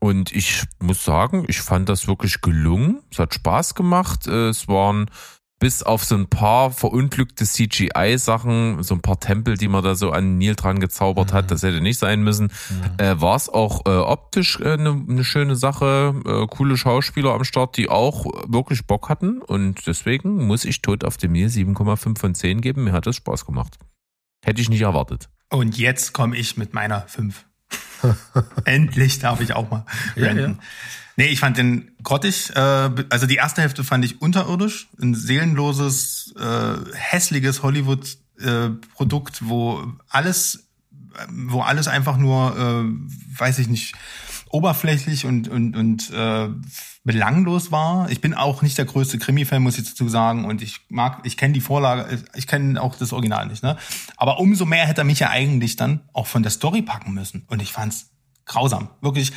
[0.00, 3.02] Und ich muss sagen, ich fand das wirklich gelungen.
[3.10, 4.26] Es hat Spaß gemacht.
[4.26, 5.10] Äh, Es waren
[5.58, 10.10] bis auf so ein paar verunglückte CGI-Sachen, so ein paar Tempel, die man da so
[10.10, 12.52] an Nil dran gezaubert hat, das hätte nicht sein müssen,
[12.98, 17.32] äh, war es auch äh, optisch eine äh, ne, ne schöne Sache, äh, coole Schauspieler
[17.32, 21.48] am Start, die auch wirklich Bock hatten und deswegen muss ich Tod auf dem Nil
[21.48, 23.78] 7,5 von 10 geben, mir hat das Spaß gemacht.
[24.44, 25.28] Hätte ich nicht erwartet.
[25.48, 27.46] Und jetzt komme ich mit meiner 5.
[28.64, 30.58] Endlich darf ich auch mal Ja, ranten.
[30.60, 30.64] ja.
[31.16, 32.54] Nee, ich fand den grottig.
[32.54, 34.88] Äh, also die erste Hälfte fand ich unterirdisch.
[35.00, 40.68] Ein seelenloses, äh, hässliches Hollywood-Produkt, wo alles,
[41.30, 43.94] wo alles einfach nur, äh, weiß ich nicht,
[44.50, 46.48] oberflächlich und, und, und äh,
[47.04, 48.10] belanglos war.
[48.10, 50.44] Ich bin auch nicht der größte Krimi-Fan, muss ich dazu sagen.
[50.44, 53.62] Und ich mag, ich kenne die Vorlage, ich kenne auch das Original nicht.
[53.62, 53.76] Ne?
[54.16, 57.44] Aber umso mehr hätte er mich ja eigentlich dann auch von der Story packen müssen.
[57.48, 58.10] Und ich fand's
[58.46, 59.32] grausam, wirklich.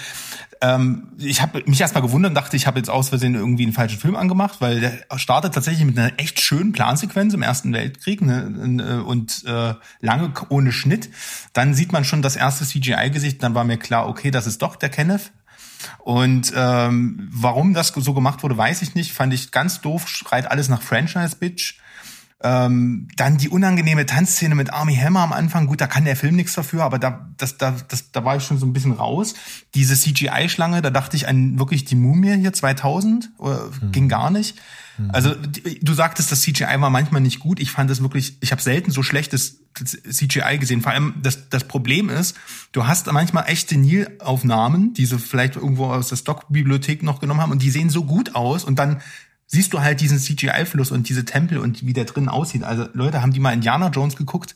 [0.62, 3.74] Ähm, ich habe mich erstmal gewundert und dachte, ich habe jetzt aus Versehen irgendwie einen
[3.74, 8.22] falschen Film angemacht, weil der startet tatsächlich mit einer echt schönen Plansequenz im Ersten Weltkrieg
[8.22, 11.10] ne, und äh, lange ohne Schnitt.
[11.54, 14.76] Dann sieht man schon das erste CGI-Gesicht, dann war mir klar, okay, das ist doch
[14.76, 15.32] der Kenneth.
[16.00, 19.14] Und ähm, warum das so gemacht wurde, weiß ich nicht.
[19.14, 21.79] Fand ich ganz doof, schreit alles nach Franchise-Bitch.
[22.42, 25.68] Ähm, dann die unangenehme Tanzszene mit Army Hammer am Anfang.
[25.68, 28.44] Gut, da kann der Film nichts dafür, aber da, das, da, das, da war ich
[28.44, 29.34] schon so ein bisschen raus.
[29.76, 34.58] Diese CGI-Schlange, da dachte ich an wirklich die Mumie hier 2000, oder, ging gar nicht.
[35.14, 37.60] Also die- du sagtest, das CGI war manchmal nicht gut.
[37.62, 40.82] Ich fand es wirklich, ich habe selten so schlechtes CGI gesehen.
[40.82, 42.36] Vor allem das, das Problem ist,
[42.74, 47.52] du hast manchmal echte Nil-Aufnahmen, die sie vielleicht irgendwo aus der Stockbibliothek noch genommen haben
[47.52, 49.02] und die sehen so gut aus und dann
[49.52, 52.64] siehst du halt diesen CGI-Fluss und diese Tempel und wie der drin aussieht.
[52.64, 54.56] Also Leute, haben die mal Indiana Jones geguckt?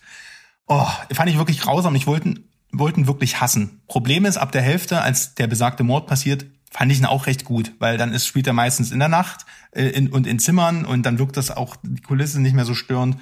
[0.68, 1.96] Oh, fand ich wirklich grausam.
[1.96, 3.82] Ich wollten, wollten wirklich hassen.
[3.88, 7.44] Problem ist, ab der Hälfte, als der besagte Mord passiert, fand ich ihn auch recht
[7.44, 10.86] gut, weil dann ist, spielt er meistens in der Nacht äh, in, und in Zimmern
[10.86, 13.18] und dann wirkt das auch, die Kulisse nicht mehr so störend.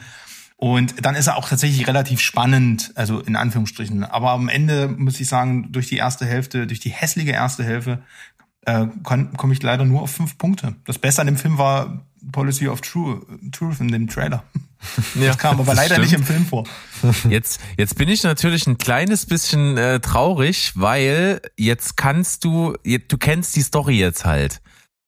[0.58, 4.04] Und dann ist er auch tatsächlich relativ spannend, also in Anführungsstrichen.
[4.04, 8.04] Aber am Ende muss ich sagen, durch die erste Hälfte, durch die hässliche erste Hälfte,
[8.66, 10.76] äh, komme ich leider nur auf fünf Punkte.
[10.86, 13.22] Das Beste an dem Film war Policy of True,
[13.52, 14.44] Truth in dem Trailer.
[15.14, 16.08] Das kam aber das leider stimmt.
[16.10, 16.64] nicht im Film vor.
[17.30, 23.18] Jetzt, jetzt bin ich natürlich ein kleines bisschen äh, traurig, weil jetzt kannst du, du
[23.20, 24.60] kennst die Story jetzt halt.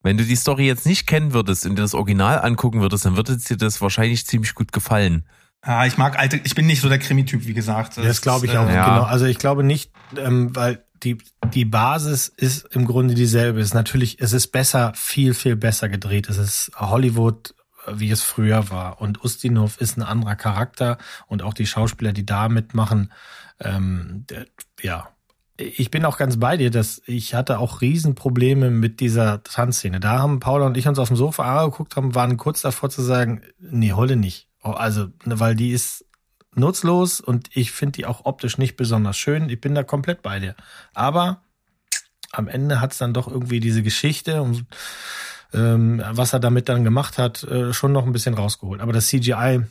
[0.04, 3.16] Wenn du die Story jetzt nicht kennen würdest und dir das Original angucken würdest, dann
[3.18, 5.26] würde dir das wahrscheinlich ziemlich gut gefallen.
[5.66, 7.98] Ja, ich mag alte, ich bin nicht so der Krimi-Typ, wie gesagt.
[7.98, 8.86] Das glaube ich auch, Ja.
[8.86, 9.04] genau.
[9.06, 11.18] Also ich glaube nicht, ähm, weil die,
[11.54, 13.60] die Basis ist im Grunde dieselbe.
[13.60, 16.30] Es ist natürlich, es ist besser, viel, viel besser gedreht.
[16.30, 17.54] Es ist Hollywood,
[17.86, 19.02] äh, wie es früher war.
[19.02, 20.98] Und Ustinov ist ein anderer Charakter
[21.28, 23.12] und auch die Schauspieler, die da mitmachen,
[23.60, 24.46] ähm, der,
[24.82, 25.10] ja.
[25.56, 30.00] Ich bin auch ganz bei dir, dass ich hatte auch Riesenprobleme mit dieser Tanzszene.
[30.00, 33.04] Da haben Paula und ich uns auf dem Sofa angeguckt haben, waren kurz davor zu
[33.04, 34.50] sagen, nee, Holle nicht.
[34.64, 36.06] Oh, Also, ne, weil die ist
[36.58, 39.50] nutzlos und ich finde die auch optisch nicht besonders schön.
[39.50, 40.56] Ich bin da komplett bei dir.
[40.94, 41.42] Aber
[42.32, 44.66] am Ende hat es dann doch irgendwie diese Geschichte und
[45.54, 48.82] ähm, was er damit dann gemacht hat, äh, schon noch ein bisschen rausgeholt.
[48.82, 49.62] Aber das CGI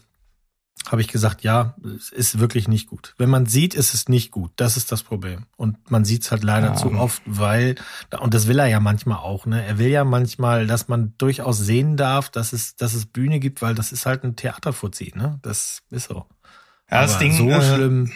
[0.88, 3.14] habe ich gesagt, ja, es ist wirklich nicht gut.
[3.18, 4.50] Wenn man sieht, ist es nicht gut.
[4.56, 5.44] Das ist das Problem.
[5.56, 6.74] Und man sieht es halt leider Ja.
[6.74, 7.76] zu oft, weil,
[8.20, 9.64] und das will er ja manchmal auch, ne?
[9.64, 13.60] Er will ja manchmal, dass man durchaus sehen darf, dass es, dass es Bühne gibt,
[13.62, 15.38] weil das ist halt ein Theaterfuzzi, ne?
[15.42, 16.26] Das ist so.
[16.92, 18.12] Ja, das Ding, so äh, schlimm.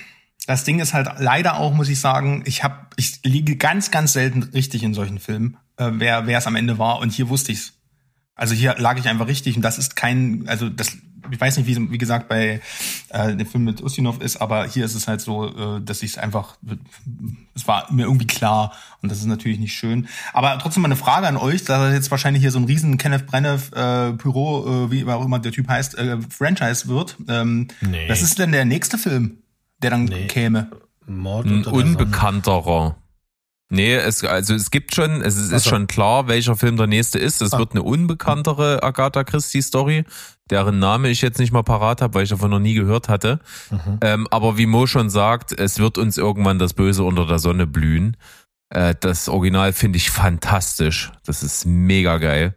[0.47, 4.13] Das Ding ist halt leider auch, muss ich sagen, ich habe, ich liege ganz, ganz
[4.13, 6.99] selten richtig in solchen Filmen, äh, wer wer es am Ende war.
[6.99, 7.73] Und hier wusste ich's.
[8.35, 10.99] Also hier lag ich einfach richtig und das ist kein, also das,
[11.31, 12.61] ich weiß nicht, wie wie gesagt bei
[13.11, 16.13] äh, dem Film mit Ustinov ist, aber hier ist es halt so, äh, dass ich
[16.13, 16.57] es einfach,
[17.55, 18.73] es war mir irgendwie klar
[19.03, 20.09] und das ist natürlich nicht schön.
[20.33, 22.99] Aber trotzdem mal eine Frage an euch, da das jetzt wahrscheinlich hier so ein riesen
[22.99, 27.17] Kenneth Branagh äh, Pyro, äh, wie auch immer der Typ heißt, äh, Franchise wird.
[27.29, 28.09] Ähm, Nee.
[28.09, 29.39] Was ist denn der nächste Film,
[29.83, 30.27] der dann Nee.
[30.27, 30.71] käme?
[31.07, 32.97] Mord Ein unbekannterer.
[33.69, 35.71] Nee, es, also es gibt schon, es ist, Ach ist so.
[35.71, 37.43] schon klar, welcher Film der nächste ist.
[37.43, 37.59] Es Ah.
[37.59, 40.05] wird eine unbekanntere Agatha Christie Story,
[40.51, 43.41] deren Name ich jetzt nicht mal parat habe, weil ich davon noch nie gehört hatte.
[43.71, 43.99] Mhm.
[44.01, 47.67] Ähm, aber wie Mo schon sagt, es wird uns irgendwann das Böse unter der Sonne
[47.67, 48.17] blühen.
[48.71, 51.13] Äh, das Original finde ich fantastisch.
[51.25, 52.55] Das ist mega geil.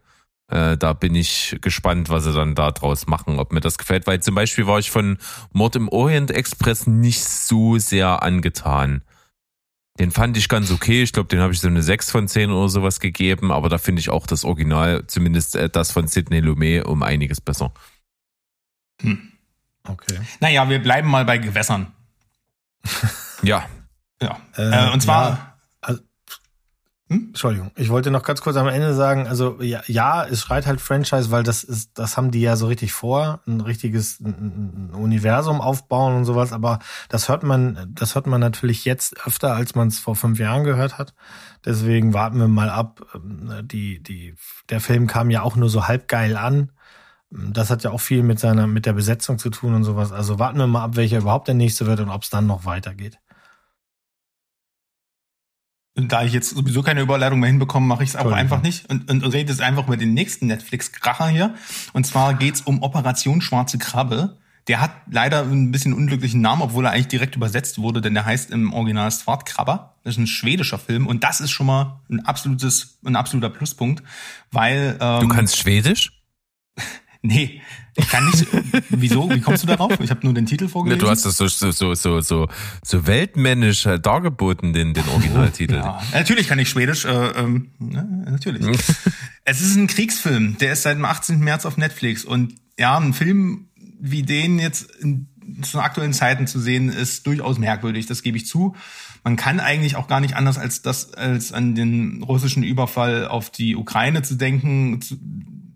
[0.50, 4.08] Äh, da bin ich gespannt, was sie dann da draus machen, ob mir das gefällt.
[4.08, 5.18] Weil zum Beispiel war ich von
[5.52, 9.02] Mord im Orient Express nicht so sehr angetan.
[10.00, 11.04] Den fand ich ganz okay.
[11.04, 13.52] Ich glaube, den habe ich so eine 6 von 10 oder sowas gegeben.
[13.52, 17.42] Aber da finde ich auch das Original, zumindest äh, das von Sidney Lumet, um einiges
[17.42, 17.74] besser.
[19.02, 19.34] Hm.
[19.86, 20.20] Okay.
[20.40, 21.92] Naja, wir bleiben mal bei Gewässern.
[23.42, 23.66] Ja,
[24.22, 24.40] Ja.
[24.56, 25.49] Äh, Äh, und zwar, ja,
[27.10, 27.30] Hm?
[27.30, 30.80] Entschuldigung, ich wollte noch ganz kurz am Ende sagen, also ja, ja, es schreit halt
[30.80, 35.60] Franchise, weil das ist, das haben die ja so richtig vor, ein richtiges ein, Universum
[35.60, 36.78] aufbauen und sowas, aber
[37.10, 40.64] das hört man, das hört man natürlich jetzt öfter, als man es vor fünf Jahren
[40.64, 41.16] gehört hat.
[41.66, 43.02] Deswegen warten wir mal ab.
[43.16, 44.36] Ähm, Die, die,
[44.70, 46.72] der Film kam ja auch nur so halb geil an.
[47.32, 50.12] Das hat ja auch viel mit seiner, mit der Besetzung zu tun und sowas.
[50.12, 52.66] Also warten wir mal ab, welcher überhaupt der nächste wird und ob es dann noch
[52.66, 53.20] weitergeht.
[55.96, 59.10] Da ich jetzt sowieso keine Überleitung mehr hinbekomme, mache ich es auch einfach nicht und,
[59.10, 61.56] und, und rede jetzt einfach über den nächsten Netflix-Kracher hier.
[61.94, 64.38] Und zwar geht's um Operation Schwarze Krabbe.
[64.68, 68.26] Der hat leider ein bisschen unglücklichen Namen, obwohl er eigentlich direkt übersetzt wurde, denn der
[68.26, 69.96] heißt im Original Svartkrabber.
[70.04, 74.04] Das ist ein schwedischer Film und das ist schon mal ein absolutes, ein absoluter Pluspunkt,
[74.52, 76.22] weil ähm, du kannst Schwedisch?
[77.22, 77.62] nee,
[78.00, 78.48] ich kann nicht.
[78.90, 79.30] wieso?
[79.30, 80.00] Wie kommst du darauf?
[80.00, 81.00] Ich habe nur den Titel Ne, vorgelesen.
[81.00, 82.48] du hast das so, so, so, so, so,
[82.84, 85.76] so weltmännisch äh, dargeboten, den, den Originaltitel.
[85.76, 88.66] Ja, natürlich kann ich Schwedisch, äh, ähm, ne, natürlich.
[89.46, 91.40] es ist ein Kriegsfilm, der ist seit dem 18.
[91.40, 93.66] März auf Netflix und ja, ein Film
[94.00, 95.28] wie den jetzt in
[95.62, 98.76] zu aktuellen Zeiten zu sehen, ist durchaus merkwürdig, das gebe ich zu.
[99.24, 103.50] Man kann eigentlich auch gar nicht anders als das, als an den russischen Überfall auf
[103.50, 105.00] die Ukraine zu denken.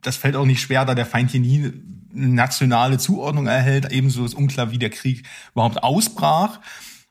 [0.01, 1.73] Das fällt auch nicht schwer, da der Feind hier nie
[2.13, 3.91] nationale Zuordnung erhält.
[3.91, 6.59] Ebenso ist unklar, wie der Krieg überhaupt ausbrach.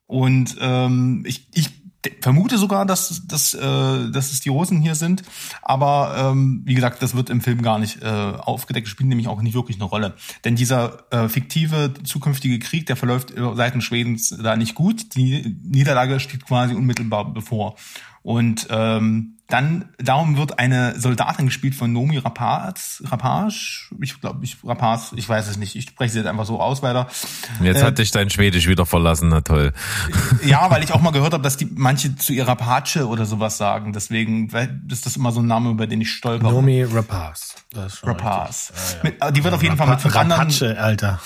[0.06, 1.70] Und ähm, ich, ich
[2.20, 3.60] vermute sogar, dass, dass, äh,
[4.10, 5.22] dass es die Russen hier sind.
[5.62, 9.40] Aber ähm, wie gesagt, das wird im Film gar nicht äh, aufgedeckt, spielt nämlich auch
[9.42, 10.14] nicht wirklich eine Rolle.
[10.44, 15.14] Denn dieser äh, fiktive zukünftige Krieg, der verläuft äh, seitens Schwedens da nicht gut.
[15.14, 17.76] Die Niederlage steht quasi unmittelbar bevor.
[18.22, 24.56] Und ähm, dann, darum wird eine Soldatin gespielt von Nomi Rapaz, Rapaz, ich glaube, ich,
[24.64, 27.08] Rapaz, ich weiß es nicht, ich spreche sie jetzt einfach so aus weiter.
[27.60, 29.72] Jetzt Äh, hat dich dein Schwedisch wieder verlassen, na toll.
[30.44, 33.58] Ja, weil ich auch mal gehört habe, dass die manche zu ihrer Patsche oder sowas
[33.58, 33.92] sagen.
[33.92, 36.50] Deswegen weil- ist das immer so ein Name, über den ich stolper.
[36.50, 37.56] Nomi Rapaz.
[37.72, 38.72] Das ist schon Rapaz.
[38.74, 39.26] Ja, ja.
[39.26, 40.40] Mit, die wird auf jeden Fall mit fünf anderen.
[40.42, 41.20] Rapace, Alter.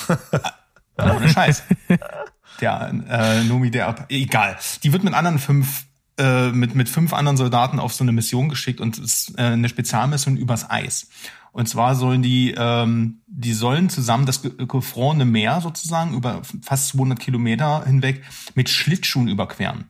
[0.98, 1.62] Ja, ohne Scheiß.
[2.60, 4.56] Der äh, Nomi, der egal.
[4.82, 5.84] Die wird mit anderen fünf
[6.18, 9.68] äh, mit mit fünf anderen Soldaten auf so eine Mission geschickt und ist äh, eine
[9.68, 11.08] Spezialmission übers Eis.
[11.52, 16.88] Und zwar sollen die ähm, die sollen zusammen das ge- gefrorene Meer sozusagen über fast
[16.88, 18.22] 200 Kilometer hinweg
[18.54, 19.84] mit Schlittschuhen überqueren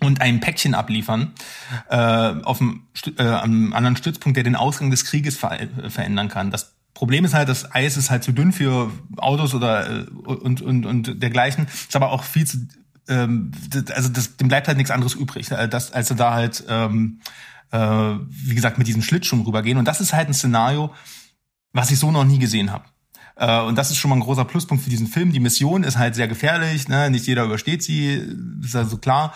[0.00, 1.32] und ein Päckchen abliefern
[1.88, 2.82] äh, auf dem
[3.16, 6.50] äh, am anderen Stützpunkt, der den Ausgang des Krieges ver äh, verändern kann.
[6.50, 10.60] Das Problem ist halt, das Eis ist halt zu dünn für Autos oder äh, und,
[10.60, 11.66] und, und dergleichen.
[11.66, 12.58] Ist aber auch viel zu,
[13.08, 13.52] ähm,
[13.94, 17.20] also das, dem bleibt halt nichts anderes übrig, äh, das, als da halt, ähm,
[17.70, 19.78] äh, wie gesagt, mit diesen Schlittschuhen rübergehen.
[19.78, 20.92] Und das ist halt ein Szenario,
[21.72, 22.84] was ich so noch nie gesehen habe.
[23.36, 25.32] Äh, und das ist schon mal ein großer Pluspunkt für diesen Film.
[25.32, 27.10] Die Mission ist halt sehr gefährlich, ne?
[27.10, 28.22] nicht jeder übersteht sie,
[28.62, 29.34] ist also klar.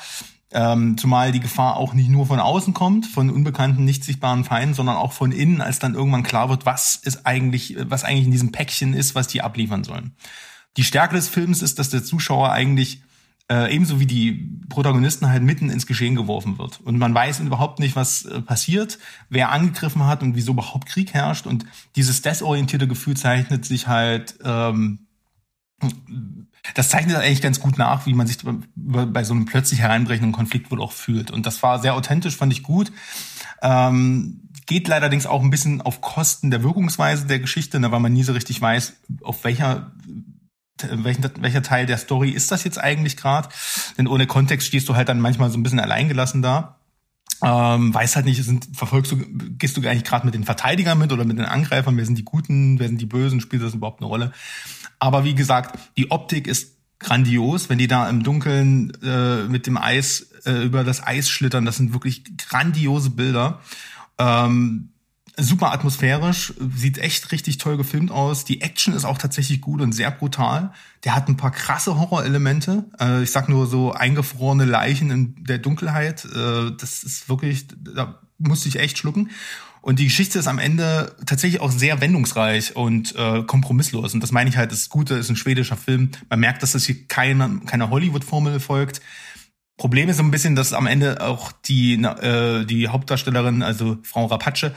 [0.55, 4.75] Ähm, zumal die Gefahr auch nicht nur von außen kommt, von unbekannten, nicht sichtbaren Feinden,
[4.75, 8.33] sondern auch von innen, als dann irgendwann klar wird, was ist eigentlich, was eigentlich in
[8.33, 10.15] diesem Päckchen ist, was die abliefern sollen.
[10.77, 13.03] Die Stärke des Films ist, dass der Zuschauer eigentlich
[13.53, 16.81] äh, ebenso wie die Protagonisten halt mitten ins Geschehen geworfen wird.
[16.81, 18.99] Und man weiß überhaupt nicht, was äh, passiert,
[19.29, 21.47] wer angegriffen hat und wieso überhaupt Krieg herrscht.
[21.47, 25.01] Und dieses desorientierte Gefühl zeichnet sich halt, ähm,
[26.75, 28.39] das zeichnet eigentlich ganz gut nach, wie man sich
[28.75, 31.31] bei so einem plötzlich hereinbrechenden Konflikt wohl auch fühlt.
[31.31, 32.91] Und das war sehr authentisch, fand ich gut.
[33.61, 38.13] Ähm, geht allerdings auch ein bisschen auf Kosten der Wirkungsweise der Geschichte, ne, weil man
[38.13, 39.93] nie so richtig weiß, auf welcher
[40.81, 43.49] welchen, welcher Teil der Story ist das jetzt eigentlich gerade?
[43.99, 46.79] Denn ohne Kontext stehst du halt dann manchmal so ein bisschen alleingelassen da.
[47.43, 51.13] Ähm, weiß halt nicht, sind, verfolgst du, gehst du eigentlich gerade mit den Verteidigern mit
[51.13, 54.01] oder mit den Angreifern, wer sind die Guten, wer sind die Bösen, spielt das überhaupt
[54.01, 54.33] eine Rolle?
[55.01, 59.77] Aber wie gesagt, die Optik ist grandios, wenn die da im Dunkeln äh, mit dem
[59.77, 63.61] Eis äh, über das Eis schlittern, das sind wirklich grandiose Bilder.
[64.19, 64.92] Ähm,
[65.37, 68.45] super atmosphärisch, sieht echt richtig toll gefilmt aus.
[68.45, 70.73] Die Action ist auch tatsächlich gut und sehr brutal.
[71.05, 72.85] Der hat ein paar krasse Horrorelemente.
[73.01, 76.25] Äh, ich sag nur so eingefrorene Leichen in der Dunkelheit.
[76.27, 79.31] Äh, das ist wirklich, da musste ich echt schlucken.
[79.81, 84.15] Und die Geschichte ist am Ende tatsächlich auch sehr wendungsreich und äh, kompromisslos.
[84.15, 86.11] Und das meine ich halt, das Gute ist ein schwedischer Film.
[86.31, 89.01] Man merkt, dass das hier keine, keine Hollywood-Formel folgt.
[89.77, 94.27] Problem ist so ein bisschen, dass am Ende auch die, äh, die Hauptdarstellerin, also Frau
[94.27, 94.71] Rapace,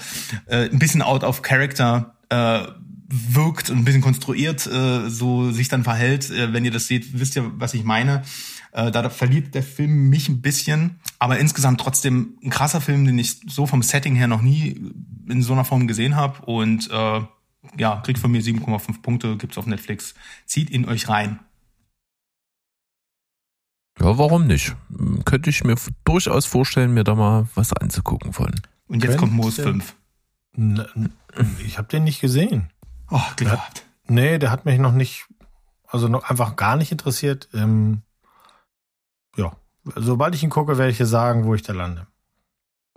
[0.47, 2.61] äh, ein bisschen out of character äh,
[3.07, 6.29] wirkt und ein bisschen konstruiert äh, so sich dann verhält.
[6.31, 8.23] Äh, wenn ihr das seht, wisst ihr, was ich meine.
[8.71, 13.17] Äh, da verliert der Film mich ein bisschen, aber insgesamt trotzdem ein krasser Film, den
[13.19, 14.91] ich so vom Setting her noch nie
[15.29, 17.21] in so einer Form gesehen habe und äh,
[17.77, 20.13] ja, kriegt von mir 7,5 Punkte, gibt's auf Netflix.
[20.45, 21.39] Zieht ihn euch rein.
[23.99, 24.75] Ja, warum nicht?
[25.23, 28.53] Könnte ich mir durchaus vorstellen, mir da mal was anzugucken von.
[28.87, 29.95] Und jetzt kommt Moos 5.
[31.65, 32.71] Ich habe den nicht gesehen.
[33.09, 33.85] Oh, Glück gehabt.
[34.07, 35.25] Nee, der hat mich noch nicht,
[35.87, 37.49] also noch einfach gar nicht interessiert.
[37.53, 38.03] Ähm,
[39.35, 39.55] ja,
[39.95, 42.07] sobald ich ihn gucke, werde ich dir sagen, wo ich da lande.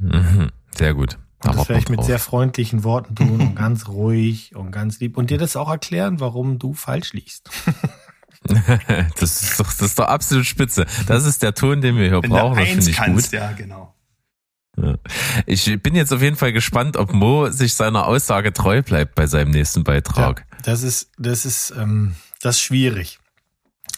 [0.01, 1.19] Mhm, sehr gut.
[1.45, 5.17] Und das werde ich mit sehr freundlichen Worten tun und ganz ruhig und ganz lieb
[5.17, 7.51] und dir das auch erklären, warum du falsch liegst.
[9.19, 10.87] das, ist doch, das ist doch absolut spitze.
[11.07, 12.59] Das ist der Ton, den wir hier Wenn brauchen.
[12.59, 13.39] Das finde ich kannst, gut.
[13.39, 13.95] Ja, genau.
[15.47, 19.27] Ich bin jetzt auf jeden Fall gespannt, ob Mo sich seiner Aussage treu bleibt bei
[19.27, 20.47] seinem nächsten Beitrag.
[20.51, 23.19] Ja, das ist, das ist, ähm, das ist schwierig.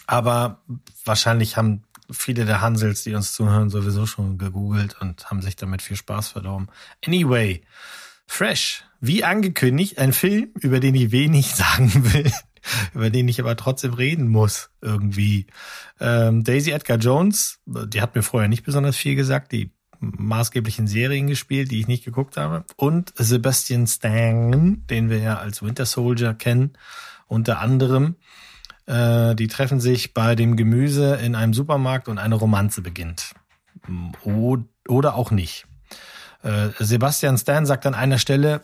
[0.07, 0.61] Aber
[1.05, 5.83] wahrscheinlich haben viele der Hansels, die uns zuhören, sowieso schon gegoogelt und haben sich damit
[5.83, 6.67] viel Spaß verdorben.
[7.05, 7.61] Anyway,
[8.25, 12.31] Fresh, wie angekündigt, ein Film, über den ich wenig sagen will
[12.93, 15.47] über den ich aber trotzdem reden muss, irgendwie.
[15.99, 20.87] Ähm, Daisy Edgar Jones, die hat mir vorher nicht besonders viel gesagt, die maßgeblich in
[20.87, 22.65] Serien gespielt, die ich nicht geguckt habe.
[22.75, 26.73] Und Sebastian Stan, den wir ja als Winter Soldier kennen,
[27.27, 28.15] unter anderem.
[28.87, 33.33] Äh, die treffen sich bei dem Gemüse in einem Supermarkt und eine Romanze beginnt.
[34.23, 34.57] O
[34.87, 35.67] oder auch nicht.
[36.41, 38.61] Äh, Sebastian Stan sagt an einer Stelle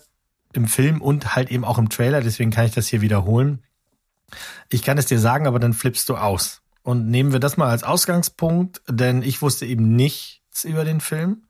[0.54, 3.64] im Film und halt eben auch im Trailer, deswegen kann ich das hier wiederholen.
[4.70, 6.62] Ich kann es dir sagen, aber dann flippst du aus.
[6.84, 11.44] Und nehmen wir das mal als Ausgangspunkt, denn ich wusste eben nichts über den Film.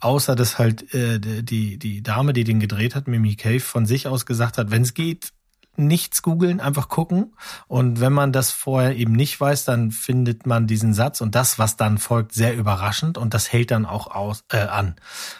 [0.00, 4.08] Außer dass halt äh, die, die Dame, die den gedreht hat, Mimi Cave, von sich
[4.08, 5.32] aus gesagt hat, wenn es geht,
[5.76, 7.34] nichts googeln, einfach gucken.
[7.66, 11.58] Und wenn man das vorher eben nicht weiß, dann findet man diesen Satz und das,
[11.58, 14.96] was dann folgt, sehr überraschend und das hält dann auch aus, äh, an.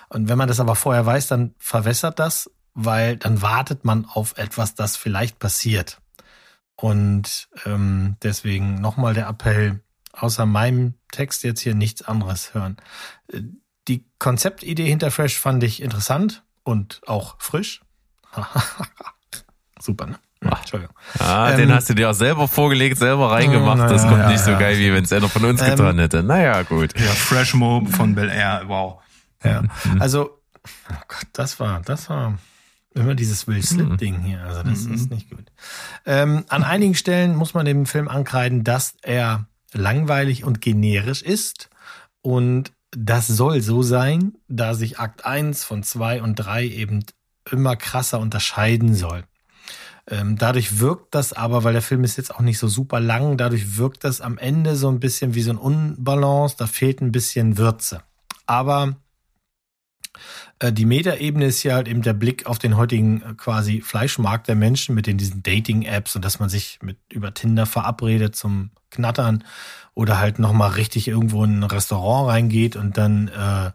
[0.08, 4.36] Und wenn man das aber vorher weiß, dann verwässert das, weil dann wartet man auf
[4.38, 6.01] etwas, das vielleicht passiert.
[6.82, 9.84] Und ähm, deswegen nochmal der Appell,
[10.14, 12.76] außer meinem Text jetzt hier nichts anderes hören.
[13.32, 13.42] Äh,
[13.86, 17.82] die Konzeptidee hinter Fresh fand ich interessant und auch frisch.
[19.80, 20.18] Super, ne?
[20.44, 20.96] Ach, Entschuldigung.
[21.20, 23.78] Ah, ähm, den hast du dir auch selber vorgelegt, selber reingemacht.
[23.78, 25.70] Naja, das kommt ja, nicht so ja, geil, wie wenn es einer von uns ähm,
[25.70, 26.24] getan hätte.
[26.24, 26.98] Naja, gut.
[26.98, 29.00] Ja, Fresh Mob von Bel Air, wow.
[29.44, 29.62] Ja,
[30.00, 30.40] also,
[30.90, 32.38] oh Gott, das war, das war,
[32.94, 34.24] Immer dieses Will Slip-Ding mhm.
[34.24, 34.94] hier, also das mhm.
[34.94, 35.50] ist nicht gut.
[36.04, 41.70] Ähm, an einigen Stellen muss man dem Film ankreiden, dass er langweilig und generisch ist.
[42.20, 47.04] Und das soll so sein, da sich Akt 1 von 2 und 3 eben
[47.50, 49.24] immer krasser unterscheiden soll.
[50.08, 53.36] Ähm, dadurch wirkt das aber, weil der Film ist jetzt auch nicht so super lang,
[53.36, 57.12] dadurch wirkt das am Ende so ein bisschen wie so ein Unbalance, da fehlt ein
[57.12, 58.02] bisschen Würze.
[58.46, 58.96] Aber
[60.70, 64.54] die Metaebene ist ja halt eben der Blick auf den heutigen äh, quasi Fleischmarkt der
[64.54, 69.44] Menschen mit den diesen Dating-Apps und dass man sich mit über Tinder verabredet zum Knattern
[69.94, 73.66] oder halt nochmal richtig irgendwo in ein Restaurant reingeht und dann äh,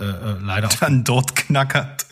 [0.00, 2.06] äh, äh leider dann dort knackert.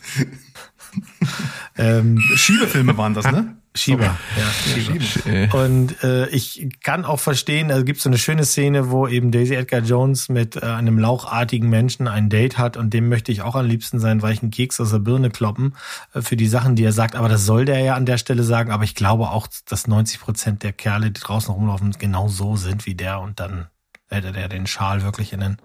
[1.77, 3.56] ähm, Schiebefilme waren das, ne?
[3.77, 4.73] Schieber, ja.
[4.73, 5.63] Schieber.
[5.63, 9.55] Und äh, ich kann auch verstehen, also gibt so eine schöne Szene, wo eben Daisy
[9.55, 13.55] Edgar Jones mit äh, einem lauchartigen Menschen ein Date hat und dem möchte ich auch
[13.55, 15.75] am liebsten sein, weil ich einen Keks aus der Birne kloppen
[16.13, 17.15] äh, für die Sachen, die er sagt.
[17.15, 18.71] Aber das soll der ja an der Stelle sagen.
[18.71, 22.85] Aber ich glaube auch, dass 90 Prozent der Kerle, die draußen rumlaufen, genau so sind
[22.85, 23.67] wie der und dann
[24.09, 25.57] hätte der den Schal wirklich in den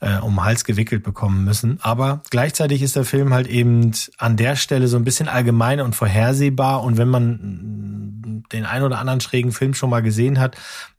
[0.00, 1.78] äh, um den Hals gewickelt bekommen müssen.
[1.82, 5.94] Aber gleichzeitig ist der Film halt eben an der Stelle so ein bisschen allgemein und
[5.94, 6.82] vorhersehbar.
[6.82, 10.56] Und wenn man den ein oder anderen schrägen Film schon mal gesehen hat,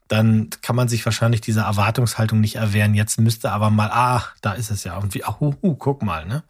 [0.08, 2.94] dann kann man sich wahrscheinlich dieser Erwartungshaltung nicht erwehren.
[2.94, 4.98] Jetzt müsste aber mal, ah, da ist es ja.
[4.98, 6.44] Und wie, ah, hu, hu, guck mal, ne?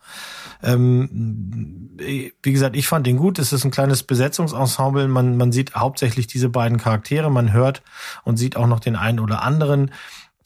[0.61, 3.39] Ähm, wie gesagt, ich fand den gut.
[3.39, 5.07] Es ist ein kleines Besetzungsensemble.
[5.07, 7.31] Man, man sieht hauptsächlich diese beiden Charaktere.
[7.31, 7.81] Man hört
[8.23, 9.91] und sieht auch noch den einen oder anderen.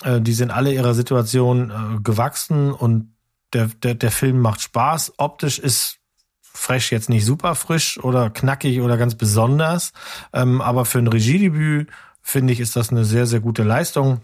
[0.04, 3.16] Äh, die sind alle ihrer Situation äh, gewachsen und
[3.54, 5.14] der, der, der Film macht Spaß.
[5.18, 5.98] Optisch ist
[6.42, 9.94] fresh jetzt nicht super frisch oder knackig oder ganz besonders,
[10.34, 11.90] ähm, aber für ein Regiedebüt
[12.22, 14.22] finde ich, ist das eine sehr, sehr gute Leistung.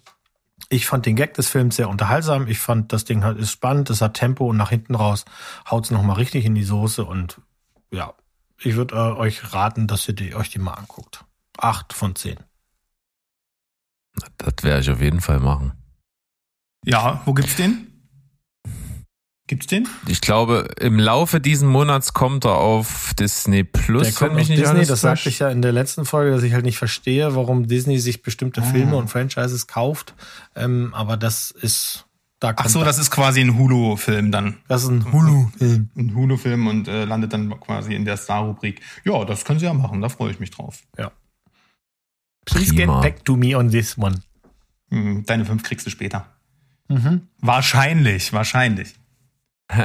[0.69, 2.47] Ich fand den Gag des Films sehr unterhaltsam.
[2.47, 5.25] Ich fand, das Ding halt ist spannend, es hat Tempo und nach hinten raus
[5.69, 7.39] haut es nochmal richtig in die Soße und
[7.91, 8.13] ja,
[8.59, 11.23] ich würde äh, euch raten, dass ihr die, euch die mal anguckt.
[11.57, 12.37] Acht von zehn.
[14.37, 15.73] Das werde ich auf jeden Fall machen.
[16.85, 17.87] Ja, wo gibt's den?
[19.47, 19.87] Gibt's den?
[20.07, 24.03] Ich glaube, im Laufe diesen Monats kommt er auf Disney Plus.
[24.03, 26.53] Der kommt mich nicht Disney, das sagte ich ja in der letzten Folge, dass ich
[26.53, 28.65] halt nicht verstehe, warum Disney sich bestimmte ah.
[28.65, 30.15] Filme und Franchises kauft.
[30.55, 32.07] Ähm, aber das ist
[32.39, 34.57] da Ach so, das ist quasi ein Hulu-Film dann.
[34.67, 35.89] Das ist ein Hulu-Film.
[35.95, 38.81] Ein Hulu-Film und äh, landet dann quasi in der Star-Rubrik.
[39.05, 40.83] Ja, das können sie ja machen, da freue ich mich drauf.
[40.97, 41.11] Ja.
[42.45, 43.01] Please Prima.
[43.01, 44.21] get back to me on this one.
[44.91, 46.25] Hm, deine fünf kriegst du später.
[46.87, 47.27] Mhm.
[47.39, 48.95] Wahrscheinlich, wahrscheinlich.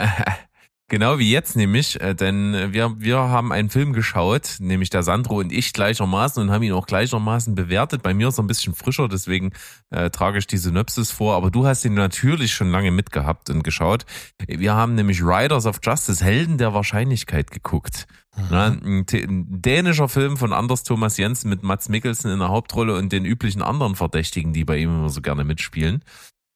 [0.93, 5.39] Genau wie jetzt nämlich, äh, denn wir, wir haben einen Film geschaut, nämlich der Sandro
[5.39, 8.03] und ich gleichermaßen und haben ihn auch gleichermaßen bewertet.
[8.03, 9.53] Bei mir ist er ein bisschen frischer, deswegen
[9.89, 13.65] äh, trage ich die Synopsis vor, aber du hast ihn natürlich schon lange mitgehabt und
[13.65, 14.05] geschaut.
[14.47, 18.07] Wir haben nämlich Riders of Justice, Helden der Wahrscheinlichkeit geguckt.
[18.37, 18.47] Mhm.
[18.51, 22.97] Na, ein, ein, dänischer Film von Anders Thomas Jensen mit Mats Mikkelsen in der Hauptrolle
[22.97, 26.05] und den üblichen anderen Verdächtigen, die bei ihm immer so gerne mitspielen.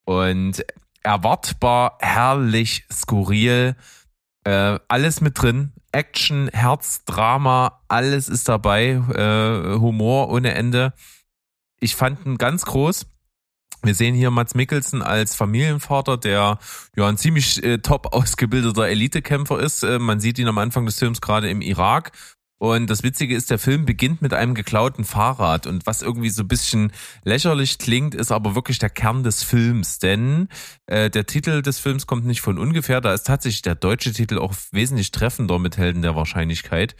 [0.04, 0.64] Und
[1.02, 3.76] erwartbar, herrlich, skurril,
[4.44, 5.72] äh, alles mit drin.
[5.92, 8.90] Action, Herz, Drama, alles ist dabei.
[8.90, 10.92] Äh, Humor ohne Ende.
[11.80, 13.06] Ich fand ihn ganz groß.
[13.82, 16.58] Wir sehen hier Mats Mikkelsen als Familienvater, der
[16.96, 19.82] ja ein ziemlich äh, top ausgebildeter Elitekämpfer ist.
[19.82, 22.12] Äh, man sieht ihn am Anfang des Films gerade im Irak
[22.58, 25.66] und das Witzige ist, der Film beginnt mit einem geklauten Fahrrad.
[25.66, 26.92] Und was irgendwie so ein bisschen
[27.22, 29.98] lächerlich klingt, ist aber wirklich der Kern des Films.
[29.98, 30.48] Denn
[30.86, 33.02] äh, der Titel des Films kommt nicht von ungefähr.
[33.02, 36.96] Da ist tatsächlich der deutsche Titel auch wesentlich treffender mit Helden der Wahrscheinlichkeit.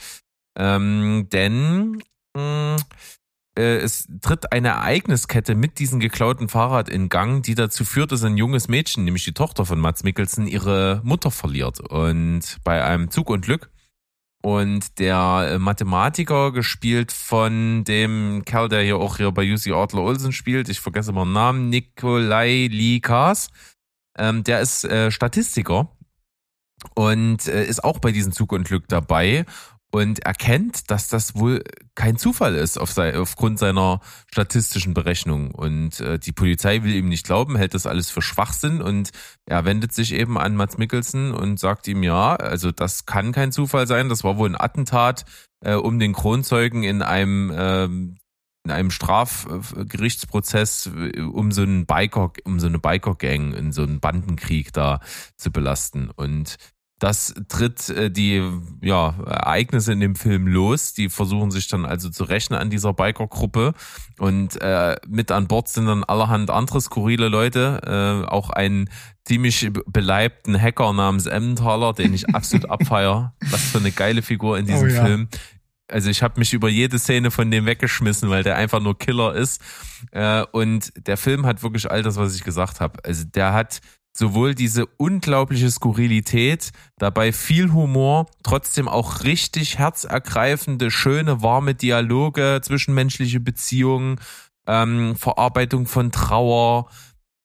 [0.59, 2.03] Ähm, denn
[2.37, 2.77] mh,
[3.57, 8.23] äh, es tritt eine Ereigniskette mit diesem geklauten Fahrrad in Gang, die dazu führt, dass
[8.23, 11.81] ein junges Mädchen, nämlich die Tochter von Mats Mikkelsen, ihre Mutter verliert.
[11.81, 13.71] Und bei einem Zug und Glück.
[14.43, 20.03] Und der äh, Mathematiker, gespielt von dem Kerl, der hier auch hier bei UC Adler
[20.03, 23.49] Olsen spielt, ich vergesse mal den Namen, Nikolai Likas,
[24.17, 25.91] ähm, der ist äh, Statistiker
[26.95, 29.47] und äh, ist auch bei diesem Zug und Glück dabei
[29.97, 31.65] und erkennt, dass das wohl
[31.95, 34.01] kein Zufall ist auf sei, aufgrund seiner
[34.31, 35.53] statistischen Berechnung.
[35.53, 39.11] Und äh, die Polizei will ihm nicht glauben, hält das alles für Schwachsinn und
[39.47, 43.53] er wendet sich eben an Mats Mikkelsen und sagt ihm, ja, also das kann kein
[43.53, 45.25] Zufall sein, das war wohl ein Attentat
[45.65, 47.89] äh, um den Kronzeugen in einem äh,
[48.67, 54.01] in einem Strafgerichtsprozess äh, um so einen Biker, um so eine Biker-Gang, in so einen
[54.01, 55.01] Bandenkrieg da
[55.37, 56.11] zu belasten.
[56.11, 56.57] Und
[56.99, 58.43] das tritt äh, die
[58.81, 60.95] ja, Ereignisse in dem Film los.
[60.95, 63.75] Die versuchen sich dann also zu rächen an dieser Bikergruppe.
[64.19, 68.25] Und äh, mit an Bord sind dann allerhand andere skurrile Leute.
[68.25, 68.89] Äh, auch ein
[69.27, 73.35] ziemlich beleibten Hacker namens Emmentaler, den ich absolut abfeier.
[73.51, 75.05] Was für eine geile Figur in diesem oh, ja.
[75.05, 75.29] Film.
[75.89, 79.35] Also ich habe mich über jede Szene von dem weggeschmissen, weil der einfach nur Killer
[79.35, 79.61] ist.
[80.13, 83.05] Äh, und der Film hat wirklich all das, was ich gesagt habe.
[83.05, 83.83] Also der hat
[84.17, 93.41] sowohl diese unglaubliche Skurrilität, dabei viel Humor, trotzdem auch richtig herzergreifende, schöne, warme Dialoge, zwischenmenschliche
[93.41, 94.19] Beziehungen,
[94.67, 96.89] ähm, Verarbeitung von Trauer,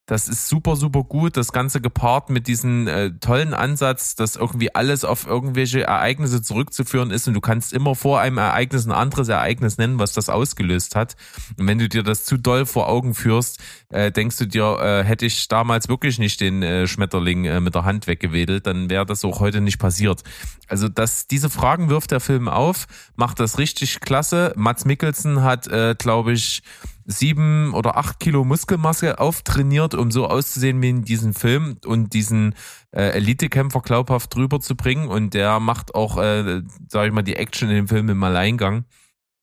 [0.07, 1.37] das ist super, super gut.
[1.37, 7.11] Das Ganze gepaart mit diesem äh, tollen Ansatz, dass irgendwie alles auf irgendwelche Ereignisse zurückzuführen
[7.11, 10.95] ist und du kannst immer vor einem Ereignis ein anderes Ereignis nennen, was das ausgelöst
[10.95, 11.15] hat.
[11.57, 13.59] Und wenn du dir das zu doll vor Augen führst,
[13.89, 17.75] äh, denkst du dir, äh, hätte ich damals wirklich nicht den äh, Schmetterling äh, mit
[17.75, 20.23] der Hand weggewedelt, dann wäre das auch heute nicht passiert.
[20.67, 24.53] Also das, diese Fragen wirft der Film auf, macht das richtig klasse.
[24.55, 26.63] Mats Mikkelsen hat, äh, glaube ich,
[27.11, 32.55] sieben oder acht Kilo Muskelmasse auftrainiert, um so auszusehen wie in diesem Film und diesen
[32.91, 35.07] äh, Elitekämpfer glaubhaft drüber zu bringen.
[35.07, 38.85] Und der macht auch, äh, sag ich mal, die Action in dem Film im Alleingang.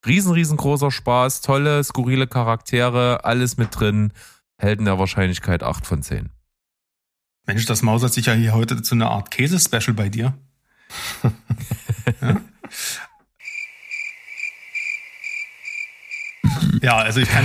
[0.07, 4.13] Riesen, riesengroßer Spaß, tolle, skurrile Charaktere, alles mit drin.
[4.59, 6.31] Helden der Wahrscheinlichkeit acht von zehn.
[7.47, 10.35] Mensch, das mausert sich ja hier heute zu einer Art Käse-Special bei dir.
[12.21, 12.41] ja?
[16.83, 17.45] Ja, also ich kann,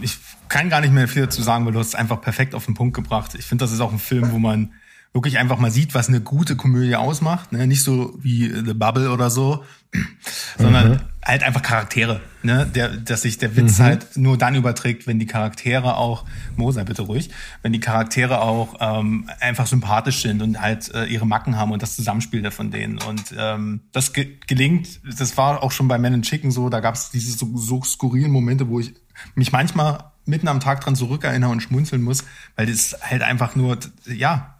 [0.00, 0.18] ich
[0.48, 2.74] kann gar nicht mehr viel dazu sagen, weil du hast es einfach perfekt auf den
[2.74, 3.34] Punkt gebracht.
[3.34, 4.72] Ich finde, das ist auch ein Film, wo man
[5.12, 7.52] wirklich einfach mal sieht, was eine gute Komödie ausmacht.
[7.52, 7.66] Ne?
[7.66, 9.64] Nicht so wie The Bubble oder so,
[10.58, 11.00] sondern mhm.
[11.24, 12.20] halt einfach Charaktere.
[12.42, 12.66] Ne?
[12.74, 13.82] Der, dass sich der Witz mhm.
[13.82, 16.24] halt nur dann überträgt, wenn die Charaktere auch,
[16.56, 17.30] Moser bitte ruhig,
[17.62, 21.82] wenn die Charaktere auch ähm, einfach sympathisch sind und halt äh, ihre Macken haben und
[21.82, 22.98] das Zusammenspiel von denen.
[22.98, 26.80] Und ähm, das ge gelingt, das war auch schon bei Men in Chicken so, da
[26.80, 28.94] gab es diese so, so skurrilen Momente, wo ich
[29.34, 32.24] mich manchmal mitten am Tag dran zurückerinnere und schmunzeln muss,
[32.56, 34.58] weil das halt einfach nur, ja,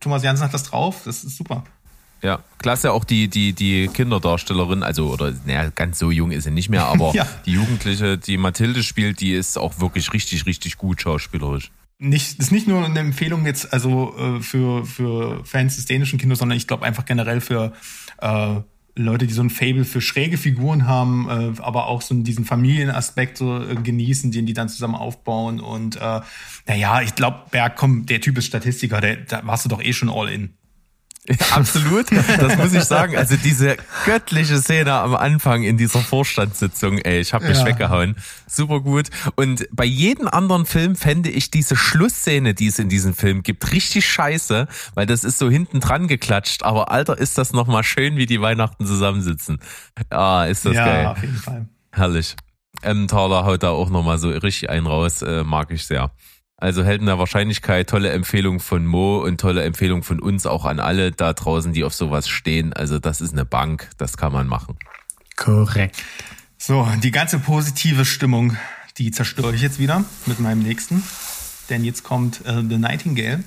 [0.00, 1.64] Thomas Jansen hat das drauf, das ist super.
[2.22, 6.50] Ja, klasse auch die, die, die Kinderdarstellerin, also, oder, naja, ganz so jung ist sie
[6.50, 7.26] nicht mehr, aber ja.
[7.44, 11.70] die Jugendliche, die Mathilde spielt, die ist auch wirklich richtig, richtig gut schauspielerisch.
[11.98, 16.18] Nicht, das ist nicht nur eine Empfehlung jetzt, also äh, für, für Fans des dänischen
[16.18, 17.72] Kinos, sondern ich glaube einfach generell für
[18.20, 18.56] äh,
[18.96, 23.36] Leute, die so ein Fable für schräge Figuren haben, äh, aber auch so diesen Familienaspekt
[23.36, 25.60] so äh, genießen, den die dann zusammen aufbauen.
[25.60, 26.20] Und äh,
[26.66, 29.92] naja, ich glaube, Berg, komm, der Typ ist Statistiker, der, da warst du doch eh
[29.92, 30.54] schon all in.
[31.50, 33.16] Absolut, das muss ich sagen.
[33.16, 37.66] Also diese göttliche Szene am Anfang in dieser Vorstandssitzung, ey, ich habe mich ja.
[37.66, 38.16] weggehauen.
[38.46, 39.08] Super gut.
[39.34, 43.72] Und bei jedem anderen Film fände ich diese Schlussszene, die es in diesem Film gibt,
[43.72, 46.62] richtig scheiße, weil das ist so hinten dran geklatscht.
[46.62, 49.58] Aber Alter, ist das nochmal schön, wie die Weihnachten zusammensitzen.
[50.10, 51.02] Ah, ist das ja, geil.
[51.02, 51.68] Ja, auf jeden Fall.
[51.92, 52.36] Herrlich.
[52.82, 56.10] Emmentaler haut da auch nochmal so richtig einen raus, äh, mag ich sehr.
[56.58, 60.80] Also Helden der Wahrscheinlichkeit, tolle Empfehlung von Mo und tolle Empfehlung von uns auch an
[60.80, 62.72] alle da draußen, die auf sowas stehen.
[62.72, 64.78] Also das ist eine Bank, das kann man machen.
[65.36, 66.02] Korrekt.
[66.56, 68.56] So, die ganze positive Stimmung,
[68.96, 71.02] die zerstöre ich jetzt wieder mit meinem nächsten.
[71.68, 73.44] Denn jetzt kommt äh, The Nightingale.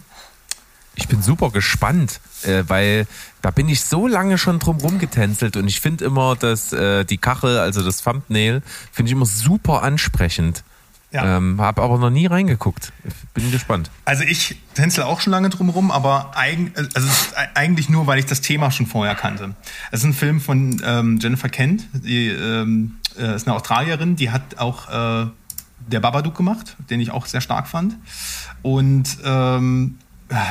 [0.93, 3.07] Ich bin super gespannt, äh, weil
[3.41, 7.17] da bin ich so lange schon drum rumgetänzelt und ich finde immer, dass äh, die
[7.17, 8.61] Kachel, also das Thumbnail,
[8.91, 10.63] finde ich immer super ansprechend.
[11.11, 11.37] Ja.
[11.37, 12.93] Ähm, habe aber noch nie reingeguckt.
[13.33, 13.89] Bin gespannt.
[14.05, 17.07] Also ich tänzel auch schon lange drum rum, aber eig also
[17.55, 19.55] eigentlich nur, weil ich das Thema schon vorher kannte.
[19.91, 24.29] Es ist ein Film von ähm, Jennifer Kent, die ähm, äh, ist eine Australierin, die
[24.29, 25.27] hat auch äh,
[25.87, 27.97] der Babadook gemacht, den ich auch sehr stark fand.
[28.61, 29.97] Und ähm,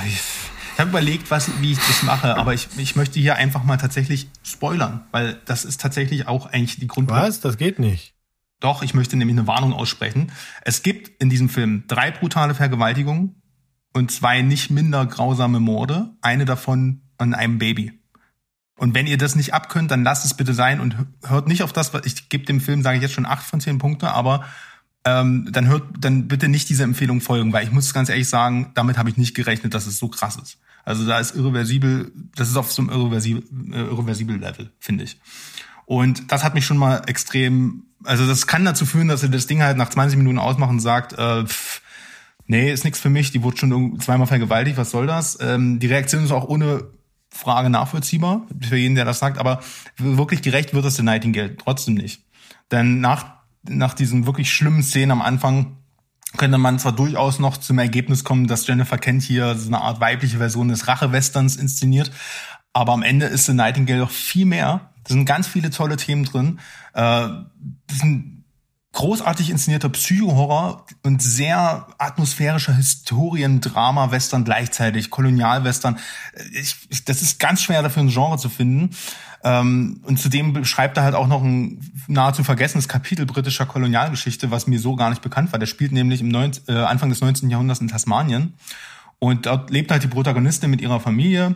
[0.06, 0.20] ich
[0.78, 4.28] habe überlegt, was, wie ich das mache, aber ich, ich möchte hier einfach mal tatsächlich
[4.43, 7.28] spoilern, weil das ist tatsächlich auch eigentlich die Grundlage.
[7.28, 7.40] Was?
[7.40, 8.14] Das geht nicht.
[8.60, 10.32] Doch, ich möchte nämlich eine Warnung aussprechen.
[10.62, 13.40] Es gibt in diesem Film drei brutale Vergewaltigungen
[13.93, 17.93] und zwei nicht minder grausame Morde, eine davon an einem Baby.
[18.76, 21.72] Und wenn ihr das nicht abkönnt, dann lasst es bitte sein und hört nicht auf
[21.72, 24.44] das, was ich gebe dem Film, sage ich jetzt schon acht von zehn Punkte, aber
[25.05, 28.70] ähm, dann hört dann bitte nicht dieser Empfehlung folgen, weil ich muss ganz ehrlich sagen,
[28.74, 30.59] damit habe ich nicht gerechnet, dass es so krass ist.
[30.85, 35.18] Also da ist irreversibel, das ist auf so einem irreversibel, äh, irreversibel Level, finde ich.
[35.89, 39.47] Und das hat mich schon mal extrem, also das kann dazu führen, dass er das
[39.47, 41.81] Ding halt nach 20 Minuten ausmacht und sagt, äh, pff,
[42.47, 45.39] nee, ist nichts für mich, die wurde schon zweimal vergewaltigt, was soll das?
[45.40, 46.90] Ähm, die Reaktion ist auch ohne
[47.31, 49.60] Frage nachvollziehbar, für jeden, der das sagt, aber
[49.97, 52.23] wirklich gerecht wird das der Nightingale trotzdem nicht.
[52.70, 53.24] Denn nach,
[53.66, 55.78] nach diesen wirklich schlimmen Szenen am Anfang
[56.36, 60.02] könnte man zwar durchaus noch zum Ergebnis kommen, dass Jennifer Kent hier so eine Art
[60.02, 62.12] weibliche Version des Rache-Westerns inszeniert,
[62.74, 64.88] aber am Ende ist The Nightingale doch viel mehr.
[65.09, 66.60] Da sind ganz viele tolle Themen drin.
[66.93, 67.28] Äh,
[67.86, 68.39] das ist ein
[68.93, 75.98] großartig inszenierter Psycho-Horror und sehr atmosphärischer Historiendrama, Western gleichzeitig, Kolonialwestern.
[76.52, 78.90] Ich, ich, das ist ganz schwer dafür ein Genre zu finden.
[79.44, 84.66] Ähm, und zudem beschreibt er halt auch noch ein nahezu vergessenes Kapitel britischer Kolonialgeschichte, was
[84.66, 85.59] mir so gar nicht bekannt war.
[85.59, 87.51] Der spielt nämlich im 19, äh, Anfang des 19.
[87.51, 88.55] Jahrhunderts in Tasmanien
[89.20, 91.55] Und dort lebt halt die Protagonistin mit ihrer Familie.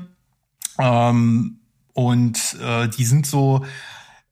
[0.78, 1.58] Ähm,
[1.92, 3.64] und äh, die sind so,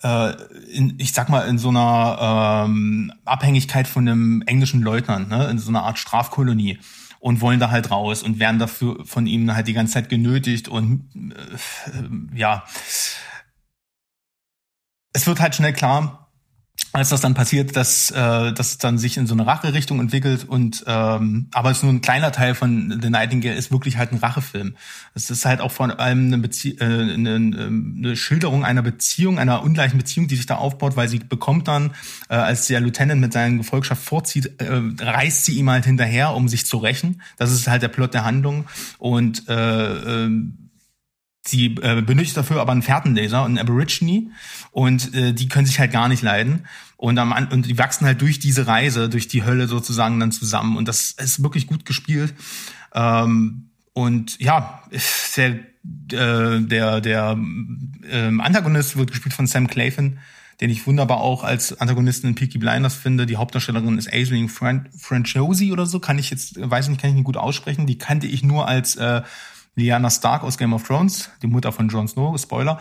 [0.02, 0.32] äh,
[0.70, 5.48] in, ich sag mal, in so einer ähm, Abhängigkeit von einem englischen Leutnant, ne?
[5.48, 6.78] in so einer Art Strafkolonie
[7.18, 10.68] und wollen da halt raus und werden dafür von ihm halt die ganze Zeit genötigt
[10.68, 12.64] und äh, ja,
[15.12, 16.19] es wird halt schnell klar,
[16.92, 20.84] als das dann passiert, dass äh, das dann sich in so eine Racherichtung entwickelt und
[20.86, 24.18] ähm, aber es ist nur ein kleiner Teil von The Nightingale ist wirklich halt ein
[24.18, 24.74] Rachefilm.
[25.14, 29.62] Es ist halt auch vor allem eine, Bezie äh, eine, eine Schilderung einer Beziehung, einer
[29.62, 31.92] ungleichen Beziehung, die sich da aufbaut, weil sie bekommt dann,
[32.28, 36.48] äh, als der Lieutenant mit seiner Gefolgschaft vorzieht, äh, reißt sie ihm halt hinterher, um
[36.48, 37.22] sich zu rächen.
[37.36, 38.64] Das ist halt der Plot der Handlung
[38.98, 40.30] und äh, äh,
[41.42, 44.30] Sie äh, benötigt dafür aber einen Fährtenlaser und einen Aborigine
[44.72, 48.20] und äh, die können sich halt gar nicht leiden und am und die wachsen halt
[48.20, 52.34] durch diese Reise, durch die Hölle sozusagen dann zusammen und das ist wirklich gut gespielt.
[52.94, 54.82] Ähm, und ja,
[55.82, 57.38] der äh, der der
[58.10, 60.18] ähm, Antagonist wird gespielt von Sam Clayton,
[60.60, 63.24] den ich wunderbar auch als Antagonisten in Peaky Blinders finde.
[63.24, 67.16] Die Hauptdarstellerin ist Aisling Fran Franchosi oder so, kann ich jetzt weiß nicht, kann ich
[67.16, 67.86] nicht gut aussprechen.
[67.86, 69.22] Die kannte ich nur als äh,
[69.80, 72.80] Lyanna Stark aus Game of Thrones, die Mutter von Jon Snow, Spoiler.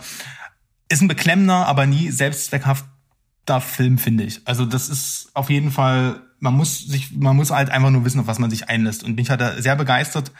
[0.88, 4.46] Ist ein beklemmender, aber nie selbstzweckhafter Film, finde ich.
[4.46, 8.20] Also das ist auf jeden Fall, man muss sich, man muss halt einfach nur wissen,
[8.20, 9.04] auf was man sich einlässt.
[9.04, 10.32] Und mich hat er sehr begeistert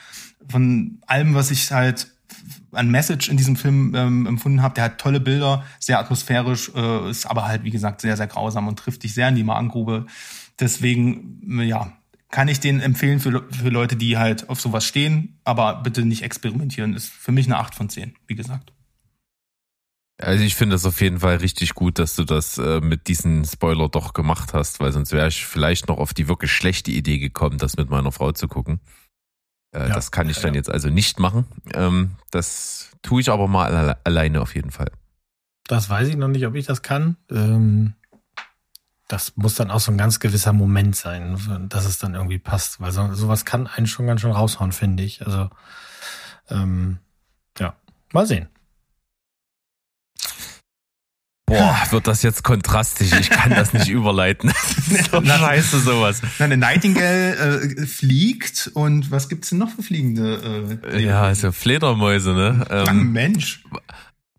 [0.49, 2.13] von allem, was ich halt
[2.73, 4.75] an Message in diesem Film ähm, empfunden habe.
[4.75, 8.69] Der hat tolle Bilder, sehr atmosphärisch, äh, ist aber halt, wie gesagt, sehr, sehr grausam
[8.69, 10.07] und trifft dich sehr in die Magengrube.
[10.59, 11.93] Deswegen, ja,
[12.31, 16.23] kann ich den empfehlen für, für Leute, die halt auf sowas stehen, aber bitte nicht
[16.23, 16.95] experimentieren.
[16.95, 18.73] Ist für mich eine 8 von 10, wie gesagt.
[20.19, 23.45] Also ich finde es auf jeden Fall richtig gut, dass du das äh, mit diesem
[23.45, 27.19] Spoiler doch gemacht hast, weil sonst wäre ich vielleicht noch auf die wirklich schlechte Idee
[27.19, 28.81] gekommen, das mit meiner Frau zu gucken.
[29.73, 30.59] Äh, ja, das kann ich dann ja.
[30.59, 31.47] jetzt also nicht machen.
[31.73, 34.91] Ähm, das tue ich aber mal alle alleine auf jeden Fall.
[35.67, 37.17] Das weiß ich noch nicht, ob ich das kann.
[37.31, 37.95] Ähm,
[39.11, 42.81] das muss dann auch so ein ganz gewisser Moment sein, dass es dann irgendwie passt,
[42.81, 45.27] weil so, sowas kann einen schon ganz schön raushauen, finde ich.
[45.27, 45.51] Also
[46.49, 46.99] ähm,
[47.59, 47.75] ja,
[48.13, 48.49] mal sehen.
[51.47, 53.11] Boah, wird das jetzt kontrastisch.
[53.19, 54.53] Ich kann das nicht überleiten.
[55.11, 56.23] so scheiße sowas.
[56.39, 60.79] Eine Nightingale äh, fliegt und was gibt's denn noch für fliegende?
[60.85, 62.65] Äh, ja, also Fledermäuse, ne?
[62.71, 63.65] Ähm, Mensch.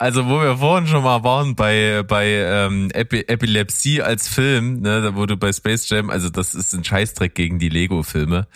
[0.01, 4.99] Also wo wir vorhin schon mal waren bei bei ähm, Epi Epilepsie als Film, ne,
[4.99, 8.47] da wurde bei Space Jam, also das ist ein Scheißdreck gegen die Lego Filme.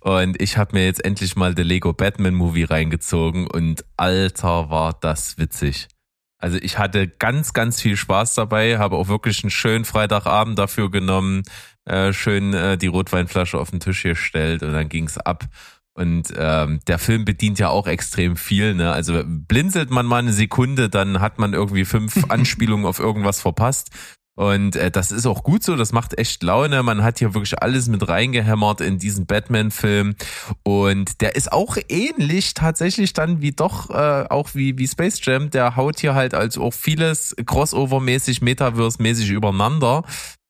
[0.00, 4.92] Und ich habe mir jetzt endlich mal der Lego Batman Movie reingezogen und alter war
[4.92, 5.88] das witzig.
[6.36, 10.90] Also ich hatte ganz, ganz viel Spaß dabei, habe auch wirklich einen schönen Freitagabend dafür
[10.90, 11.42] genommen,
[11.86, 15.46] äh, schön äh, die Rotweinflasche auf den Tisch gestellt und dann ging's ab.
[15.94, 18.74] Und ähm, der Film bedient ja auch extrem viel.
[18.74, 18.90] Ne?
[18.92, 23.90] Also blinzelt man mal eine Sekunde, dann hat man irgendwie fünf Anspielungen auf irgendwas verpasst.
[24.34, 26.82] Und äh, das ist auch gut so, das macht echt Laune.
[26.82, 30.14] Man hat hier wirklich alles mit reingehämmert in diesen Batman-Film.
[30.62, 35.50] Und der ist auch ähnlich tatsächlich dann wie doch, äh, auch wie, wie Space Jam.
[35.50, 40.04] Der haut hier halt als auch vieles Crossover-mäßig, Metaverse-mäßig übereinander.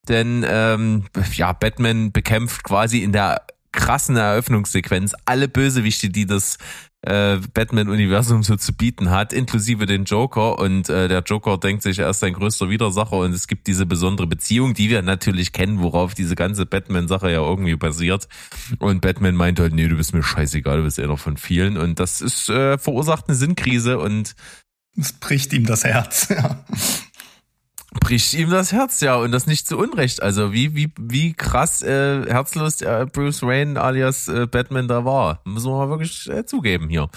[0.08, 6.58] Denn ähm, ja, Batman bekämpft quasi in der krassen Eröffnungssequenz alle Bösewichte, die das
[7.02, 10.58] äh, Batman-Universum so zu bieten hat, inklusive den Joker.
[10.58, 13.86] Und äh, der Joker denkt sich, er ist sein größter Widersacher und es gibt diese
[13.86, 18.28] besondere Beziehung, die wir natürlich kennen, worauf diese ganze Batman-Sache ja irgendwie basiert.
[18.78, 21.76] Und Batman meint halt, nee, du bist mir scheißegal, du bist einer von vielen.
[21.76, 24.34] Und das ist äh, verursacht eine Sinnkrise und
[24.96, 26.64] es bricht ihm das Herz, ja
[28.00, 30.22] bricht ihm das Herz, ja, und das nicht zu Unrecht.
[30.22, 35.40] Also wie, wie, wie krass äh, herzlos äh, Bruce Wayne alias äh, Batman da war.
[35.44, 37.08] Müssen wir mal wirklich äh, zugeben hier.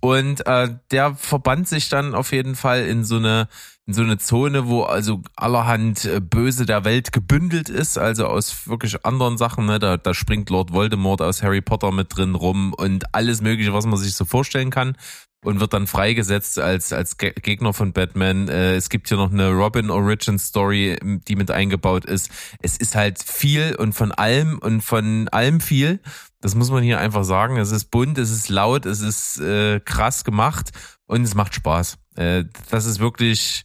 [0.00, 3.48] Und äh, der verband sich dann auf jeden Fall in so eine
[3.86, 8.68] in so eine Zone, wo also allerhand äh, Böse der Welt gebündelt ist, also aus
[8.68, 9.78] wirklich anderen Sachen, ne?
[9.78, 13.86] da, da springt Lord Voldemort aus Harry Potter mit drin rum und alles mögliche, was
[13.86, 14.94] man sich so vorstellen kann
[15.44, 18.48] und wird dann freigesetzt als, als Gegner von Batman.
[18.48, 22.30] Äh, es gibt hier noch eine Robin Origin Story, die mit eingebaut ist.
[22.60, 26.00] Es ist halt viel und von allem und von allem viel.
[26.40, 27.56] Das muss man hier einfach sagen.
[27.56, 30.70] Es ist bunt, es ist laut, es ist äh, krass gemacht
[31.06, 31.98] und es macht Spaß.
[32.16, 33.64] Äh, das ist wirklich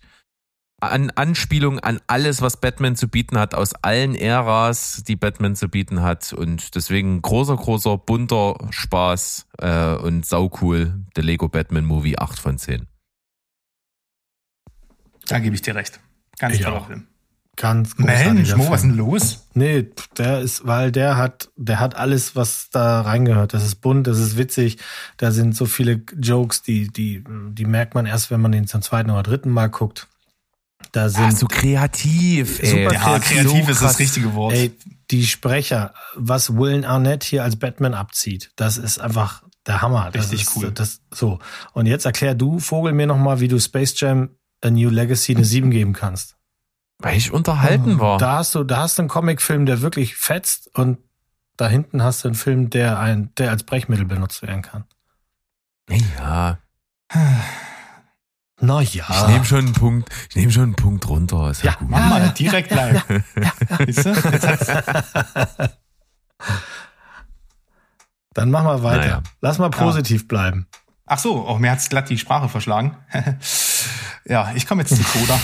[0.91, 5.69] an Anspielung an alles, was Batman zu bieten hat, aus allen Äras, die Batman zu
[5.69, 6.34] bieten hat.
[6.34, 10.93] Und deswegen großer, großer, bunter Spaß äh, und saucool.
[11.15, 12.88] Der Lego Batman Movie 8 von 10.
[15.27, 15.99] Da gebe ich dir recht.
[16.38, 17.07] Ganz toller Film.
[17.55, 19.47] Ganz Mensch, Mo, was ist denn los?
[19.53, 19.88] Nee,
[20.18, 23.53] der ist, weil der hat, der hat alles, was da reingehört.
[23.53, 24.80] Das ist bunt, das ist witzig.
[25.18, 28.81] Da sind so viele Jokes, die, die, die merkt man erst, wenn man den zum
[28.81, 30.07] zweiten oder dritten Mal guckt.
[30.93, 32.67] Da sind Ah, so kreativ, ey.
[32.83, 34.53] Super Ja, kreativ ist das richtige Wort.
[34.53, 34.77] Ey,
[35.09, 40.11] die Sprecher, was Will Arnett hier als Batman abzieht, das ist einfach der Hammer.
[40.11, 40.71] Das Richtig ist, cool.
[40.71, 41.39] Das, so.
[41.73, 44.29] Und jetzt erklär du, Vogel, mir nochmal, wie du Space Jam
[44.61, 46.35] A New Legacy eine 7 geben kannst.
[46.99, 48.19] Weil ich unterhalten war.
[48.19, 50.99] Da hast du, da hast du einen Comicfilm, der wirklich fetzt und
[51.57, 54.85] da hinten hast du einen Film, der ein, der als Brechmittel benutzt werden kann.
[55.89, 56.59] ja,
[58.61, 59.05] Na ja.
[59.09, 61.49] ich nehme schon einen Punkt, ich nehme schon einen Punkt runter.
[61.51, 61.89] Ist ja, Ja, gut.
[61.89, 63.03] Mach mal direkt live.
[63.80, 65.69] Jetzt hat's-
[68.34, 68.99] Dann mach mal weiter.
[68.99, 69.23] Naja.
[69.41, 70.67] Lass mal positiv bleiben.
[71.05, 72.97] Ach so, auch mir hat's glatt die Sprache verschlagen.
[74.25, 75.39] ja, ich komme jetzt zu Coda.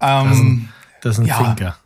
[0.00, 0.68] ähm,
[1.00, 1.36] Das ist ein Ja.
[1.36, 1.76] Finker.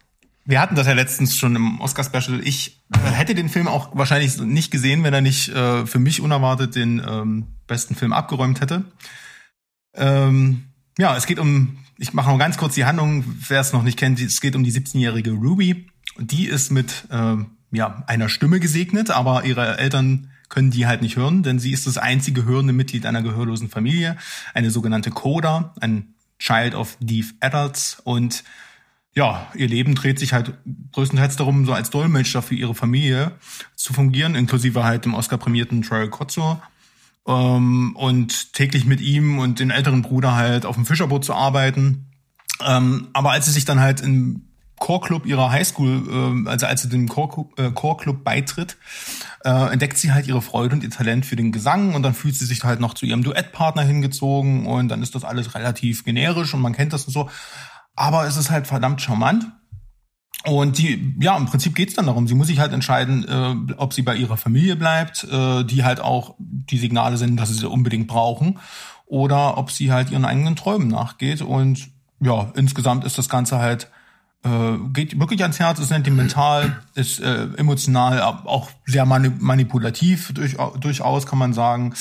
[0.45, 2.41] wir hatten das ja letztens schon im Oscar-Special.
[2.41, 6.77] Ich hätte den Film auch wahrscheinlich nicht gesehen, wenn er nicht äh, für mich unerwartet
[6.77, 8.85] den ähm, besten Film abgeräumt hätte.
[9.95, 10.65] Ähm,
[10.99, 13.99] ja, es geht um, ich mache noch ganz kurz die Handlung, wer es noch nicht
[13.99, 15.89] kennt, es geht um die 17-jährige Ruby.
[16.19, 21.17] Die ist mit ähm, ja, einer Stimme gesegnet, aber ihre Eltern können die halt nicht
[21.17, 24.17] hören, denn sie ist das einzige hörende Mitglied einer gehörlosen Familie,
[24.55, 28.45] eine sogenannte Coda, ein Child of Deaf Adults und
[29.17, 30.53] ja, ihr Leben dreht sich halt
[30.93, 33.33] größtenteils darum, so als Dolmetscher für ihre Familie
[33.75, 36.61] zu fungieren, inklusive halt dem Oscar-prämierten Troy Kotzo.
[37.27, 42.11] Ähm, und täglich mit ihm und den älteren Bruder halt auf dem Fischerboot zu arbeiten.
[42.65, 44.43] Ähm, aber als sie sich dann halt im
[44.79, 48.77] Chorclub ihrer Highschool, ähm, also als sie dem Chor, äh, Chorclub beitritt,
[49.45, 52.37] äh, entdeckt sie halt ihre Freude und ihr Talent für den Gesang und dann fühlt
[52.37, 56.53] sie sich halt noch zu ihrem Duettpartner hingezogen und dann ist das alles relativ generisch
[56.53, 57.31] und man kennt das und so.
[57.97, 59.47] Aber es ist halt verdammt charmant.
[60.45, 62.29] Und die, ja, im Prinzip geht's dann darum.
[62.29, 66.01] Sie muss sich halt entscheiden, äh, ob sie bei ihrer Familie bleibt, äh, die halt
[66.01, 68.61] auch die Signale sind, dass sie sie unbedingt brauchen,
[69.07, 71.43] oder ob sie halt ihren eigenen Träumen nachgeht.
[71.43, 71.89] Und
[72.21, 73.91] ja, insgesamt ist das Ganze halt
[74.47, 80.57] äh, geht wirklich ans Herz, ist sentimental, ist äh, emotional, auch sehr mani manipulativ durch,
[80.79, 81.95] durchaus kann man sagen,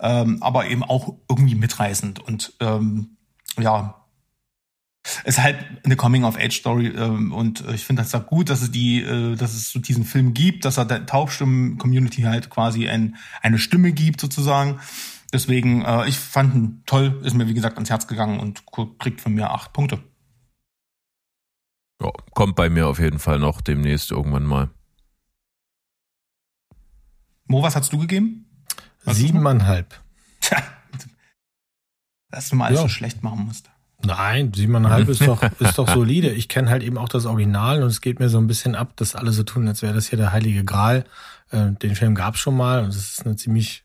[0.00, 3.16] ähm, aber eben auch irgendwie mitreißend und ähm,
[3.58, 4.03] ja,
[5.24, 9.02] ist halt eine Coming-of-Age-Story ähm, und äh, ich finde das auch gut, dass es die,
[9.02, 13.58] äh, dass es so diesen Film gibt, dass er der Taubstimmen-Community halt quasi ein, eine
[13.58, 14.80] Stimme gibt sozusagen.
[15.32, 18.64] Deswegen, äh, ich fand ihn toll, ist mir wie gesagt ans Herz gegangen und
[18.98, 20.02] kriegt von mir acht Punkte.
[22.02, 24.70] Ja, kommt bei mir auf jeden Fall noch demnächst irgendwann mal.
[27.46, 28.46] Mo, was hast du gegeben?
[29.04, 30.00] Was ist Siebeneinhalb.
[30.40, 30.62] Tja,
[32.30, 32.82] dass du mal alles Ja.
[32.84, 33.70] so schlecht machen musst.
[34.04, 36.30] Nein, siebeneinhalb ist doch, ist doch solide.
[36.30, 38.92] Ich kenne halt eben auch das Original und es geht mir so ein bisschen ab,
[38.96, 41.04] dass alle so tun, als wäre das hier der Heilige Gral.
[41.50, 43.84] Äh, den Film gab's schon mal und es ist eine ziemlich,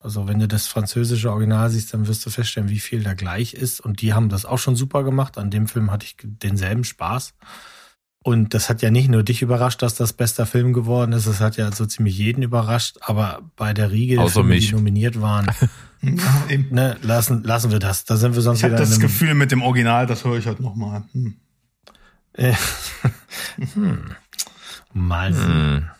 [0.00, 3.54] also wenn du das französische Original siehst, dann wirst du feststellen, wie viel da gleich
[3.54, 3.80] ist.
[3.80, 5.38] Und die haben das auch schon super gemacht.
[5.38, 7.34] An dem Film hatte ich denselben Spaß.
[8.22, 11.40] Und das hat ja nicht nur dich überrascht, dass das bester Film geworden ist, es
[11.40, 15.50] hat ja so ziemlich jeden überrascht, aber bei der Riege der Filme, die nominiert waren,
[16.70, 18.04] ne, lassen, lassen wir das.
[18.04, 20.24] Da sind wir sonst Ich habe wieder in das einem, Gefühl mit dem Original, das
[20.24, 21.02] höre ich halt nochmal.
[21.12, 21.34] Hm.
[22.34, 22.54] Äh,
[23.74, 24.12] hm.
[24.92, 25.46] Mal sehen.
[25.46, 25.90] Hm.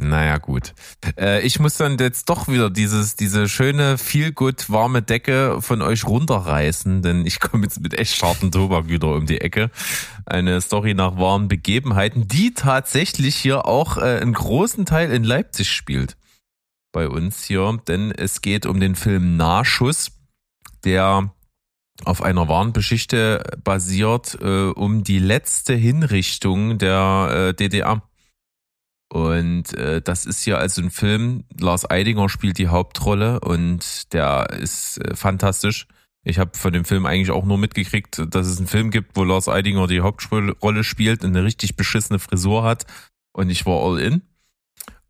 [0.00, 0.74] Naja, gut.
[1.18, 5.82] Äh, ich muss dann jetzt doch wieder dieses, diese schöne, viel gut warme Decke von
[5.82, 9.70] euch runterreißen, denn ich komme jetzt mit echt scharfen Tobak wieder um die Ecke.
[10.26, 15.70] Eine Story nach wahren Begebenheiten, die tatsächlich hier auch äh, einen großen Teil in Leipzig
[15.70, 16.16] spielt.
[16.92, 20.12] Bei uns hier, denn es geht um den Film Nahschuss,
[20.84, 21.32] der
[22.04, 28.02] auf einer wahren Geschichte basiert, äh, um die letzte Hinrichtung der äh, DDR.
[29.12, 31.44] Und äh, das ist hier also ein Film.
[31.60, 35.86] Lars Eidinger spielt die Hauptrolle und der ist äh, fantastisch.
[36.24, 39.24] Ich habe von dem Film eigentlich auch nur mitgekriegt, dass es einen Film gibt, wo
[39.24, 42.86] Lars Eidinger die Hauptrolle spielt und eine richtig beschissene Frisur hat.
[43.34, 44.22] Und ich war all in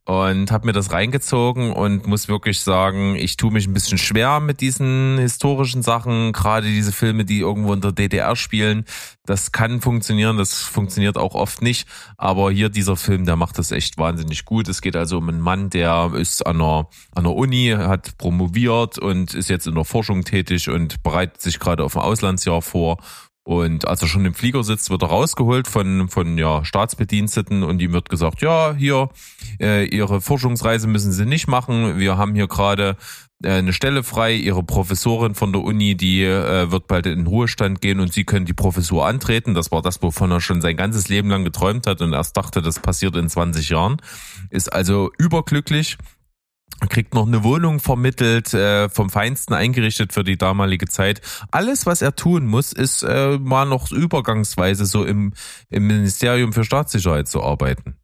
[0.04, 4.40] und habe mir das reingezogen und muss wirklich sagen, ich tue mich ein bisschen schwer
[4.40, 8.84] mit diesen historischen Sachen, gerade diese Filme, die irgendwo in der DDR spielen.
[9.24, 13.70] Das kann funktionieren, das funktioniert auch oft nicht, aber hier dieser Film, der macht das
[13.70, 14.68] echt wahnsinnig gut.
[14.68, 18.98] Es geht also um einen Mann, der ist an einer, an der Uni, hat promoviert
[18.98, 22.98] und ist jetzt in der Forschung tätig und bereitet sich gerade auf ein Auslandsjahr vor
[23.44, 27.82] und als er schon im Flieger sitzt, wird er rausgeholt von, von ja, Staatsbediensteten und
[27.82, 29.08] ihm wird gesagt, ja, hier,
[29.60, 31.98] äh, Ihre Forschungsreise müssen Sie nicht machen.
[31.98, 32.96] Wir haben hier gerade
[33.42, 34.34] äh, eine Stelle frei.
[34.34, 38.24] Ihre Professorin von der Uni, die äh, wird bald in den Ruhestand gehen und sie
[38.24, 39.54] können die Professur antreten.
[39.54, 42.62] Das war das, wovon er schon sein ganzes Leben lang geträumt hat und erst dachte,
[42.62, 43.96] das passiert in 20 Jahren.
[44.50, 45.98] Ist also überglücklich
[46.88, 51.20] kriegt noch eine Wohnung vermittelt, äh, vom Feinsten eingerichtet für die damalige Zeit.
[51.50, 55.32] Alles, was er tun muss, ist äh, mal noch übergangsweise so im,
[55.70, 57.96] im Ministerium für Staatssicherheit zu arbeiten.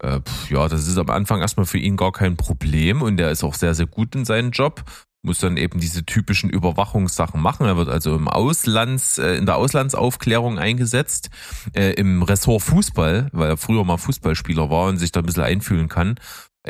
[0.00, 3.30] Äh, pf, ja, das ist am Anfang erstmal für ihn gar kein Problem und er
[3.30, 4.84] ist auch sehr, sehr gut in seinem Job.
[5.22, 7.66] Muss dann eben diese typischen Überwachungssachen machen.
[7.66, 11.30] Er wird also im Auslands, äh, in der Auslandsaufklärung eingesetzt,
[11.74, 15.42] äh, im Ressort Fußball, weil er früher mal Fußballspieler war und sich da ein bisschen
[15.42, 16.20] einfühlen kann.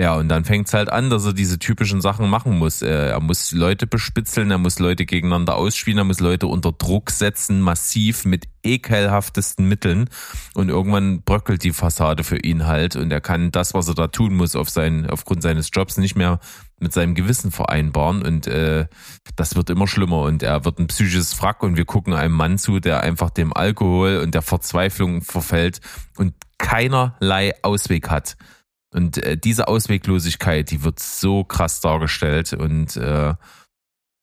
[0.01, 2.83] Ja, und dann fängt's halt an, dass er diese typischen Sachen machen muss.
[2.83, 7.61] Er muss Leute bespitzeln, er muss Leute gegeneinander ausspielen, er muss Leute unter Druck setzen,
[7.61, 10.09] massiv mit ekelhaftesten Mitteln.
[10.55, 14.07] Und irgendwann bröckelt die Fassade für ihn halt und er kann das, was er da
[14.07, 16.39] tun muss, auf sein, aufgrund seines Jobs nicht mehr
[16.79, 18.23] mit seinem Gewissen vereinbaren.
[18.23, 18.87] Und äh,
[19.35, 22.57] das wird immer schlimmer und er wird ein psychisches Wrack und wir gucken einem Mann
[22.59, 25.81] zu, der einfach dem Alkohol und der Verzweiflung verfällt
[26.17, 28.37] und keinerlei Ausweg hat.
[28.93, 33.35] Und äh, diese Ausweglosigkeit, die wird so krass dargestellt und äh,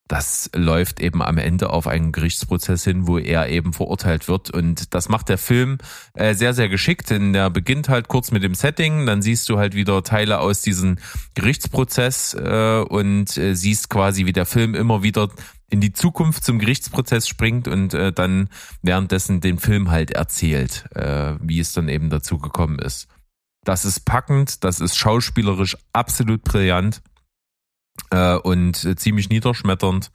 [0.08, 4.52] das läuft eben am Ende auf einen Gerichtsprozess hin, wo er eben verurteilt wird.
[4.52, 5.80] Und das macht der Film
[6.14, 7.10] äh, sehr, sehr geschickt.
[7.10, 10.62] Denn der beginnt halt kurz mit dem Setting, dann siehst du halt wieder Teile aus
[10.62, 10.98] diesem
[11.34, 15.30] Gerichtsprozess äh, und äh, siehst quasi, wie der Film immer wieder
[15.72, 18.50] in die Zukunft zum Gerichtsprozess springt und äh, dann
[18.84, 23.08] währenddessen den Film halt erzählt, äh, wie es dann eben dazu gekommen ist.
[23.66, 27.02] Das ist packend, das ist schauspielerisch absolut brillant
[28.12, 30.12] äh, und ziemlich niederschmetternd.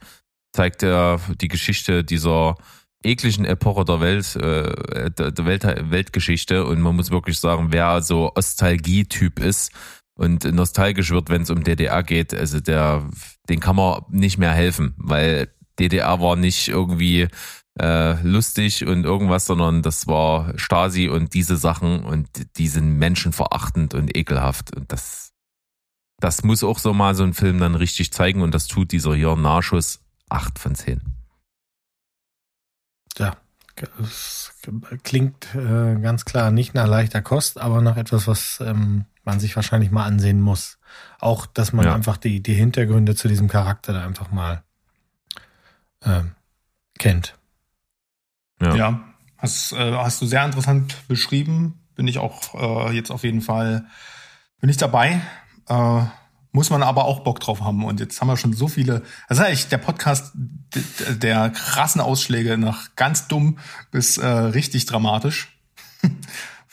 [0.53, 2.55] Zeigt er die Geschichte dieser
[3.03, 8.31] ekligen Epoche der Welt, äh, der Welt, Weltgeschichte und man muss wirklich sagen, wer so
[8.35, 9.71] Ostalgie-Typ ist
[10.15, 13.09] und nostalgisch wird, wenn es um DDR geht, also der,
[13.49, 17.27] den kann man nicht mehr helfen, weil DDR war nicht irgendwie
[17.79, 22.27] äh, lustig und irgendwas, sondern das war Stasi und diese Sachen und
[22.57, 25.31] die sind menschenverachtend und ekelhaft und das,
[26.19, 29.15] das muss auch so mal so ein Film dann richtig zeigen und das tut dieser
[29.15, 31.01] hier Nahschuss 8 von 10.
[33.17, 33.35] Ja,
[34.01, 34.53] es
[35.03, 39.55] klingt äh, ganz klar nicht nach leichter Kost, aber nach etwas, was ähm, man sich
[39.55, 40.77] wahrscheinlich mal ansehen muss.
[41.19, 41.95] Auch, dass man Ja.
[41.95, 44.63] einfach die, die Hintergründe zu diesem Charakter da einfach mal
[46.03, 46.35] ähm,
[46.99, 47.35] kennt.
[48.61, 48.75] Ja.
[48.75, 48.99] Ja,
[49.37, 51.79] hast, äh, hast du sehr interessant beschrieben.
[51.95, 53.85] Bin ich auch äh, jetzt auf jeden Fall,
[54.59, 55.21] bin ich dabei.
[55.67, 56.01] Äh,
[56.53, 57.85] muss man aber auch Bock drauf haben.
[57.85, 62.95] Und jetzt haben wir schon so viele, ist eigentlich der Podcast der krassen Ausschläge nach
[62.95, 63.57] ganz dumm
[63.89, 65.57] bis äh, richtig dramatisch.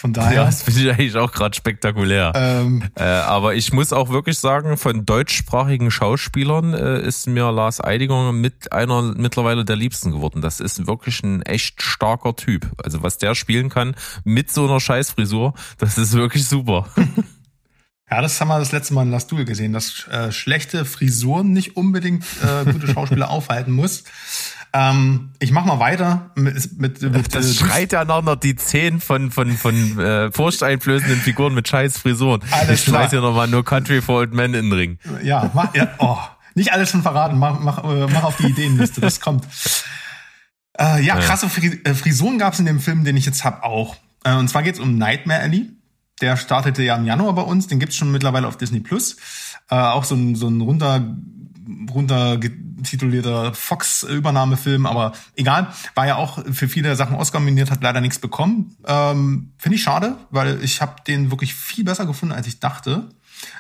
[0.01, 0.45] Von Ja, daher.
[0.45, 2.33] das finde ich eigentlich auch gerade spektakulär.
[2.37, 7.83] ähm, Äh, aber ich muss auch wirklich sagen, von deutschsprachigen Schauspielern äh, ist mir Lars
[7.83, 10.41] Eidinger mit einer mittlerweile der liebsten geworden.
[10.41, 12.69] Das ist wirklich ein echt starker Typ.
[12.83, 16.87] Also was der spielen kann mit so einer Scheißfrisur, das ist wirklich super.
[18.11, 21.53] Ja, das haben wir das letzte Mal in Last Duel gesehen, dass äh, schlechte Frisuren
[21.53, 24.05] nicht unbedingt äh, gute Schauspieler aufhalten muss.
[24.73, 29.01] Ähm, ich mach mal weiter mit, mit, mit Das äh, schreit ja einer die zehn
[29.01, 32.43] von, von, von äh, furchteinflößenden Figuren mit scheiß Frisuren.
[32.51, 34.99] Alles ich schmeiß hier nochmal nur Country for Old Men in den Ring.
[35.23, 36.19] Ja, mach, ja oh,
[36.55, 39.47] nicht alles schon verraten, mach, mach, äh, mach auf die Ideenliste, das kommt.
[40.79, 43.97] Äh, ja, krasse Fri äh, Frisuren gab's in dem Film, den ich jetzt hab, auch.
[44.25, 45.71] Äh, und zwar geht's um Nightmare Alley.
[46.21, 49.17] Der startete ja im Januar bei uns, den gibt's schon mittlerweile auf Disney Plus.
[49.71, 51.17] Äh, auch so ein, so ein runter,
[51.93, 52.39] runter
[52.83, 58.19] titulierter Fox-Übernahmefilm, aber egal, war ja auch für viele Sachen Oscar nominiert, hat leider nichts
[58.19, 58.77] bekommen.
[58.87, 63.09] Ähm, Finde ich schade, weil ich habe den wirklich viel besser gefunden, als ich dachte.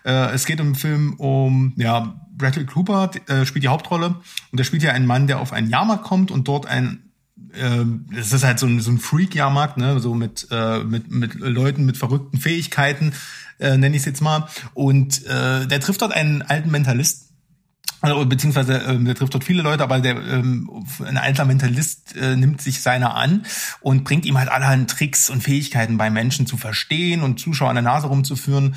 [0.04, 4.16] Äh, es geht im Film um, ja, Bradley Cooper äh, spielt die Hauptrolle
[4.50, 7.08] und der spielt ja einen Mann, der auf einen Jahrmarkt kommt und dort ein
[7.54, 11.34] ähm, es ist halt so ein, so ein Freak-Jahrmarkt, ne, so mit, äh, mit, mit
[11.34, 13.12] Leuten mit verrückten Fähigkeiten,
[13.58, 14.48] äh, nenne ich es jetzt mal.
[14.74, 17.27] Und äh, der trifft dort einen alten Mentalist,
[18.00, 22.36] also, beziehungsweise ähm, der trifft dort viele Leute, aber der ähm, ein alter Mentalist äh,
[22.36, 23.44] nimmt sich seiner an
[23.80, 27.76] und bringt ihm halt allerhand Tricks und Fähigkeiten bei Menschen zu verstehen und Zuschauer an
[27.76, 28.76] der Nase rumzuführen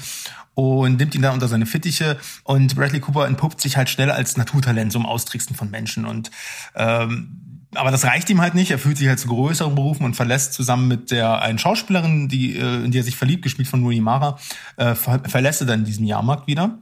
[0.56, 4.38] und nimmt ihn da unter seine Fittiche und Bradley Cooper entpuppt sich halt schnell als
[4.38, 6.32] Naturtalent zum Austricksen von Menschen und
[6.76, 8.72] ähm, aber das reicht ihm halt nicht.
[8.72, 12.58] Er fühlt sich halt zu größeren Berufen und verlässt zusammen mit der einen Schauspielerin, die
[12.58, 14.38] äh, in die er sich verliebt, gespielt von Rooney Mara,
[14.76, 16.80] äh, ver verlässt er dann diesen Jahrmarkt wieder.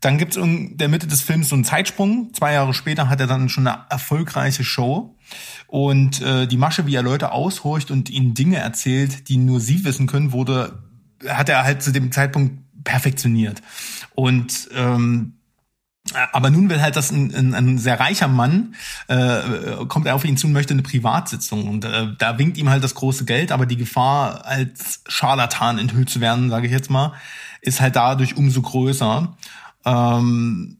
[0.00, 2.32] Dann gibt's in der Mitte des Films so einen Zeitsprung.
[2.32, 5.16] Zwei Jahre später hat er dann schon eine erfolgreiche Show.
[5.66, 9.84] Und äh, die Masche, wie er Leute aushorcht und ihnen Dinge erzählt, die nur sie
[9.84, 10.82] wissen können, wurde,
[11.26, 13.60] hat er halt zu dem Zeitpunkt perfektioniert.
[14.14, 15.34] Und ähm,
[16.32, 18.74] Aber nun will halt das ein, ein, ein sehr reicher Mann,
[19.08, 21.68] äh, kommt er auf ihn zu und möchte eine Privatsitzung.
[21.68, 26.08] Und äh, da winkt ihm halt das große Geld, aber die Gefahr, als Scharlatan enthüllt
[26.08, 27.12] zu werden, sage ich jetzt mal,
[27.60, 29.36] ist halt dadurch umso größer.
[29.88, 30.78] Ähm,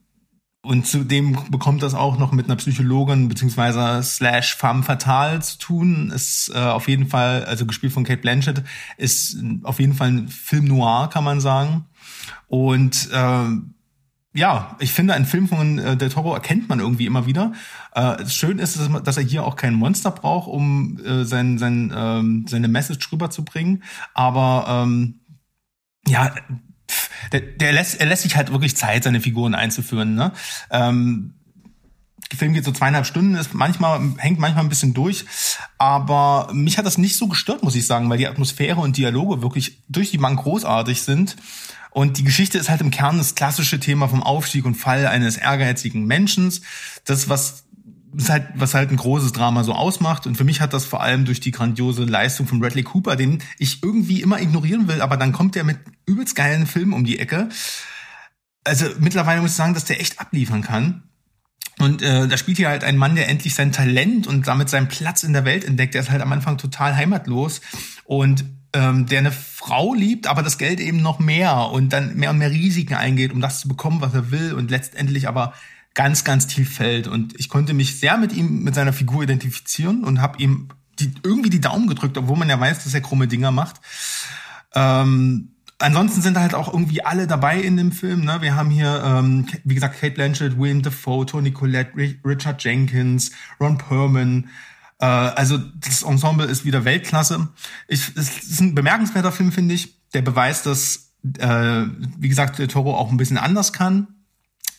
[0.61, 6.11] und zudem bekommt das auch noch mit einer Psychologin beziehungsweise slash femme fatale zu tun.
[6.11, 8.63] Ist äh, auf jeden Fall, also gespielt von Kate Blanchett,
[8.97, 11.85] ist auf jeden Fall ein Film noir, kann man sagen.
[12.47, 13.45] Und äh,
[14.33, 17.53] ja, ich finde, einen Film von äh, Del Toro erkennt man irgendwie immer wieder.
[17.93, 22.45] Äh, schön ist, dass er hier auch kein Monster braucht, um äh, sein, sein, ähm,
[22.47, 23.83] seine Message rüberzubringen.
[24.13, 25.21] Aber ähm,
[26.05, 26.35] ja,
[27.31, 30.15] der, der lässt, er lässt sich halt wirklich Zeit, seine Figuren einzuführen.
[30.15, 30.31] Ne?
[30.71, 31.33] Ähm,
[32.31, 35.25] der Film geht so zweieinhalb Stunden, ist manchmal, hängt manchmal ein bisschen durch.
[35.77, 39.41] Aber mich hat das nicht so gestört, muss ich sagen, weil die Atmosphäre und Dialoge
[39.41, 41.37] wirklich durch die Bank großartig sind.
[41.91, 45.37] Und die Geschichte ist halt im Kern das klassische Thema vom Aufstieg und Fall eines
[45.37, 46.53] ehrgeizigen Menschen.
[47.05, 47.63] Das, was
[48.29, 50.27] halt, was halt ein großes Drama so ausmacht.
[50.27, 53.43] Und für mich hat das vor allem durch die grandiose Leistung von Bradley Cooper, den
[53.57, 57.19] ich irgendwie immer ignorieren will, aber dann kommt er mit übelst geilen Filmen um die
[57.19, 57.49] Ecke.
[58.63, 61.03] Also mittlerweile muss ich sagen, dass der echt abliefern kann.
[61.79, 64.89] Und äh, da spielt hier halt ein Mann, der endlich sein Talent und damit seinen
[64.89, 65.93] Platz in der Welt entdeckt.
[65.93, 67.61] Der ist halt am Anfang total heimatlos
[68.03, 72.31] und ähm, der eine Frau liebt, aber das Geld eben noch mehr und dann mehr
[72.31, 75.53] und mehr Risiken eingeht, um das zu bekommen, was er will und letztendlich aber
[75.93, 77.07] ganz, ganz tief fällt.
[77.07, 81.11] Und ich konnte mich sehr mit ihm, mit seiner Figur identifizieren und habe ihm die,
[81.23, 83.81] irgendwie die Daumen gedrückt, obwohl man ja weiß, dass er krumme Dinger macht.
[84.75, 88.25] Ähm, ansonsten sind halt auch irgendwie alle dabei in dem Film.
[88.25, 88.41] Ne?
[88.41, 91.91] Wir haben hier, ähm, wie gesagt, Kate Blanchett, William Dafoe, Tony Collette,
[92.23, 94.49] Richard Jenkins, Ron Perlman.
[94.99, 97.47] Äh, also das Ensemble ist wieder Weltklasse.
[97.87, 99.95] Ich, es ist ein bemerkenswerter Film, finde ich.
[100.13, 101.85] Der beweist, dass, äh,
[102.17, 104.18] wie gesagt, der Toro auch ein bisschen anders kann.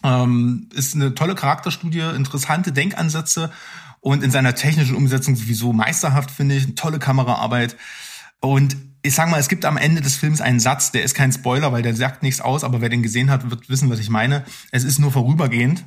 [0.03, 3.51] Ähm, ist eine tolle Charakterstudie, interessante Denkansätze
[4.01, 6.75] und in seiner technischen Umsetzung sowieso meisterhaft, finde ich.
[6.75, 7.77] Tolle Kameraarbeit.
[8.41, 11.33] Und ich sag mal, es gibt am Ende des Films einen Satz, der ist kein
[11.33, 14.11] Spoiler, weil der sagt nichts aus, aber wer den gesehen hat, wird wissen, was ich
[14.11, 14.45] meine.
[14.71, 15.85] Es ist nur vorübergehend,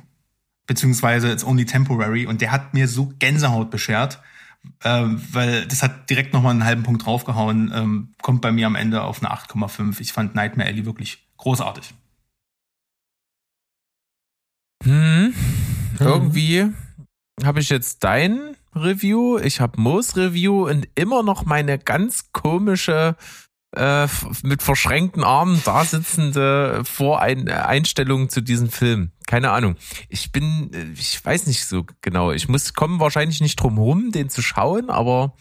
[0.66, 4.20] beziehungsweise it's only temporary und der hat mir so Gänsehaut beschert,
[4.82, 8.74] äh, weil das hat direkt nochmal einen halben Punkt draufgehauen, ähm, kommt bei mir am
[8.74, 10.00] Ende auf eine 8,5.
[10.00, 11.94] Ich fand Nightmare Alley wirklich großartig.
[14.84, 15.34] Hm,
[15.98, 16.70] irgendwie
[17.42, 23.16] habe ich jetzt dein Review, ich habe Moos Review und immer noch meine ganz komische
[23.76, 24.08] äh,
[24.42, 29.10] mit verschränkten Armen da sitzende Voreinstellung zu diesem Film.
[29.26, 29.76] Keine Ahnung.
[30.08, 32.32] Ich bin, ich weiß nicht so genau.
[32.32, 35.34] Ich muss kommen wahrscheinlich nicht drum rum, den zu schauen, aber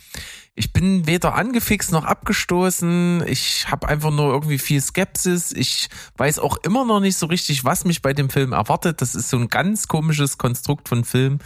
[0.56, 3.24] ich bin weder angefixt noch abgestoßen.
[3.28, 5.52] Ich habe einfach nur irgendwie viel Skepsis.
[5.52, 9.02] Ich weiß auch immer noch nicht so richtig, was mich bei dem Film erwartet.
[9.02, 11.40] Das ist so ein ganz komisches Konstrukt von Film,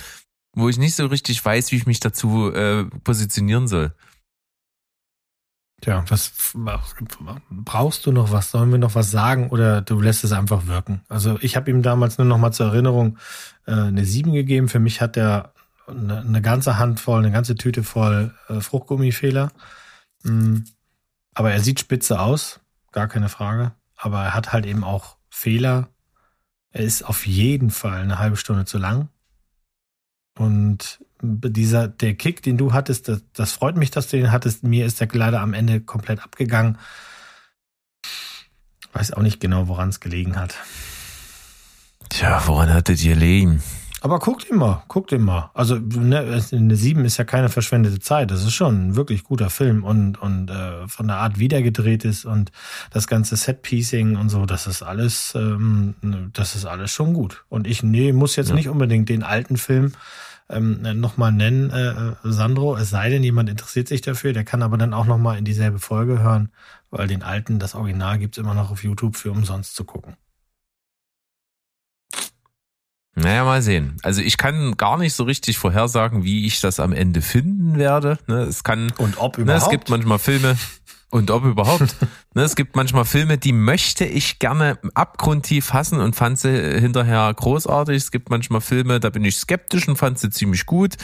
[0.53, 3.93] wo ich nicht so richtig weiß, wie ich mich dazu äh, positionieren soll.
[5.81, 6.33] Tja, was
[7.49, 8.49] brauchst du noch was?
[8.49, 11.01] Sollen wir noch was sagen oder du lässt es einfach wirken?
[11.07, 13.19] Also ich habe ihm damals nur noch mal zur Erinnerung
[13.67, 14.69] äh, eine 7 gegeben.
[14.69, 15.53] Für mich hat er
[15.85, 19.51] eine, eine ganze Handvoll, eine ganze Tüte voll äh, Fruchtgummifehler.
[20.23, 20.59] Mm,
[21.35, 22.59] aber er sieht spitze aus,
[22.91, 23.73] gar keine Frage.
[23.95, 25.89] Aber er hat halt eben auch Fehler.
[26.71, 29.09] Er ist auf jeden Fall eine halbe Stunde zu lang.
[30.39, 34.63] Und dieser, der Kick, den du hattest, das, das freut mich, dass du den hattest.
[34.63, 36.77] Mir ist der leider am Ende komplett abgegangen.
[38.93, 40.55] Weiß auch nicht genau, woran es gelegen hat.
[42.09, 43.61] Tja, woran hattet ihr liegen?
[44.01, 45.49] Aber guckt immer, guckt immer.
[45.53, 48.29] Also ne, eine 7 ist ja keine verschwendete Zeit.
[48.29, 51.63] Das ist schon ein wirklich guter Film und, und äh, von der Art, wie der
[51.63, 52.51] gedreht ist und
[52.91, 55.95] das ganze Set-Piecing und so, das ist alles, ähm,
[56.33, 57.43] das ist alles schon gut.
[57.49, 58.55] Und ich nee, muss jetzt ja.
[58.55, 59.93] nicht unbedingt den alten Film
[60.49, 64.77] ähm, nochmal nennen, äh, Sandro, es sei denn, jemand interessiert sich dafür, der kann aber
[64.77, 66.49] dann auch nochmal in dieselbe Folge hören,
[66.89, 70.15] weil den alten, das Original gibt's immer noch auf YouTube für umsonst zu gucken.
[73.19, 73.97] Naja, mal sehen.
[74.03, 78.19] Also ich kann gar nicht so richtig vorhersagen, wie ich das am Ende finden werde.
[78.27, 79.47] Ne, es kann und ob überhaupt.
[79.47, 80.55] Ne, es gibt manchmal Filme
[81.09, 81.95] und ob überhaupt.
[82.33, 87.33] ne, es gibt manchmal Filme, die möchte ich gerne abgrundtief hassen und fand sie hinterher
[87.33, 87.95] großartig.
[87.95, 90.95] Es gibt manchmal Filme, da bin ich skeptisch und fand sie ziemlich gut.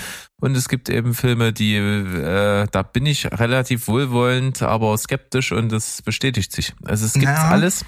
[0.42, 5.72] Und es gibt eben Filme, die äh, da bin ich relativ wohlwollend, aber skeptisch und
[5.72, 6.74] das bestätigt sich.
[6.84, 7.50] Also es gibt ja.
[7.50, 7.86] alles.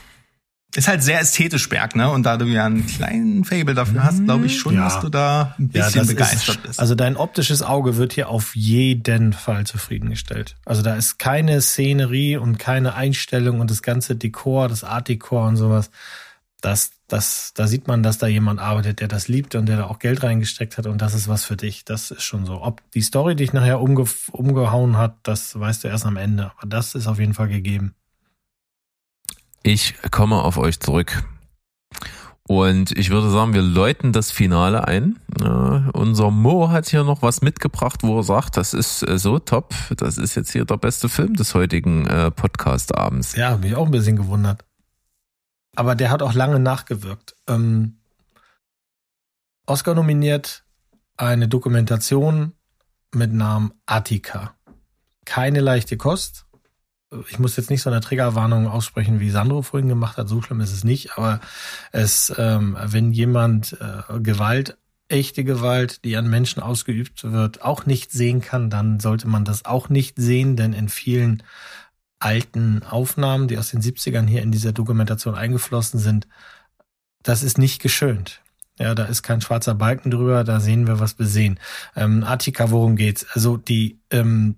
[0.76, 2.10] Ist halt sehr ästhetisch, Berg, ne?
[2.10, 4.84] Und da du ja einen kleinen Fable dafür hast, glaube ich schon, ja.
[4.84, 6.80] dass du da ein bisschen ja, begeistert ist, bist.
[6.80, 10.58] Also dein optisches Auge wird hier auf jeden Fall zufriedengestellt.
[10.66, 15.48] Also da ist keine Szenerie und keine Einstellung und das ganze Dekor, das Art Dekor
[15.48, 15.92] und sowas.
[16.60, 19.86] das, das, da sieht man, dass da jemand arbeitet, der das liebt und der da
[19.86, 21.86] auch Geld reingesteckt hat und das ist was für dich.
[21.86, 22.62] Das ist schon so.
[22.62, 26.52] Ob die Story dich nachher umge umgehauen hat, das weißt du erst am Ende.
[26.58, 27.96] Aber das ist auf jeden Fall gegeben.
[29.66, 31.24] Ich komme auf euch zurück.
[32.48, 35.20] Und ich würde sagen, wir läuten das Finale ein.
[35.42, 39.40] Äh, unser Mo hat hier noch was mitgebracht, wo er sagt, das ist äh, so
[39.40, 39.74] top.
[39.98, 43.36] Das ist jetzt hier der beste Film des heutigen äh, Podcast-Abends.
[43.36, 44.64] Ja, mich auch ein bisschen gewundert.
[45.76, 47.36] Aber der hat auch lange nachgewirkt.
[47.48, 47.98] Ähm,
[49.66, 50.64] Oscar nominiert
[51.18, 52.54] eine Dokumentation
[53.16, 54.54] mit Namen Attica.
[55.26, 56.45] Keine leichte Kost
[57.30, 60.62] ich muss jetzt nicht so eine Triggerwarnung aussprechen, wie Sandro vorhin gemacht hat, so schlimm
[60.62, 61.40] ist es nicht, aber
[61.92, 64.78] es, ähm, wenn jemand äh, Gewalt,
[65.08, 69.66] echte Gewalt, die an Menschen ausgeübt wird, auch nicht sehen kann, dann sollte man das
[69.66, 71.44] auch nicht sehen, denn in vielen
[72.20, 76.28] alten Aufnahmen, die aus den 70ern hier in dieser Dokumentation eingeflossen sind,
[77.22, 78.42] das ist nicht geschönt.
[78.80, 81.60] Ja, da ist kein schwarzer Balken drüber, da sehen wir, was wir sehen.
[81.96, 83.26] Ähm, Attika, worum geht's?
[83.32, 84.58] Also die ähm,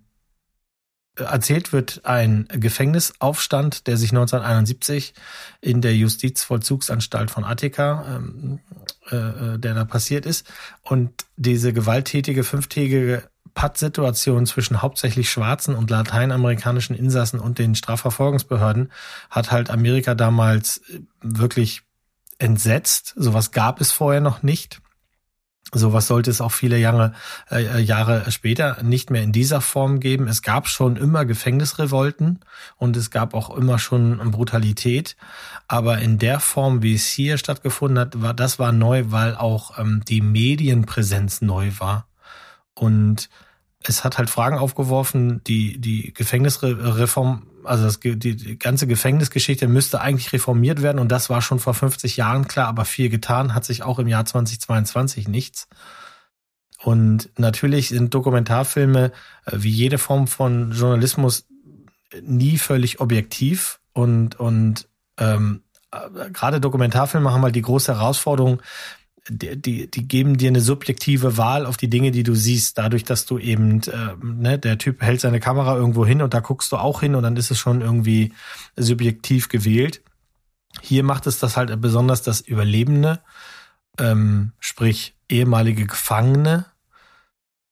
[1.18, 5.14] erzählt wird ein Gefängnisaufstand, der sich 1971
[5.62, 8.60] in der Justizvollzugsanstalt von Attika, ähm,
[9.12, 10.48] äh, äh, der da passiert ist.
[10.84, 13.24] Und diese gewalttätige fünftägige
[13.54, 18.92] Pattsituation zwischen hauptsächlich schwarzen und lateinamerikanischen Insassen und den Strafverfolgungsbehörden
[19.32, 20.82] hat halt Amerika damals
[21.22, 21.82] wirklich
[22.38, 23.14] entsetzt.
[23.16, 24.80] Sowas gab es vorher noch nicht.
[25.74, 27.14] Sowas sollte es auch viele Jahre,
[27.52, 30.28] äh, Jahre später nicht mehr in dieser Form geben.
[30.28, 32.40] Es gab schon immer Gefängnisrevolten
[32.78, 35.18] und es gab auch immer schon Brutalität.
[35.68, 39.78] Aber in der Form, wie es hier stattgefunden hat, war das war neu, weil auch
[39.78, 42.08] ähm, die Medienpräsenz neu war.
[42.74, 43.30] Und
[43.84, 50.34] es hat halt Fragen aufgeworfen, die die Gefängnisreform, also das, die, ganze Gefängnisgeschichte müsste eigentlich
[50.34, 53.84] reformiert werden und das war schon vor 50 Jahren klar, aber viel getan hat sich
[53.84, 55.68] auch im Jahr 2022 nichts.
[56.84, 59.12] Und natürlich sind Dokumentarfilme
[59.46, 61.48] äh, wie jede Form von Journalismus
[62.22, 64.88] nie völlig objektiv und und
[65.18, 68.62] ähm, äh, gerade Dokumentarfilme haben halt die große Herausforderung,
[69.30, 73.04] die, die, die geben dir eine subjektive Wahl auf die Dinge, die du siehst, dadurch,
[73.04, 76.72] dass du eben, äh, ne, der Typ hält seine Kamera irgendwo hin und da guckst
[76.72, 78.34] du auch hin und dann ist es schon irgendwie
[78.76, 80.02] subjektiv gewählt.
[80.82, 83.22] Hier macht es das halt besonders, dass Überlebende,
[84.00, 86.66] ähm, sprich ehemalige Gefangene,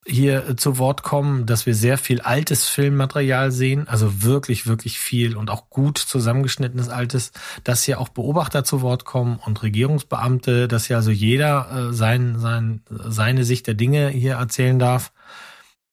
[0.08, 5.00] hier äh, zu Wort kommen, dass wir sehr viel altes Filmmaterial sehen, also wirklich, wirklich
[5.00, 7.32] viel und auch gut zusammengeschnittenes altes,
[7.64, 12.40] dass hier auch Beobachter zu Wort kommen und Regierungsbeamte, dass hier also jeder äh, sein,
[12.40, 15.12] sein, seine Sicht der Dinge hier erzählen darf.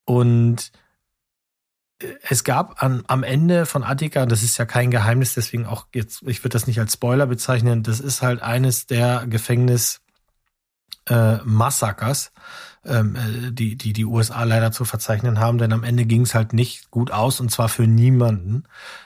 [0.05, 0.73] Und
[2.01, 5.87] äh, es gab an, am Ende von Attika, das ist ja kein Geheimnis, deswegen auch
[5.95, 10.03] jetzt, ich würde das nicht als Spoiler bezeichnen, das ist halt eines der Gefängnis
[11.09, 12.31] äh, Massakers,
[12.85, 16.35] ähm, äh, die, die die USA leider zu verzeichnen haben, denn am Ende ging es
[16.35, 18.65] halt nicht gut aus und zwar für niemanden.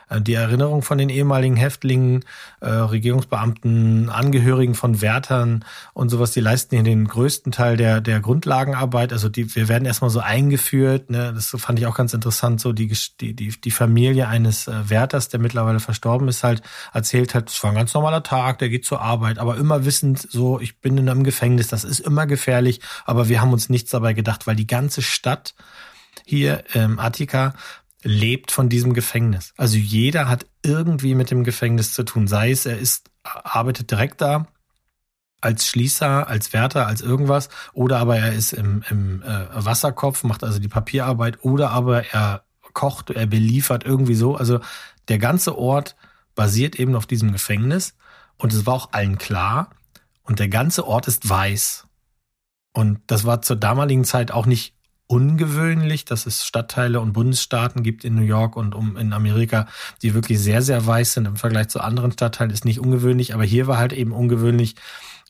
[0.09, 2.24] Äh, die Erinnerung von den ehemaligen Häftlingen,
[2.61, 5.65] äh, Regierungsbeamten, Angehörigen von Wärtern
[5.95, 9.12] und sowas, die leisten hier den größten Teil der, der Grundlagenarbeit.
[9.12, 11.33] Also die, wir werden erstmal so eingeführt, ne?
[11.35, 15.41] das fand ich auch ganz interessant, so die, die, die, Familie eines äh, Wärters, der
[15.41, 16.62] mittlerweile verstorben ist, halt
[16.93, 20.27] erzählt hat, es war ein ganz normaler Tag, der geht zur Arbeit, aber immer wissend,
[20.31, 23.91] so, ich bin in einem Gefängnis, das ist immer gefährlich, aber wir haben uns nichts
[23.91, 25.55] dabei gedacht, weil die ganze Stadt
[26.24, 27.55] hier ähm, Attika
[28.07, 29.53] lebt von diesem Gefängnis.
[29.57, 32.28] Also jeder hat irgendwie mit dem Gefängnis zu tun.
[32.28, 34.47] Sei es, er ist, arbeitet direkt da
[35.41, 40.43] als Schließer, als Wärter, als irgendwas, oder aber er ist im, im äh, Wasserkopf, macht
[40.43, 44.37] also die Papierarbeit, oder aber er kocht, er beliefert irgendwie so.
[44.37, 44.61] Also
[45.09, 45.97] der ganze Ort
[46.35, 47.95] basiert eben auf diesem Gefängnis
[48.39, 49.70] und es war auch allen klar.
[50.23, 51.87] Und der ganze Ort ist weiß.
[52.73, 54.76] Und das war zur damaligen Zeit auch nicht
[55.07, 59.66] ungewöhnlich, dass es Stadtteile und Bundesstaaten gibt in New York und um in Amerika,
[60.03, 63.35] die wirklich sehr, sehr weiß sind im Vergleich zu anderen Stadtteilen, ist nicht ungewöhnlich.
[63.35, 64.74] Aber hier war halt eben ungewöhnlich,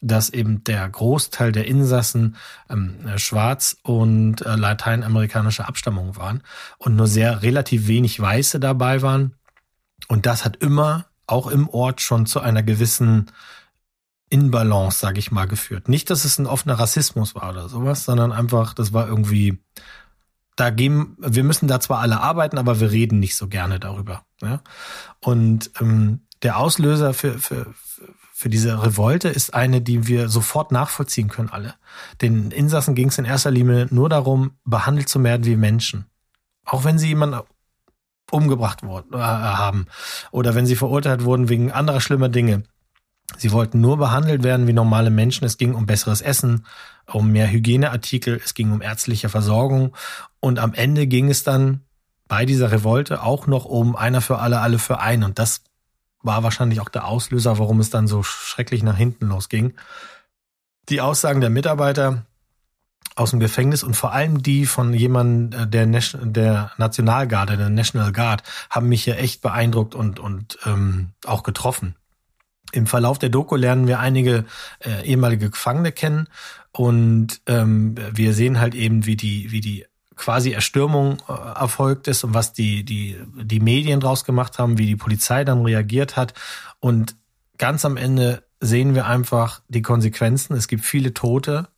[0.01, 2.37] dass eben der Großteil der Insassen
[2.71, 6.43] ähm, schwarz und äh, lateinamerikanische Abstammung waren
[6.79, 9.35] und nur sehr relativ wenig Weiße dabei waren.
[10.09, 13.31] Und das hat immer auch im Ort schon zu einer gewissen
[14.29, 15.89] in Balance, sage ich mal, geführt.
[15.89, 19.59] Nicht, dass es ein offener Rassismus war oder sowas, sondern einfach, das war irgendwie,
[20.57, 24.25] da gehen, wir müssen da zwar alle arbeiten, aber wir reden nicht so gerne darüber.
[24.41, 24.63] Ja?
[25.21, 27.73] Und ähm, der Auslöser für, für,
[28.33, 31.75] für diese Revolte ist eine, die wir sofort nachvollziehen können, alle.
[32.21, 36.07] Den Insassen ging es in erster Linie nur darum, behandelt zu werden wie Menschen.
[36.65, 37.41] Auch wenn sie jemanden
[38.33, 39.87] umgebracht worden, äh, haben
[40.33, 42.65] oder wenn sie verurteilt wurden wegen anderer schlimmer Dinge
[43.37, 45.45] Sie wollten nur behandelt werden wie normale Menschen.
[45.45, 46.65] Es ging um besseres Essen,
[47.07, 49.95] um mehr Hygieneartikel, es ging um ärztliche Versorgung
[50.41, 51.81] und am Ende ging es dann
[52.29, 55.23] bei dieser Revolte auch noch um einer für alle, alle für einen.
[55.25, 55.63] Und das
[56.23, 59.75] war wahrscheinlich auch der Auslöser, warum es dann so schrecklich nach hinten losging.
[60.89, 62.25] Die Aussagen der Mitarbeiter
[63.15, 67.71] aus dem Gefängnis und vor allem die von jemandem äh, der, Nation, der Nationalgarde, der
[67.71, 71.95] National Guard, haben mich hier echt beeindruckt und, und ähm, auch getroffen.
[72.77, 74.45] Im Verlauf der Doku lernen wir einige
[74.81, 76.29] äh, ehemalige Gefangene kennen
[76.73, 82.23] und ähm, wir sehen halt eben, wie die, wie die quasi Erstürmung äh, erfolgt ist
[82.23, 86.35] und was die, die, die Medien draus gemacht haben, wie die Polizei dann reagiert hat.
[86.79, 87.17] Und
[87.57, 90.55] ganz am Ende sehen wir einfach die Konsequenzen.
[90.55, 91.69] Es gibt viele Tote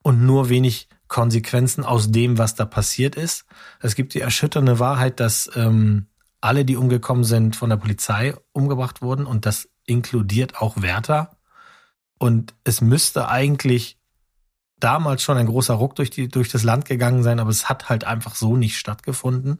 [0.00, 3.44] und nur wenig Konsequenzen aus dem, was da passiert ist.
[3.80, 6.06] Es gibt die erschütternde Wahrheit, dass ähm,
[6.40, 11.36] alle, die umgekommen sind, von der Polizei umgebracht wurden und das inkludiert auch Wärter.
[12.18, 13.98] Und es müsste eigentlich
[14.78, 17.88] damals schon ein großer Ruck durch, die, durch das Land gegangen sein, aber es hat
[17.88, 19.58] halt einfach so nicht stattgefunden.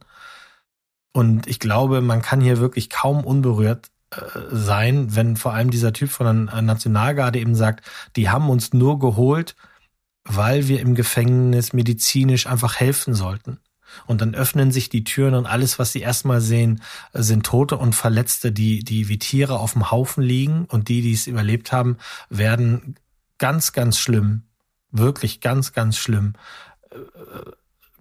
[1.13, 4.17] Und ich glaube, man kann hier wirklich kaum unberührt äh,
[4.51, 7.85] sein, wenn vor allem dieser Typ von der Nationalgarde eben sagt,
[8.17, 9.57] die haben uns nur geholt,
[10.25, 13.61] weil wir im Gefängnis medizinisch einfach helfen sollten.
[14.07, 16.83] Und dann öffnen sich die Türen und alles, was sie erstmal sehen,
[17.13, 20.67] sind Tote und Verletzte, die, die wie Tiere auf dem Haufen liegen.
[20.67, 21.97] Und die, die es überlebt haben,
[22.29, 22.97] werden
[23.39, 24.43] ganz, ganz schlimm
[24.99, 26.35] wirklich ganz, ganz schlimm,
[26.91, 26.97] äh,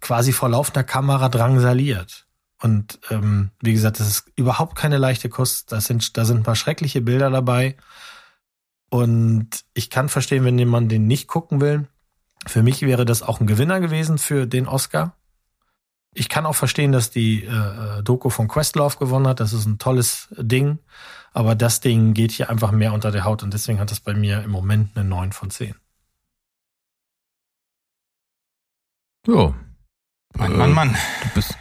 [0.01, 2.27] quasi vor laufender Kamera drangsaliert.
[2.61, 5.71] Und ähm, wie gesagt, das ist überhaupt keine leichte Kost.
[5.71, 7.75] Das sind, da sind ein paar schreckliche Bilder dabei.
[8.89, 11.87] Und ich kann verstehen, wenn jemand den nicht gucken will.
[12.47, 15.15] Für mich wäre das auch ein Gewinner gewesen für den Oscar.
[16.17, 19.41] Ich kann auch verstehen, dass die äh, Doku von Questlove gewonnen hat.
[19.41, 20.79] Das ist ein tolles Ding.
[21.33, 24.13] Aber das Ding geht hier einfach mehr unter der Haut und deswegen hat es bei
[24.13, 25.75] mir im Moment eine 9 von 10.
[29.27, 29.53] Ja.
[30.37, 30.95] Mann, Mann, Mann.
[31.23, 31.57] Du bist,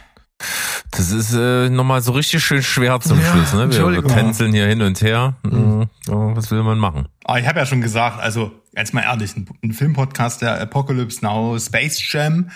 [0.97, 3.53] das ist äh, nochmal so richtig schön schwer zum Ja, Schluss.
[3.53, 3.69] Ne?
[3.71, 5.35] Wir tänzeln hier hin und her.
[5.43, 5.87] Mhm.
[6.07, 7.07] Ja, was will man machen?
[7.23, 11.23] Aber ich habe ja schon gesagt, also jetzt mal ehrlich, ein, ein Filmpodcast der Apocalypse
[11.23, 12.49] Now, Space Jam,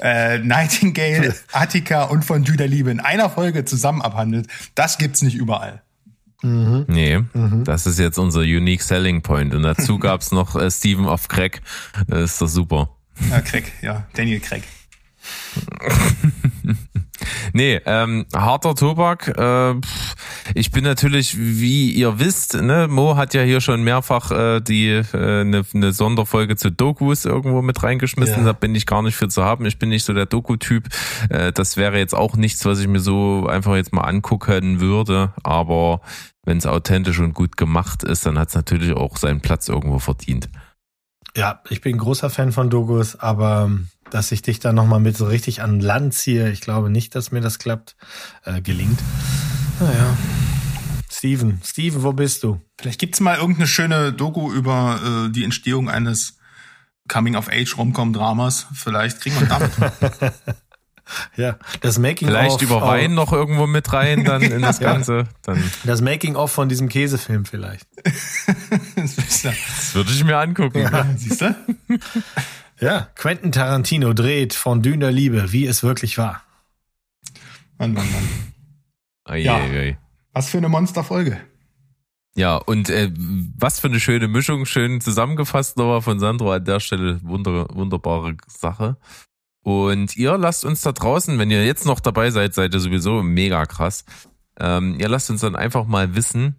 [0.00, 5.34] äh, Nightingale, Attica und von der Liebe in einer Folge zusammen abhandelt, das gibt's nicht
[5.34, 5.82] überall.
[6.42, 6.86] Mhm.
[6.88, 7.20] Nee,
[7.64, 9.54] das ist jetzt unser Unique Selling Point.
[9.54, 11.62] Und dazu gab's noch äh, Steven of Crack.
[12.08, 12.90] Das ist doch super.
[13.30, 14.62] Ja, Craig, ja, Daniel Craig.
[17.52, 19.28] Nee, ähm, harter Tobak.
[19.36, 19.74] Äh,
[20.54, 24.88] ich bin natürlich, wie ihr wisst, ne, Mo hat ja hier schon mehrfach äh, die
[24.88, 28.38] äh, eine ne Sonderfolge zu Dokus irgendwo mit reingeschmissen.
[28.38, 28.44] Ja.
[28.44, 29.66] Da bin ich gar nicht für zu haben.
[29.66, 30.88] Ich bin nicht so der Doku-Typ.
[31.28, 35.32] Äh, das wäre jetzt auch nichts, was ich mir so einfach jetzt mal angucken würde.
[35.42, 36.00] Aber
[36.44, 39.98] wenn es authentisch und gut gemacht ist, dann hat es natürlich auch seinen Platz irgendwo
[39.98, 40.48] verdient.
[41.36, 43.70] Ja, ich bin großer Fan von Dogus, aber
[44.12, 47.32] dass ich dich da nochmal mit so richtig an Land ziehe, ich glaube nicht, dass
[47.32, 47.96] mir das klappt,
[48.44, 48.98] äh, gelingt.
[49.80, 50.16] Naja.
[51.10, 52.60] Steven, Steven, wo bist du?
[52.78, 56.36] Vielleicht gibt's mal irgendeine schöne Doku über äh, die Entstehung eines
[57.08, 58.66] Coming-of-Age-Romcom-Dramas.
[58.74, 59.72] Vielleicht kriegen wir damit.
[61.36, 64.92] Ja, das Making Vielleicht of, über Wein noch irgendwo mit rein, dann in das Ja.
[64.92, 65.24] Ganze.
[65.42, 67.86] Dann Das Making of von diesem Käsefilm vielleicht.
[68.96, 69.52] das ja,
[69.92, 70.88] würde ich mir angucken.
[71.16, 71.54] siehst du?
[72.82, 76.42] Ja, Quentin Tarantino dreht von Düner Liebe, wie es wirklich war.
[77.78, 78.28] Mann, Mann, Mann.
[79.24, 79.54] Ei, Ja.
[79.56, 79.98] ei.
[80.32, 81.40] Was für eine Monsterfolge.
[82.34, 83.12] Ja, und äh,
[83.56, 87.20] was für eine schöne Mischung, schön zusammengefasst nochmal von Sandro an der Stelle.
[87.22, 88.96] Wunder, wunderbare Sache.
[89.62, 93.22] Und ihr lasst uns da draußen, wenn ihr jetzt noch dabei seid, seid ihr sowieso
[93.22, 94.04] mega krass.
[94.58, 96.56] Ähm, ihr lasst uns dann einfach mal wissen,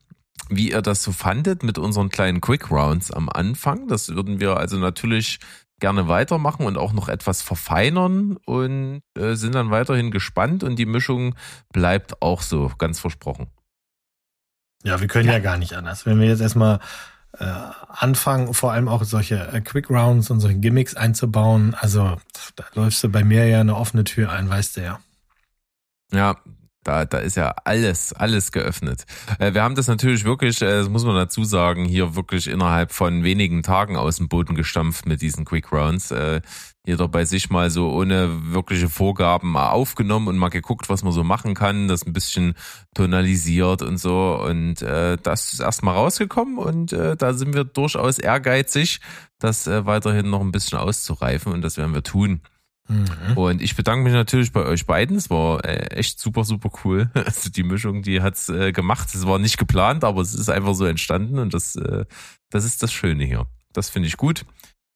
[0.50, 3.90] wie ihr das so fandet mit unseren kleinen Quick Rounds am Anfang.
[3.90, 5.40] Das würden wir also natürlich
[5.84, 10.86] gerne weitermachen und auch noch etwas verfeinern und äh, sind dann weiterhin gespannt und die
[10.86, 11.36] Mischung
[11.74, 13.48] bleibt auch so, ganz versprochen.
[14.86, 16.06] Ja, wir können ja, gar nicht anders.
[16.06, 16.80] Wenn wir jetzt erstmal
[17.38, 17.44] äh,
[17.90, 22.16] anfangen, vor allem auch solche äh, Quick Rounds und solche Gimmicks einzubauen, also
[22.56, 25.02] da läufst du bei mir ja eine offene Tür ein, weißt du ja.
[26.14, 26.38] Ja,
[26.84, 29.06] da, da ist ja alles, alles geöffnet.
[29.40, 32.92] Äh, wir haben das natürlich wirklich, äh, das muss man dazu sagen, hier wirklich innerhalb
[32.92, 36.12] von wenigen Tagen aus dem Boden gestampft mit diesen Quick Rounds.
[36.12, 36.42] Äh,
[36.86, 41.14] jeder bei sich mal so ohne wirkliche Vorgaben mal aufgenommen und mal geguckt, was man
[41.14, 42.56] so machen kann, das ein bisschen
[42.94, 44.36] tonalisiert und so.
[44.46, 49.00] Und äh, das ist erstmal rausgekommen und äh, da sind wir durchaus ehrgeizig,
[49.40, 52.42] das äh, weiterhin noch ein bisschen auszureifen und das werden wir tun.
[52.88, 53.38] Mhm.
[53.38, 55.16] Und ich bedanke mich natürlich bei euch beiden.
[55.16, 57.10] Es war äh, echt super, super cool.
[57.26, 59.10] Also die Mischung, die hat's äh, gemacht.
[59.14, 62.06] Es war nicht geplant, aber es ist einfach so entstanden und das, äh,
[62.50, 63.46] das ist das Schöne hier.
[63.72, 64.46] Das finde ich gut.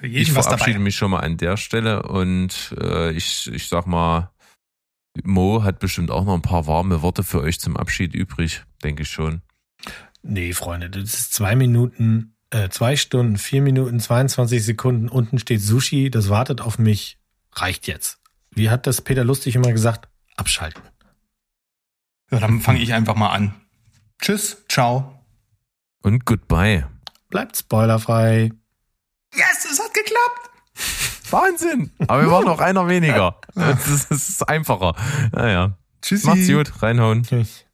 [0.02, 4.32] Ich verabschiede mich schon mal an der Stelle und äh, ich, ich sag mal,
[5.24, 9.04] Mo hat bestimmt auch noch ein paar warme Worte für euch zum Abschied übrig, denke
[9.04, 9.42] ich schon.
[10.22, 15.10] Nee, Freunde, das ist zwei Minuten, äh, zwei Stunden, vier Minuten, 22 Sekunden.
[15.10, 17.17] Unten steht Sushi, das wartet auf mich.
[17.62, 18.20] Reicht jetzt.
[18.52, 20.08] Wie hat das Peter Lustig immer gesagt?
[20.36, 20.82] Abschalten.
[22.32, 23.54] Ja, dann fange ich einfach mal an.
[24.20, 25.24] Tschüss, ciao.
[26.04, 26.88] Und goodbye.
[27.30, 28.52] Bleibt spoilerfrei.
[29.34, 30.50] Yes, es hat geklappt.
[31.32, 31.92] Wahnsinn!
[32.08, 33.40] Aber wir waren noch einer weniger.
[33.54, 34.96] Das ist, ist einfacher.
[35.32, 35.78] Naja.
[36.02, 36.28] Tschüssi.
[36.28, 37.24] Macht's gut, reinhauen.
[37.24, 37.66] Tschüss.